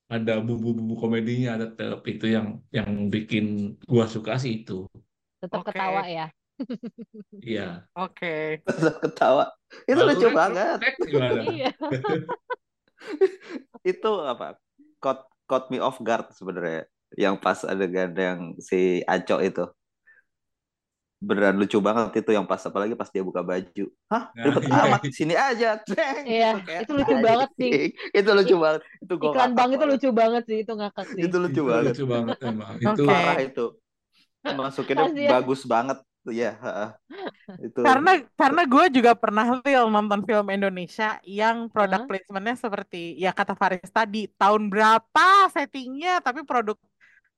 ada 0.06 0.38
bumbu-bumbu 0.38 1.02
komedinya 1.02 1.58
tetap 1.58 2.06
itu 2.06 2.30
yang 2.30 2.62
yang 2.70 3.10
bikin 3.10 3.74
gua 3.90 4.06
suka 4.06 4.38
sih 4.38 4.62
itu 4.62 4.86
Tetap 5.46 5.62
Oke. 5.62 5.78
ketawa 5.78 6.02
ya. 6.10 6.28
iya 7.44 7.70
Oke. 7.94 8.64
Tetap 8.66 8.96
ketawa. 9.04 9.46
Itu 9.86 10.02
Lalu 10.02 10.12
lucu 10.16 10.28
Ren, 10.32 10.36
banget. 10.36 10.80
Iya. 11.54 11.72
Itu 13.92 14.12
apa? 14.26 14.58
Caught, 14.98 15.22
caught 15.46 15.68
me 15.70 15.78
off 15.78 16.02
guard 16.02 16.34
sebenarnya. 16.34 16.90
Yang 17.14 17.36
pas 17.44 17.60
adegan 17.62 18.12
yang 18.18 18.40
si 18.58 19.06
Aco 19.06 19.38
itu. 19.44 19.70
Beneran 21.26 21.58
lucu 21.58 21.82
banget 21.82 22.22
itu 22.22 22.32
yang 22.38 22.46
pas 22.46 22.62
apalagi 22.62 22.94
pas 22.94 23.10
dia 23.10 23.26
buka 23.26 23.42
baju. 23.42 23.86
Hah? 24.14 24.30
Nah, 24.30 24.44
Ribet 24.46 24.64
iya. 24.70 24.82
amat. 24.86 25.02
Sini 25.10 25.34
aja. 25.34 25.70
Ceng. 25.82 26.24
Iya, 26.30 26.52
itu 26.86 26.92
lucu 26.94 27.16
banget 27.18 27.50
sih. 27.58 27.74
Itu 28.14 28.30
lucu 28.38 28.56
banget. 28.62 28.82
Itu 29.02 29.14
gua 29.18 29.30
Iklan 29.34 29.52
bank 29.58 29.70
itu 29.74 29.86
lucu 29.90 30.10
banget 30.14 30.44
sih, 30.46 30.58
itu 30.62 30.74
ngakak 30.78 31.06
sih. 31.10 31.22
Itu 31.26 31.38
lucu 31.42 31.62
itu 31.62 31.64
banget. 31.66 31.94
lucu 31.98 32.04
banget 32.06 32.38
emang 32.46 32.76
itu 32.78 33.02
Oke. 33.02 33.10
Parah 33.10 33.40
itu. 33.42 33.66
Masukinnya 34.46 35.10
bagus 35.42 35.62
banget. 35.66 35.98
Iya, 36.26 36.58
heeh. 36.58 36.90
Itu 37.70 37.86
Karena 37.86 38.18
karena 38.34 38.62
gue 38.66 38.86
juga 38.98 39.12
pernah 39.14 39.62
Lil 39.62 39.86
nonton 39.94 40.26
film 40.26 40.48
Indonesia 40.50 41.22
yang 41.22 41.70
product 41.70 42.06
Hah? 42.06 42.10
placementnya 42.10 42.56
seperti 42.58 43.14
ya 43.22 43.30
kata 43.30 43.54
Faris 43.54 43.86
tadi 43.94 44.26
tahun 44.34 44.74
berapa 44.74 45.28
settingnya 45.54 46.26
tapi 46.26 46.42
produk 46.42 46.82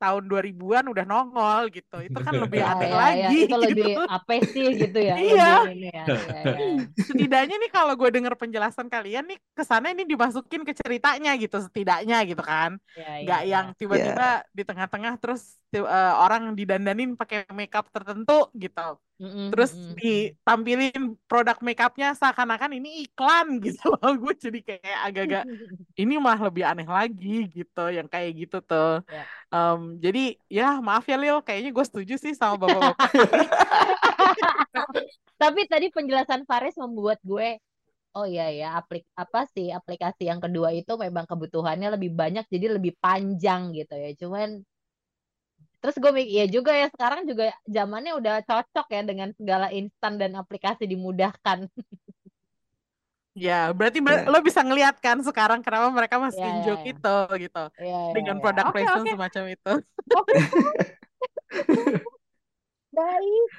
tahun 0.02 0.24
2000-an 0.30 0.86
udah 0.94 1.06
nongol 1.10 1.62
gitu. 1.74 1.96
Itu 2.06 2.18
kan 2.22 2.34
lebih 2.38 2.62
Ya, 2.62 2.72
aneh 2.74 2.90
ya, 2.90 2.96
ya. 2.96 3.28
lagi 3.30 3.36
Itu 3.46 3.56
lebih 3.58 3.84
gitu. 3.94 4.02
apa 4.06 4.34
sih 4.54 4.68
gitu 4.82 4.98
ya? 5.02 5.16
Iya. 5.28 5.44
Lebih 5.66 5.74
ini 5.78 5.88
ya. 5.94 6.06
Iya, 6.08 6.40
iya. 6.58 6.72
Setidaknya 7.08 7.56
nih 7.62 7.72
kalau 7.74 7.94
gue 8.00 8.10
denger 8.16 8.34
penjelasan 8.38 8.88
kalian 8.94 9.24
nih 9.30 9.38
kesannya 9.58 9.90
ini 9.98 10.04
dimasukin 10.06 10.62
ke 10.68 10.74
ceritanya 10.78 11.32
gitu 11.42 11.58
setidaknya 11.62 12.18
gitu 12.30 12.42
kan. 12.42 12.78
Iya, 12.98 13.10
Nggak 13.24 13.42
iya. 13.46 13.52
yang 13.54 13.66
tiba-tiba 13.80 14.28
di 14.58 14.64
tengah-tengah 14.68 15.14
terus 15.22 15.42
eh, 15.74 16.14
orang 16.24 16.54
didandanin 16.58 17.18
pakai 17.20 17.50
makeup 17.54 17.86
tertentu 17.94 18.50
gitu. 18.58 18.98
Mm-mm, 19.18 19.50
Terus 19.50 19.74
mm-mm. 19.74 19.98
ditampilin 19.98 21.02
produk 21.26 21.58
makeupnya 21.66 22.14
seakan-akan 22.14 22.78
ini 22.78 23.10
iklan 23.10 23.58
gitu 23.66 23.98
loh. 23.98 24.14
Gue 24.22 24.38
jadi 24.38 24.62
kayak 24.62 25.00
agak-agak 25.10 25.44
ini 26.02 26.22
mah 26.22 26.38
lebih 26.38 26.64
aneh 26.70 26.86
lagi 26.86 27.50
gitu 27.50 27.90
yang 27.90 28.06
kayak 28.06 28.38
gitu 28.38 28.62
tuh. 28.62 29.02
Ya. 29.10 29.26
Em, 29.50 29.98
jadi 29.98 30.24
ya 30.46 30.78
maaf 30.78 31.10
ya 31.10 31.18
Lil, 31.18 31.42
kayaknya 31.42 31.74
gue 31.74 31.86
setuju 31.90 32.14
sih 32.22 32.38
sama 32.38 32.62
bapak-bapak. 32.62 33.10
Tapi 35.42 35.62
tadi 35.70 35.94
penjelasan 35.94 36.46
Faris 36.46 36.78
membuat 36.78 37.18
gue 37.26 37.58
Oh 38.18 38.26
iya 38.26 38.50
ya, 38.50 38.68
aplik 38.82 39.06
apa 39.14 39.46
sih 39.54 39.70
aplikasi 39.70 40.26
yang 40.26 40.42
kedua 40.42 40.74
itu 40.74 40.90
memang 40.98 41.30
kebutuhannya 41.30 41.94
lebih 41.94 42.18
banyak 42.18 42.50
jadi 42.50 42.82
lebih 42.82 42.98
panjang 42.98 43.70
gitu 43.78 43.94
ya. 43.94 44.10
Cuman 44.18 44.66
terus 45.82 45.96
gue 46.02 46.12
mikir 46.18 46.34
ya 46.42 46.46
juga 46.50 46.72
ya 46.74 46.88
sekarang 46.94 47.22
juga 47.30 47.44
zamannya 47.70 48.12
udah 48.20 48.34
cocok 48.50 48.88
ya 48.96 49.02
dengan 49.10 49.30
segala 49.38 49.68
instan 49.74 50.14
dan 50.22 50.32
aplikasi 50.42 50.84
dimudahkan. 50.90 51.70
Ya, 53.38 53.70
berarti 53.70 54.02
ber- 54.02 54.26
Ya. 54.26 54.32
lo 54.34 54.42
bisa 54.42 54.66
ngeliat 54.66 54.98
kan 54.98 55.22
sekarang 55.22 55.62
kenapa 55.62 55.94
mereka 55.94 56.18
masukin 56.18 56.58
ya, 56.58 56.66
joke 56.66 56.82
ya. 56.82 56.90
itu 56.90 57.18
gitu. 57.46 57.64
Iya, 57.78 57.98
iya, 58.10 58.14
Dengan 58.18 58.34
iya. 58.34 58.42
product 58.42 58.66
Oke, 58.66 58.74
placement 58.82 59.06
oke. 59.06 59.14
semacam 59.14 59.44
itu. 59.54 59.72
Baik. 62.98 63.52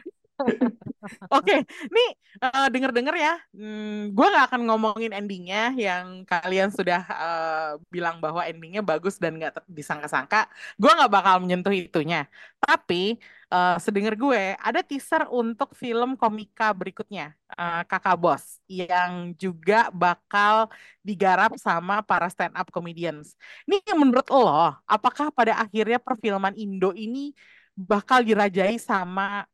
Oke, 1.32 1.54
nih 1.94 2.08
eh, 2.44 2.66
denger-denger 2.72 3.14
ya, 3.16 3.32
hmm, 3.56 4.12
gue 4.16 4.26
nggak 4.30 4.44
akan 4.52 4.60
ngomongin 4.68 5.12
endingnya 5.16 5.72
yang 5.76 6.06
kalian 6.28 6.68
sudah 6.74 7.00
eh, 7.08 7.70
bilang 7.92 8.20
bahwa 8.24 8.42
endingnya 8.44 8.82
bagus 8.84 9.16
dan 9.22 9.38
nggak 9.40 9.64
disangka-sangka. 9.70 10.48
Gue 10.76 10.90
nggak 10.92 11.10
bakal 11.12 11.34
menyentuh 11.42 11.72
itunya. 11.72 12.28
Tapi 12.60 13.16
eh, 13.52 13.76
sedengar 13.80 14.14
gue 14.18 14.54
ada 14.58 14.80
teaser 14.84 15.24
untuk 15.32 15.72
film 15.78 16.14
komika 16.20 16.70
berikutnya, 16.76 17.32
eh, 17.56 17.80
Kakak 17.88 18.16
Bos, 18.20 18.44
yang 18.68 19.32
juga 19.40 19.88
bakal 19.94 20.68
digarap 21.06 21.56
sama 21.56 22.04
para 22.04 22.28
stand 22.28 22.54
up 22.58 22.68
comedians. 22.74 23.32
Ini 23.64 23.80
menurut 23.96 24.26
lo, 24.28 24.76
apakah 24.84 25.32
pada 25.32 25.56
akhirnya 25.62 25.96
perfilman 26.02 26.52
Indo 26.58 26.92
ini 26.92 27.32
bakal 27.78 28.26
dirajai 28.26 28.76
sama 28.82 29.46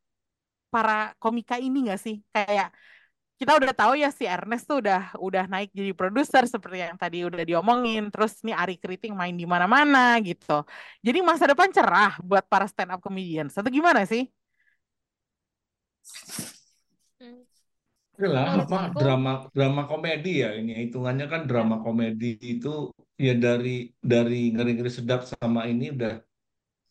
para 0.75 1.15
komika 1.23 1.55
ini 1.65 1.77
nggak 1.85 1.99
sih? 2.05 2.15
Kayak 2.35 2.69
kita 3.39 3.51
udah 3.59 3.71
tahu 3.79 3.93
ya 4.03 4.09
si 4.17 4.23
Ernest 4.35 4.63
tuh 4.69 4.77
udah 4.83 5.01
udah 5.27 5.43
naik 5.51 5.69
jadi 5.75 5.91
produser 5.99 6.43
seperti 6.53 6.77
yang 6.87 6.97
tadi 7.03 7.17
udah 7.29 7.43
diomongin. 7.49 8.01
Terus 8.13 8.31
nih 8.45 8.55
Ari 8.61 8.75
Kriting 8.83 9.13
main 9.19 9.35
di 9.41 9.45
mana-mana 9.53 9.99
gitu. 10.27 10.63
Jadi 11.05 11.19
masa 11.29 11.43
depan 11.51 11.67
cerah 11.75 12.11
buat 12.23 12.43
para 12.51 12.67
stand 12.71 12.91
up 12.95 12.99
comedians. 13.03 13.51
Atau 13.59 13.71
gimana 13.71 14.01
sih? 14.11 14.23
Oke 18.15 18.27
lah, 18.31 18.55
Menurut 18.55 18.71
apa 18.71 18.77
aku- 18.87 18.99
drama 19.03 19.31
drama 19.51 19.81
komedi 19.91 20.31
ya 20.39 20.55
ini 20.55 20.71
hitungannya 20.87 21.25
kan 21.27 21.41
drama 21.51 21.83
komedi 21.83 22.39
itu 22.39 22.95
ya 23.19 23.35
dari 23.35 23.91
dari 23.99 24.55
ngeri-ngeri 24.55 24.87
sedap 24.87 25.27
sama 25.27 25.67
ini 25.67 25.91
udah 25.91 26.23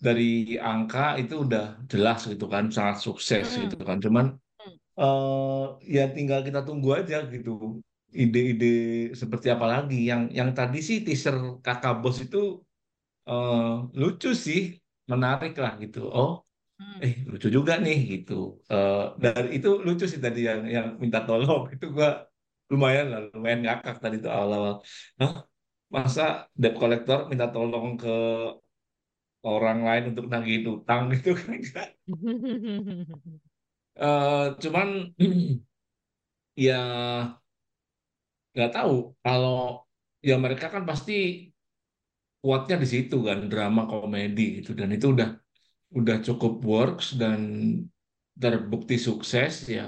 dari 0.06 0.24
angka 0.68 1.00
itu 1.20 1.34
udah 1.44 1.62
jelas 1.92 2.18
gitu 2.32 2.44
kan 2.54 2.64
sangat 2.76 2.96
sukses 3.06 3.44
Mm. 3.56 3.62
gitu 3.62 3.76
kan 3.88 3.98
cuman 4.04 4.26
Mm. 4.60 4.74
eh 5.00 5.62
ya 5.96 6.02
tinggal 6.16 6.40
kita 6.46 6.60
tunggu 6.68 6.88
aja 6.98 7.16
gitu 7.34 7.50
ide-ide 8.22 8.66
seperti 9.20 9.46
apa 9.54 9.66
lagi 9.74 9.96
yang 10.10 10.22
yang 10.38 10.50
tadi 10.58 10.78
sih 10.88 10.98
teaser 11.06 11.36
kakak 11.66 11.94
bos 12.02 12.16
itu 12.24 12.38
eh 13.28 13.64
lucu 14.00 14.28
sih 14.46 14.60
menarik 15.12 15.52
lah 15.62 15.72
gitu 15.82 15.98
oh 16.18 16.30
Hmm. 16.80 16.98
eh 17.06 17.14
lucu 17.30 17.48
juga 17.56 17.72
nih 17.84 17.96
gitu 18.12 18.32
Eh 18.72 18.96
dan 19.22 19.44
itu 19.56 19.68
lucu 19.86 20.04
sih 20.12 20.20
tadi 20.26 20.40
yang 20.48 20.60
yang 20.76 20.86
minta 21.02 21.18
tolong 21.28 21.62
itu 21.74 21.86
gua 21.96 22.08
lumayan 22.72 23.06
lah 23.12 23.20
lumayan 23.34 23.60
ngakak 23.64 23.96
tadi 24.04 24.16
tuh 24.24 24.30
awal-awal 24.36 24.74
Hah? 25.20 25.32
masa 25.94 26.22
debt 26.62 26.74
collector 26.80 27.18
minta 27.30 27.46
tolong 27.54 27.86
ke 28.02 28.08
orang 29.52 29.78
lain 29.88 30.04
untuk 30.10 30.24
nagihin 30.32 30.64
utang 30.76 31.02
gitu 31.14 31.30
kan 31.36 31.58
Eh 34.06 34.46
cuman 34.62 34.88
ya 36.56 36.74
nggak 38.54 38.70
tahu 38.76 38.92
kalau 39.24 39.54
ya 40.28 40.34
mereka 40.44 40.66
kan 40.74 40.82
pasti 40.90 41.12
kuatnya 42.42 42.76
di 42.82 42.86
situ 42.94 43.16
kan 43.28 43.38
drama 43.52 43.82
komedi 43.90 44.42
gitu 44.60 44.70
dan 44.78 44.88
itu 44.96 45.06
udah 45.14 45.28
udah 45.98 46.16
cukup 46.26 46.52
works 46.72 47.06
dan 47.20 47.40
terbukti 48.42 48.96
sukses 49.08 49.52
ya 49.76 49.86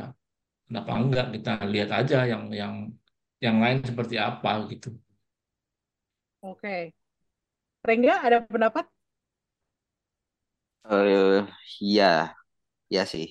kenapa 0.67 0.93
enggak 1.03 1.27
kita 1.37 1.53
lihat 1.75 1.91
aja 2.01 2.19
yang 2.33 2.45
yang 2.61 2.75
yang 3.45 3.57
lain 3.65 3.79
seperti 3.89 4.17
apa 4.29 4.51
gitu 4.73 4.89
Oke. 6.41 6.95
Rengga 7.89 8.15
ada 8.27 8.39
pendapat? 8.45 8.85
Eh 10.91 11.41
iya, 11.87 12.05
iya 12.93 13.03
sih. 13.13 13.27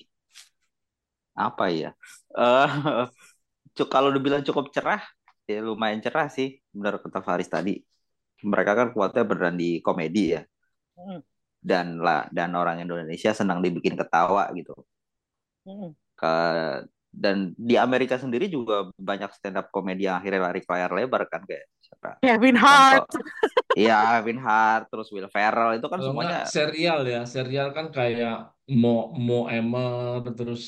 Apa 1.36 1.64
ya? 1.72 1.88
Eh 2.36 2.66
cu- 3.76 3.90
kalau 3.94 4.10
dibilang 4.16 4.42
cukup 4.48 4.66
cerah, 4.74 5.02
ya 5.50 5.58
lumayan 5.68 6.00
cerah 6.04 6.26
sih. 6.36 6.48
Benar 6.76 6.94
kata 7.04 7.20
Faris 7.26 7.50
tadi. 7.54 7.72
Mereka 8.52 8.72
kan 8.78 8.88
kuatnya 8.94 9.22
beneran 9.30 9.56
di 9.62 9.80
komedi 9.86 10.20
ya. 10.36 10.42
Hmm. 10.96 11.20
Dan 11.70 11.86
lah 12.04 12.22
dan 12.36 12.50
orang 12.60 12.78
Indonesia 12.84 13.30
senang 13.36 13.58
dibikin 13.64 13.94
ketawa 14.00 14.48
gitu. 14.58 14.72
Hmm. 15.64 15.92
Ke 16.16 16.32
dan 17.16 17.56
di 17.56 17.74
Amerika 17.80 18.16
sendiri 18.20 18.46
juga 18.52 18.92
banyak 19.08 19.30
stand 19.36 19.56
up 19.60 19.66
komedi 19.72 20.04
yang 20.08 20.20
akhirnya 20.20 20.40
lari 20.52 20.60
ke 20.64 20.68
layar 20.72 20.92
lebar 20.92 21.22
kan 21.32 21.42
kayak 21.48 21.64
siapa? 21.86 22.10
Kevin 22.18 22.56
Hart. 22.58 23.06
Iya, 23.76 23.98
Kevin 24.18 24.40
Hart, 24.40 24.84
terus 24.90 25.08
Will 25.14 25.30
Ferrell 25.30 25.78
itu 25.78 25.86
kan 25.86 25.98
kalau 26.00 26.10
semuanya 26.10 26.42
enggak 26.42 26.50
serial 26.50 27.00
ya 27.04 27.22
serial 27.22 27.68
kan 27.70 27.92
kayak 27.92 28.50
Mo 28.72 29.14
Mo 29.14 29.46
Emmer 29.46 30.26
terus 30.34 30.64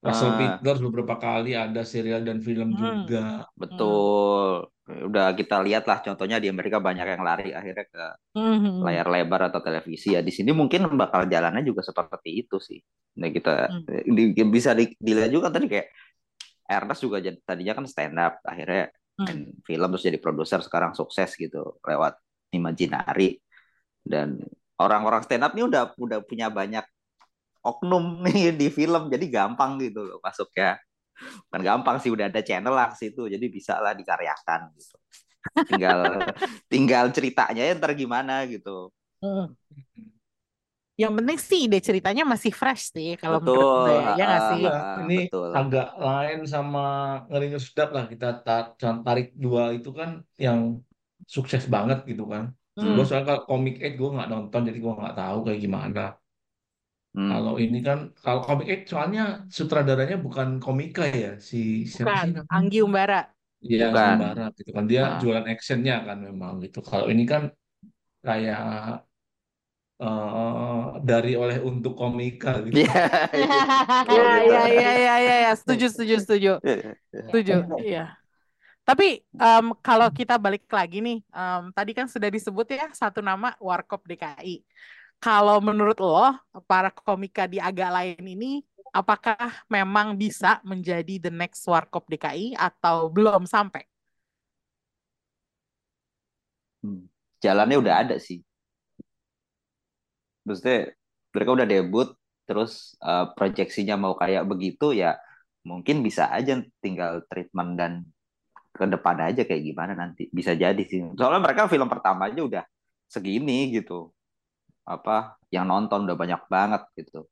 Russell 0.00 0.32
Ah. 0.32 0.56
Peters 0.56 0.80
beberapa 0.80 1.20
kali 1.20 1.52
ada 1.52 1.84
serial 1.84 2.24
dan 2.24 2.40
film 2.40 2.72
Hmm. 2.72 3.04
juga 3.04 3.44
betul. 3.52 4.66
Udah 4.90 5.36
kita 5.36 5.60
lihat 5.62 5.84
lah 5.86 6.00
contohnya 6.00 6.40
di 6.40 6.48
Amerika 6.48 6.80
banyak 6.80 7.04
yang 7.04 7.22
lari 7.22 7.52
akhirnya 7.52 7.84
ke 7.86 8.04
Hmm. 8.34 8.80
layar 8.80 9.06
lebar 9.06 9.52
atau 9.52 9.60
televisi 9.60 10.16
ya. 10.16 10.24
Di 10.24 10.32
sini 10.32 10.50
mungkin 10.50 10.88
bakal 10.96 11.28
jalannya 11.28 11.60
juga 11.62 11.84
seperti 11.84 12.42
itu 12.42 12.56
sih. 12.58 12.80
Nah 13.20 13.28
kita 13.28 13.68
Hmm. 13.68 13.84
di- 14.08 14.48
bisa 14.48 14.72
di- 14.72 14.96
dilihat 14.96 15.30
juga 15.30 15.52
tadi 15.52 15.68
kayak 15.68 15.86
Ernest 16.64 17.02
juga 17.02 17.20
jad- 17.20 17.42
tadinya 17.44 17.74
kan 17.76 17.84
stand 17.84 18.16
up 18.16 18.40
akhirnya 18.40 18.88
main 19.20 19.52
film 19.68 19.88
terus 19.92 20.04
jadi 20.08 20.18
produser 20.18 20.64
sekarang 20.64 20.96
sukses 20.96 21.36
gitu 21.36 21.76
lewat 21.84 22.16
Imaginary 22.50 23.38
dan 24.00 24.40
orang-orang 24.80 25.22
stand 25.22 25.44
up 25.44 25.52
ini 25.52 25.68
udah 25.68 25.92
udah 26.00 26.18
punya 26.24 26.48
banyak 26.48 26.82
oknum 27.60 28.04
nih 28.24 28.56
di 28.56 28.68
film 28.72 29.12
jadi 29.12 29.26
gampang 29.28 29.76
gitu 29.80 30.04
loh 30.04 30.18
masuknya. 30.24 30.80
Bukan 31.20 31.60
gampang 31.60 32.00
sih 32.00 32.08
udah 32.08 32.32
ada 32.32 32.40
channel 32.40 32.72
lah 32.72 32.96
situ 32.96 33.28
jadi 33.28 33.44
bisa 33.52 33.76
lah 33.76 33.92
dikaryakan 33.92 34.72
gitu. 34.72 34.96
Tinggal 35.68 36.00
tinggal 36.72 37.04
ceritanya 37.12 37.60
ya 37.60 37.76
ntar 37.76 37.92
gimana 37.92 38.48
gitu. 38.48 38.88
Hmm. 39.20 39.52
Yang 41.00 41.12
penting 41.18 41.38
sih 41.40 41.58
ide 41.66 41.78
ceritanya 41.88 42.22
masih 42.32 42.52
fresh 42.60 42.82
sih 42.94 43.08
kalau 43.16 43.38
menurut 43.40 43.64
betul 43.64 43.80
gue 43.88 43.96
ya 44.20 44.24
nggak 44.28 44.42
ah, 44.44 44.48
sih? 44.52 44.60
Iya, 44.62 44.70
ah, 44.76 44.96
ini 45.04 45.16
betul 45.24 45.48
agak 45.60 45.86
lain 45.96 46.38
sama 46.52 46.84
Ngeri 47.28 47.46
Sedap 47.56 47.88
lah 47.96 48.04
kita 48.12 48.26
ta- 48.44 48.72
tarik 49.06 49.26
dua 49.44 49.62
itu 49.72 49.90
kan 49.98 50.10
yang 50.36 50.60
sukses 51.24 51.64
banget 51.74 51.98
gitu 52.10 52.24
kan. 52.32 52.44
Hmm. 52.76 52.94
Gue 52.96 53.04
soalnya 53.08 53.26
kalau 53.30 53.42
Comic 53.48 53.74
8 53.80 53.92
gue 53.98 54.08
nggak 54.16 54.28
nonton 54.34 54.60
jadi 54.68 54.78
gue 54.84 54.92
nggak 55.00 55.16
tahu 55.16 55.38
kayak 55.46 55.60
gimana. 55.64 56.02
Hmm. 57.16 57.30
Kalau 57.32 57.54
ini 57.64 57.78
kan 57.82 57.98
kalau 58.24 58.40
Comic 58.46 58.66
8 58.70 58.86
soalnya 58.90 59.22
sutradaranya 59.56 60.16
bukan 60.26 60.48
komika 60.64 61.02
ya 61.10 61.32
si 61.40 61.88
siapa 61.88 62.12
sih 62.22 62.30
Bukan, 62.30 62.44
namanya? 62.44 62.52
Anggi 62.54 62.78
Umbara. 62.86 63.20
Iya 63.60 63.84
bukan 63.92 64.16
Sembara 64.16 64.44
gitu 64.56 64.70
kan 64.76 64.84
dia 64.90 65.00
Ah. 65.04 65.18
jualan 65.20 65.46
actionnya 65.52 65.94
kan 66.08 66.18
memang 66.28 66.52
gitu. 66.64 66.78
Kalau 66.80 67.06
ini 67.12 67.24
kan 67.32 67.42
kayak 68.24 68.60
eh, 70.00 70.84
dari 71.08 71.32
oleh 71.42 71.58
untuk 71.70 71.92
komika 72.00 72.50
gitu. 72.66 72.78
Iya, 72.78 73.00
iya. 73.36 73.56
Oh, 74.08 74.14
Ya, 74.16 74.22
gitu. 74.34 74.52
ya, 74.52 74.60
ya, 74.70 74.90
ya, 75.06 75.14
ya, 75.26 75.34
ya, 75.44 75.50
setuju, 75.58 75.84
setuju, 75.92 76.14
setuju, 76.22 76.50
setuju. 77.28 77.54
Iya. 77.82 77.98
Tapi 78.88 79.04
em, 79.38 79.66
kalau 79.86 80.08
kita 80.10 80.34
balik 80.44 80.64
lagi 80.72 80.98
nih, 81.06 81.18
em, 81.36 81.62
tadi 81.76 81.92
kan 81.98 82.06
sudah 82.10 82.30
disebut 82.32 82.66
ya 82.74 82.86
satu 82.96 83.20
nama 83.22 83.54
Warkop 83.62 84.02
DKI. 84.10 84.56
Kalau 85.22 85.58
menurut 85.62 85.98
lo, 86.02 86.34
para 86.70 86.90
komika 86.92 87.44
di 87.50 87.58
agak 87.62 87.90
lain 87.96 88.24
ini, 88.24 88.50
apakah 88.94 89.38
memang 89.70 90.16
bisa 90.18 90.58
menjadi 90.66 91.14
the 91.28 91.32
next 91.32 91.62
Warkop 91.68 92.04
DKI 92.10 92.46
atau 92.58 93.08
belum 93.12 93.44
sampai? 93.46 93.84
Hmm. 96.84 97.08
Jalannya 97.44 97.76
udah 97.82 97.94
ada 98.04 98.16
sih. 98.20 98.38
Maksudnya 100.50 100.78
mereka 101.34 101.50
udah 101.56 101.68
debut, 101.70 102.08
terus 102.48 102.98
eh, 103.02 103.26
proyeksinya 103.38 103.94
mau 104.00 104.14
kayak 104.18 104.44
begitu 104.50 104.92
ya 104.96 105.14
mungkin 105.62 106.02
bisa 106.06 106.32
aja 106.32 106.58
tinggal 106.82 107.22
treatment 107.30 107.70
dan 107.80 107.92
ke 108.74 108.84
depan 108.86 109.16
aja 109.28 109.42
kayak 109.48 109.62
gimana 109.66 109.92
nanti. 109.98 110.30
Bisa 110.32 110.52
jadi 110.56 110.82
sih. 110.86 111.00
Soalnya 111.18 111.42
mereka 111.44 111.68
film 111.70 111.88
pertama 111.90 112.30
aja 112.30 112.40
udah 112.42 112.64
segini 113.10 113.70
gitu. 113.74 114.10
Apa 114.88 115.38
yang 115.54 115.66
nonton 115.70 116.06
udah 116.08 116.16
banyak 116.18 116.42
banget 116.50 116.82
gitu. 116.98 117.26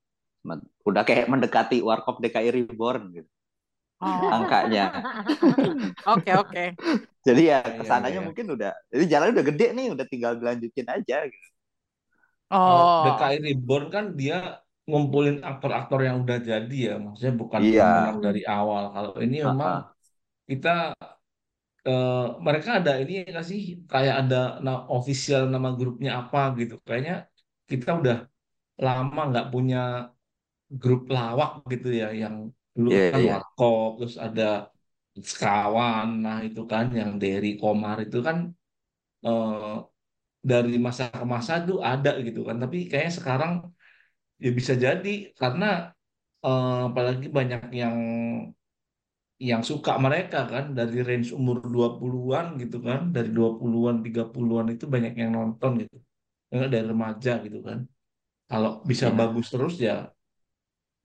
Men- 0.47 0.67
Udah 0.89 1.03
kayak 1.09 1.29
mendekati 1.33 1.83
Warkop 1.85 2.23
DKI 2.23 2.51
Reborn 2.55 3.13
gitu 3.17 3.31
Oh, 4.01 4.31
angkanya. 4.31 4.85
oke, 6.07 6.31
oke. 6.39 6.65
Jadi 7.27 7.43
ya 7.51 7.59
Iya, 7.61 7.69
iya, 7.69 7.79
ke 7.79 7.85
sananya 7.85 8.21
iya. 8.21 8.27
mungkin 8.29 8.47
udah. 8.55 8.73
Jadi 8.95 9.05
jalan 9.13 9.29
udah 9.35 9.45
gede 9.51 9.67
nih, 9.77 9.87
udah 9.95 10.07
tinggal 10.09 10.33
dilanjutin 10.39 10.87
aja 10.89 11.17
gitu. 11.29 11.49
Kalau 12.65 12.83
Oh, 12.91 12.99
DKI 13.05 13.37
Reborn 13.47 13.85
kan 13.95 14.05
dia 14.21 14.35
ngumpulin 14.89 15.37
aktor-aktor 15.49 15.99
yang 16.09 16.17
udah 16.25 16.39
jadi 16.51 16.75
ya, 16.89 16.93
maksudnya 17.05 17.35
bukan 17.43 17.63
Iya. 17.65 17.75
film-film 17.75 18.17
dari 18.27 18.41
awal. 18.55 18.83
Kalau 18.95 19.13
ini 19.25 19.37
memang 19.49 19.75
kita 20.51 20.69
eh, 21.89 22.13
mereka 22.47 22.69
ada 22.79 22.91
ini 23.03 23.13
nggak 23.31 23.45
sih 23.51 23.61
kayak 23.93 24.15
ada 24.21 24.37
na 24.65 24.71
official 24.97 25.43
nama 25.55 25.69
grupnya 25.79 26.11
apa 26.21 26.39
gitu. 26.61 26.75
Kayaknya 26.87 27.15
kita 27.71 27.89
udah 28.01 28.17
lama 28.87 29.21
nggak 29.31 29.47
punya 29.55 29.79
grup 30.81 31.01
lawak 31.17 31.51
gitu 31.73 31.89
ya, 32.01 32.07
yang 32.23 32.37
dulu 32.77 32.91
Iya, 32.91 33.03
kan 33.13 33.21
iya. 33.21 33.33
Warkop, 33.33 33.89
terus 33.99 34.17
ada 34.27 34.43
Sekawan, 35.31 36.07
nah 36.25 36.39
itu 36.47 36.61
kan 36.73 36.85
yang 37.01 37.11
Derry 37.23 37.49
Komar 37.61 37.97
itu 38.07 38.19
kan 38.29 38.37
eh, 39.27 39.55
dari 40.51 40.73
masa 40.87 41.05
ke 41.11 41.25
masa 41.35 41.53
itu 41.63 41.75
ada 41.91 42.11
gitu 42.27 42.41
kan. 42.49 42.57
Tapi 42.63 42.77
kayaknya 42.91 43.13
sekarang 43.21 43.53
ya 44.45 44.51
bisa 44.59 44.75
jadi 44.85 45.11
karena 45.41 45.67
eh, 46.47 46.79
apalagi 46.91 47.27
banyak 47.39 47.61
yang 47.83 47.97
yang 49.39 49.63
suka 49.71 49.93
mereka 50.05 50.39
kan 50.53 50.65
dari 50.79 50.99
range 51.07 51.31
umur 51.39 51.57
20-an 51.75 52.47
gitu 52.63 52.77
kan, 52.83 53.01
dari 53.15 53.31
20-an 53.31 53.97
30-an 54.07 54.69
itu 54.75 54.85
banyak 54.95 55.13
yang 55.21 55.31
nonton 55.39 55.71
gitu. 55.87 55.97
Enggak 56.53 56.69
dari 56.75 56.87
remaja 56.93 57.33
gitu 57.47 57.59
kan. 57.69 57.79
Kalau 58.51 58.71
bisa 58.91 59.07
Iya. 59.11 59.17
bagus 59.21 59.47
terus 59.55 59.75
ya 59.87 59.95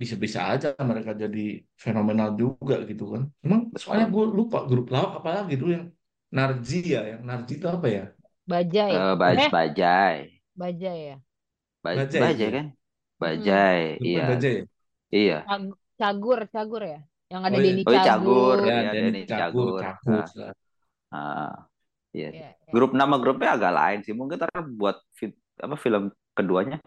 bisa-bisa 0.01 0.39
aja 0.51 0.67
mereka 0.89 1.11
jadi 1.23 1.61
fenomenal 1.83 2.29
juga 2.41 2.75
gitu 2.89 3.03
kan. 3.13 3.23
Emang 3.45 3.61
soalnya 3.81 4.07
gue 4.15 4.23
lupa 4.39 4.57
grup 4.69 4.85
lawak 4.93 5.11
apa 5.21 5.29
lagi 5.41 5.53
dulu 5.59 5.71
yang 5.77 5.85
Narji 6.33 6.77
ya, 6.97 7.01
yang 7.13 7.21
Narji 7.29 7.53
itu 7.61 7.67
apa 7.69 7.87
ya? 7.97 8.03
Bajai. 8.49 8.95
Eh, 8.95 9.15
Baj 9.19 9.39
Eh, 9.39 9.51
Bajai. 9.51 10.41
Bajai 10.59 10.99
ya. 11.07 11.15
Baj 11.83 11.97
Bajai 11.97 12.21
Bajai 12.21 12.35
itu 12.35 12.47
ya? 12.55 12.55
kan? 12.55 12.65
Bajai, 13.21 13.79
Lupa 13.99 14.19
iya. 14.19 14.23
Bajai 14.29 14.51
ya? 14.59 14.63
Iya. 15.15 15.35
Cag- 15.45 15.77
Cagur, 15.99 16.39
Cagur 16.53 16.81
ya. 16.93 16.99
Yang 17.31 17.43
ada 17.47 17.57
Oh 17.57 17.59
iya. 17.65 17.73
Denny 17.73 17.83
Oh, 17.85 17.93
iya, 17.93 18.01
Cagur. 18.07 18.57
Ya, 18.69 18.75
Iya, 18.77 18.87
Denny 18.91 19.19
Cagur, 19.29 19.69
Cagur. 19.79 19.79
Cagur. 19.79 20.23
Ah, 20.23 20.27
ah. 21.13 21.49
Iya. 22.17 22.27
Iya, 22.33 22.47
iya. 22.63 22.73
Grup 22.73 22.91
nama 22.99 23.15
grupnya 23.21 23.49
agak 23.57 23.73
lain 23.79 23.99
sih. 24.05 24.13
Mungkin 24.19 24.37
ntar 24.39 24.51
buat 24.81 24.97
fi- 25.19 25.37
apa 25.65 25.75
film 25.85 26.03
keduanya 26.37 26.77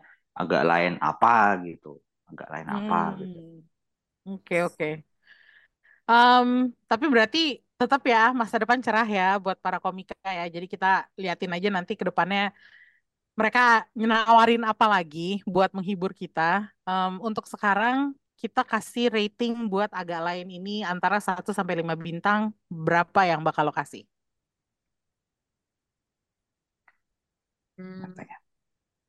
agak 0.41 0.63
lain 0.71 0.93
apa 1.09 1.29
gitu. 1.67 1.89
Agak 2.31 2.49
lain 2.55 2.69
apa 2.79 2.97
gitu. 3.23 3.39
Hmm, 3.39 3.63
oke, 4.27 4.57
oke. 4.65 5.05
Em, 6.09 6.49
tapi 6.91 7.05
berarti 7.13 7.39
tetap 7.81 8.01
ya 8.13 8.33
masa 8.41 8.57
depan 8.63 8.81
cerah 8.85 9.07
ya 9.09 9.25
buat 9.43 9.59
para 9.65 9.79
komika 9.85 10.15
ya. 10.25 10.45
Jadi 10.55 10.67
kita 10.73 10.87
liatin 11.21 11.53
aja 11.57 11.69
nanti 11.77 11.93
ke 11.99 12.05
depannya 12.09 12.53
mereka 13.39 13.85
nyenawarin 13.99 14.65
apa 14.65 14.87
lagi 14.89 15.45
buat 15.45 15.71
menghibur 15.77 16.13
kita. 16.17 16.69
Em, 16.89 17.13
untuk 17.21 17.45
sekarang 17.53 18.17
kita 18.41 18.63
kasih 18.65 19.09
rating 19.13 19.69
buat 19.73 19.89
agak 19.93 20.21
lain 20.25 20.49
ini 20.53 20.85
antara 20.85 21.19
1 21.21 21.51
sampai 21.57 21.81
5 21.85 21.95
bintang. 21.97 22.53
Berapa 22.69 23.21
yang 23.29 23.41
bakal 23.45 23.69
lo 23.69 23.75
kasih? 23.77 24.05
Hmm. 27.79 28.13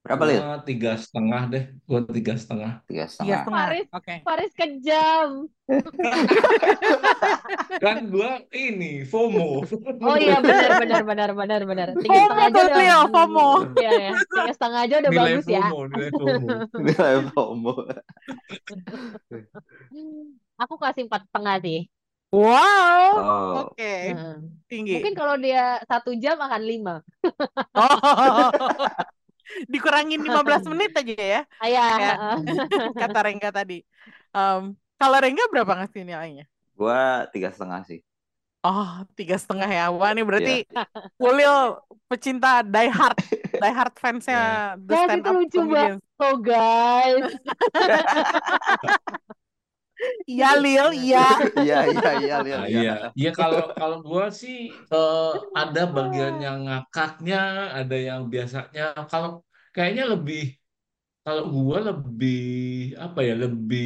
Berapa 0.08 0.24
Lil? 0.24 0.40
Gua 0.40 0.64
tiga 0.64 0.96
setengah 0.96 1.42
deh, 1.52 1.64
gua 1.84 2.00
tiga 2.08 2.34
setengah. 2.40 2.72
Tiga 2.88 3.12
setengah. 3.12 3.44
Faris, 3.44 3.88
Oke. 3.92 4.16
Faris 4.24 4.52
kejam. 4.56 5.52
Kan 7.84 8.08
gua 8.08 8.40
ini 8.56 9.04
FOMO. 9.04 9.68
Oh 10.00 10.16
iya 10.16 10.40
benar 10.40 10.80
benar 10.80 11.04
benar 11.04 11.30
benar 11.36 11.62
benar. 11.68 11.88
Tiga 12.00 12.24
FOMO 12.24 12.24
setengah 12.24 12.48
aja 12.48 12.60
udah. 12.64 12.78
Leo, 12.80 13.00
FOMO. 13.12 13.50
Iya 13.76 13.92
ya. 14.00 14.12
Tiga 14.16 14.54
setengah 14.56 14.80
aja 14.80 14.96
udah 15.04 15.12
Nilai 15.12 15.28
bagus 15.28 15.46
ya. 15.52 15.64
FOMO, 15.68 15.80
nilai 15.92 16.10
FOMO. 16.16 16.48
Nilai 16.88 17.16
FOMO. 17.36 17.74
Aku 20.56 20.74
kasih 20.80 21.04
empat 21.12 21.28
setengah 21.28 21.60
sih. 21.60 21.92
Wow. 22.32 23.12
Oh. 23.16 23.52
Oke. 23.72 24.16
Nah, 24.16 24.40
Tinggi. 24.68 25.00
Mungkin 25.00 25.16
kalau 25.16 25.36
dia 25.40 25.80
satu 25.88 26.12
jam 26.16 26.40
akan 26.40 26.62
lima. 26.64 26.96
Oh. 27.76 28.52
Dikurangin 29.66 30.20
15 30.22 30.68
menit 30.76 30.92
aja 30.96 31.16
ya. 31.16 31.42
Ayah. 31.64 31.90
Ya. 31.98 32.14
Kata 33.06 33.20
Rengga 33.26 33.50
tadi. 33.52 33.82
Em, 34.36 34.76
kalau 34.98 35.18
Rengga 35.22 35.46
berapa 35.50 35.72
ngasih 35.84 36.04
nilainya? 36.04 36.46
Gua 36.78 37.26
tiga 37.34 37.50
setengah 37.50 37.82
sih. 37.88 38.02
Oh, 38.66 39.06
tiga 39.16 39.38
setengah 39.40 39.70
ya. 39.70 39.86
Wah, 39.94 40.12
ini 40.12 40.26
berarti 40.28 40.68
Ulil 41.22 41.80
pecinta 42.10 42.60
Die 42.66 42.90
Hard, 42.92 43.18
Die 43.64 43.74
Hard 43.74 43.96
fansnya 43.96 44.76
The 44.76 44.92
Guys, 44.92 45.06
Stand 45.08 45.22
itu 45.22 45.30
Up 45.30 45.36
lucu 45.38 45.60
Comedians. 45.62 46.02
So 46.18 46.28
guys. 46.42 47.26
Iya, 50.30 50.48
Lil, 50.62 50.88
iya. 51.02 51.20
Iya 51.60 51.76
iya 51.94 52.08
iya 52.22 52.36
Lil. 52.46 52.60
Nah, 52.60 52.66
Iya. 52.70 52.80
iya, 52.80 52.90
iya 53.20 53.30
kalau 53.40 53.60
kalau 53.80 53.98
gua 54.08 54.24
sih 54.42 54.56
eh, 54.94 55.20
ada 55.60 55.80
bagian 55.96 56.36
yang 56.46 56.58
ngakaknya, 56.68 57.36
ada 57.78 57.96
yang 58.08 58.22
biasanya. 58.34 58.82
Kalau 59.12 59.30
kayaknya 59.76 60.04
lebih, 60.14 60.40
kalau 61.26 61.44
gua 61.56 61.78
lebih 61.90 62.36
apa 63.06 63.20
ya, 63.30 63.34
lebih 63.44 63.86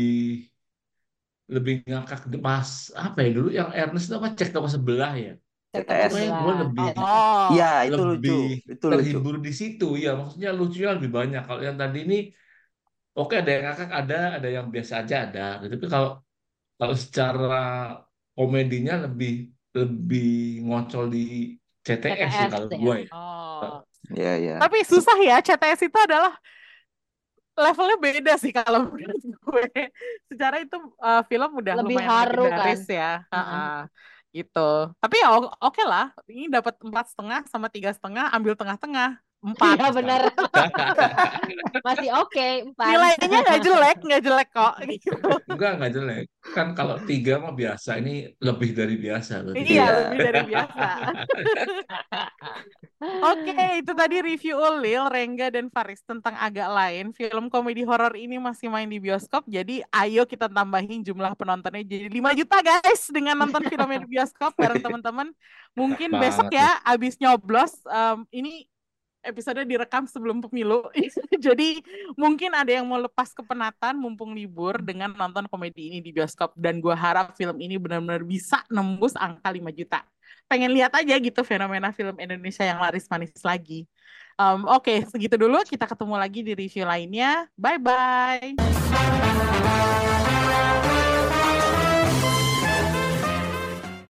lebih 1.56 1.74
ngakak 1.90 2.20
pas 2.46 2.70
apa 3.06 3.18
ya 3.26 3.30
dulu 3.38 3.48
yang 3.60 3.70
Ernest 3.80 4.06
itu 4.08 4.16
apa 4.20 4.30
cek 4.40 4.50
toko 4.56 4.68
sebelah 4.76 5.12
ya. 5.26 5.32
CTS. 5.74 6.16
Gua 6.42 6.54
lebih 6.62 6.86
Oh, 6.98 7.48
Iya 7.52 7.66
itu 7.88 8.00
lucu. 8.10 8.32
lebih 8.36 8.38
Itu 8.72 8.86
lucu. 8.96 9.18
terhibur 9.22 9.36
di 9.46 9.52
situ 9.60 9.86
ya 10.04 10.10
maksudnya 10.20 10.50
lucunya 10.60 10.90
lebih 10.98 11.12
banyak 11.20 11.42
kalau 11.48 11.62
yang 11.68 11.78
tadi 11.82 11.98
ini 12.06 12.16
oke 13.18 13.34
ada 13.36 13.50
yang 13.52 13.64
ngakak 13.68 13.92
ada 13.92 14.20
ada 14.40 14.50
yang 14.50 14.68
biasa 14.72 14.94
aja 15.04 15.16
ada 15.28 15.46
tapi 15.64 15.88
kalau 15.88 16.22
kalau 16.80 16.96
secara 16.98 17.64
komedinya 18.34 19.06
lebih 19.06 19.54
lebih 19.72 20.66
ngocol 20.68 21.08
di 21.12 21.56
CTS 21.82 22.32
sih 22.32 22.48
kalau 22.52 22.68
ya. 22.70 22.78
gue 22.78 22.98
ya. 23.06 23.10
Oh. 23.14 23.82
Iya, 24.12 24.34
iya. 24.38 24.56
Tapi 24.60 24.84
susah 24.84 25.18
ya, 25.24 25.40
CTS 25.40 25.88
itu 25.88 25.98
adalah 25.98 26.36
levelnya 27.56 27.98
beda 28.00 28.34
sih 28.38 28.52
kalau 28.52 28.86
menurut 28.92 29.22
gue. 29.22 29.68
Secara 30.28 30.62
itu 30.62 30.78
uh, 31.00 31.24
film 31.26 31.52
udah 31.58 31.74
Lebih 31.82 31.98
lumayan 31.98 32.10
haru 32.10 32.46
kan. 32.50 32.76
ya. 32.86 33.14
Mm-mm. 33.30 33.34
Ha-ha. 33.34 33.66
Gitu. 34.32 34.70
Tapi 35.00 35.16
ya 35.20 35.30
oke 35.42 35.84
lah. 35.84 36.08
Ini 36.28 36.52
dapat 36.52 36.76
empat 36.84 37.06
setengah 37.12 37.42
sama 37.48 37.68
tiga 37.68 37.92
setengah, 37.92 38.32
ambil 38.32 38.54
tengah-tengah. 38.56 39.20
Empat. 39.42 39.74
Iya 39.74 39.90
benar. 39.90 40.22
Masih 41.88 42.10
oke, 42.14 42.48
empat. 42.70 42.94
Nilainya 42.94 43.38
nggak 43.42 43.62
jelek, 43.66 43.98
nggak 44.06 44.22
jelek 44.22 44.50
kok. 44.54 44.74
Gitu. 44.86 45.10
Enggak, 45.50 45.72
enggak 45.82 45.92
jelek. 45.98 46.26
Kan 46.54 46.68
kalau 46.78 47.02
tiga 47.10 47.42
mah 47.42 47.50
biasa, 47.50 47.98
ini 47.98 48.30
lebih 48.38 48.78
dari 48.78 48.96
biasa. 49.02 49.34
loh. 49.42 49.54
Iya, 49.58 49.66
Iya. 49.66 49.86
lebih 50.06 50.20
dari 50.30 50.42
biasa. 50.46 50.86
Oke, 53.02 53.82
itu 53.82 53.92
tadi 53.98 54.22
review 54.22 54.62
Ulil, 54.62 55.10
Rengga, 55.10 55.50
dan 55.50 55.74
Faris 55.74 56.06
tentang 56.06 56.38
agak 56.38 56.70
lain. 56.70 57.10
Film 57.18 57.50
komedi 57.50 57.82
horor 57.82 58.14
ini 58.14 58.38
masih 58.38 58.70
main 58.70 58.86
di 58.86 59.02
bioskop, 59.02 59.42
jadi 59.50 59.82
ayo 59.90 60.30
kita 60.30 60.46
tambahin 60.46 61.02
jumlah 61.02 61.34
penontonnya 61.34 61.82
jadi 61.82 62.14
5 62.14 62.38
juta 62.38 62.62
guys 62.62 63.10
dengan 63.10 63.42
nonton 63.42 63.66
filmnya 63.66 64.06
di 64.06 64.10
bioskop 64.10 64.54
bareng 64.54 64.86
teman-teman. 64.86 65.34
Mungkin 65.74 66.14
Banget 66.14 66.22
besok 66.30 66.50
ya, 66.54 66.78
abis 66.86 67.18
nyoblos, 67.18 67.74
em, 67.90 68.22
ini 68.30 68.70
episode 69.22 69.64
direkam 69.66 70.06
sebelum 70.10 70.42
pemilu. 70.42 70.86
Jadi 71.46 71.82
mungkin 72.20 72.52
ada 72.54 72.70
yang 72.70 72.86
mau 72.86 73.00
lepas 73.00 73.32
kepenatan 73.34 73.98
mumpung 73.98 74.34
libur 74.34 74.82
dengan 74.82 75.14
nonton 75.14 75.48
komedi 75.48 75.94
ini 75.94 76.00
di 76.02 76.12
bioskop. 76.12 76.54
Dan 76.58 76.82
gue 76.82 76.94
harap 76.94 77.34
film 77.38 77.58
ini 77.62 77.78
benar-benar 77.78 78.26
bisa 78.26 78.62
nembus 78.68 79.14
angka 79.18 79.50
5 79.50 79.72
juta. 79.74 80.04
Pengen 80.52 80.76
lihat 80.76 80.92
aja 80.92 81.16
gitu 81.16 81.42
fenomena 81.48 81.96
film 81.96 82.20
Indonesia 82.20 82.68
yang 82.68 82.84
laris 82.84 83.08
manis 83.08 83.32
lagi. 83.42 83.88
Em, 84.36 84.62
Oke, 84.68 85.08
segitu 85.08 85.40
dulu. 85.40 85.64
Kita 85.64 85.88
ketemu 85.88 86.16
lagi 86.20 86.44
di 86.44 86.52
review 86.58 86.84
lainnya. 86.84 87.48
Bye-bye. 87.56 88.60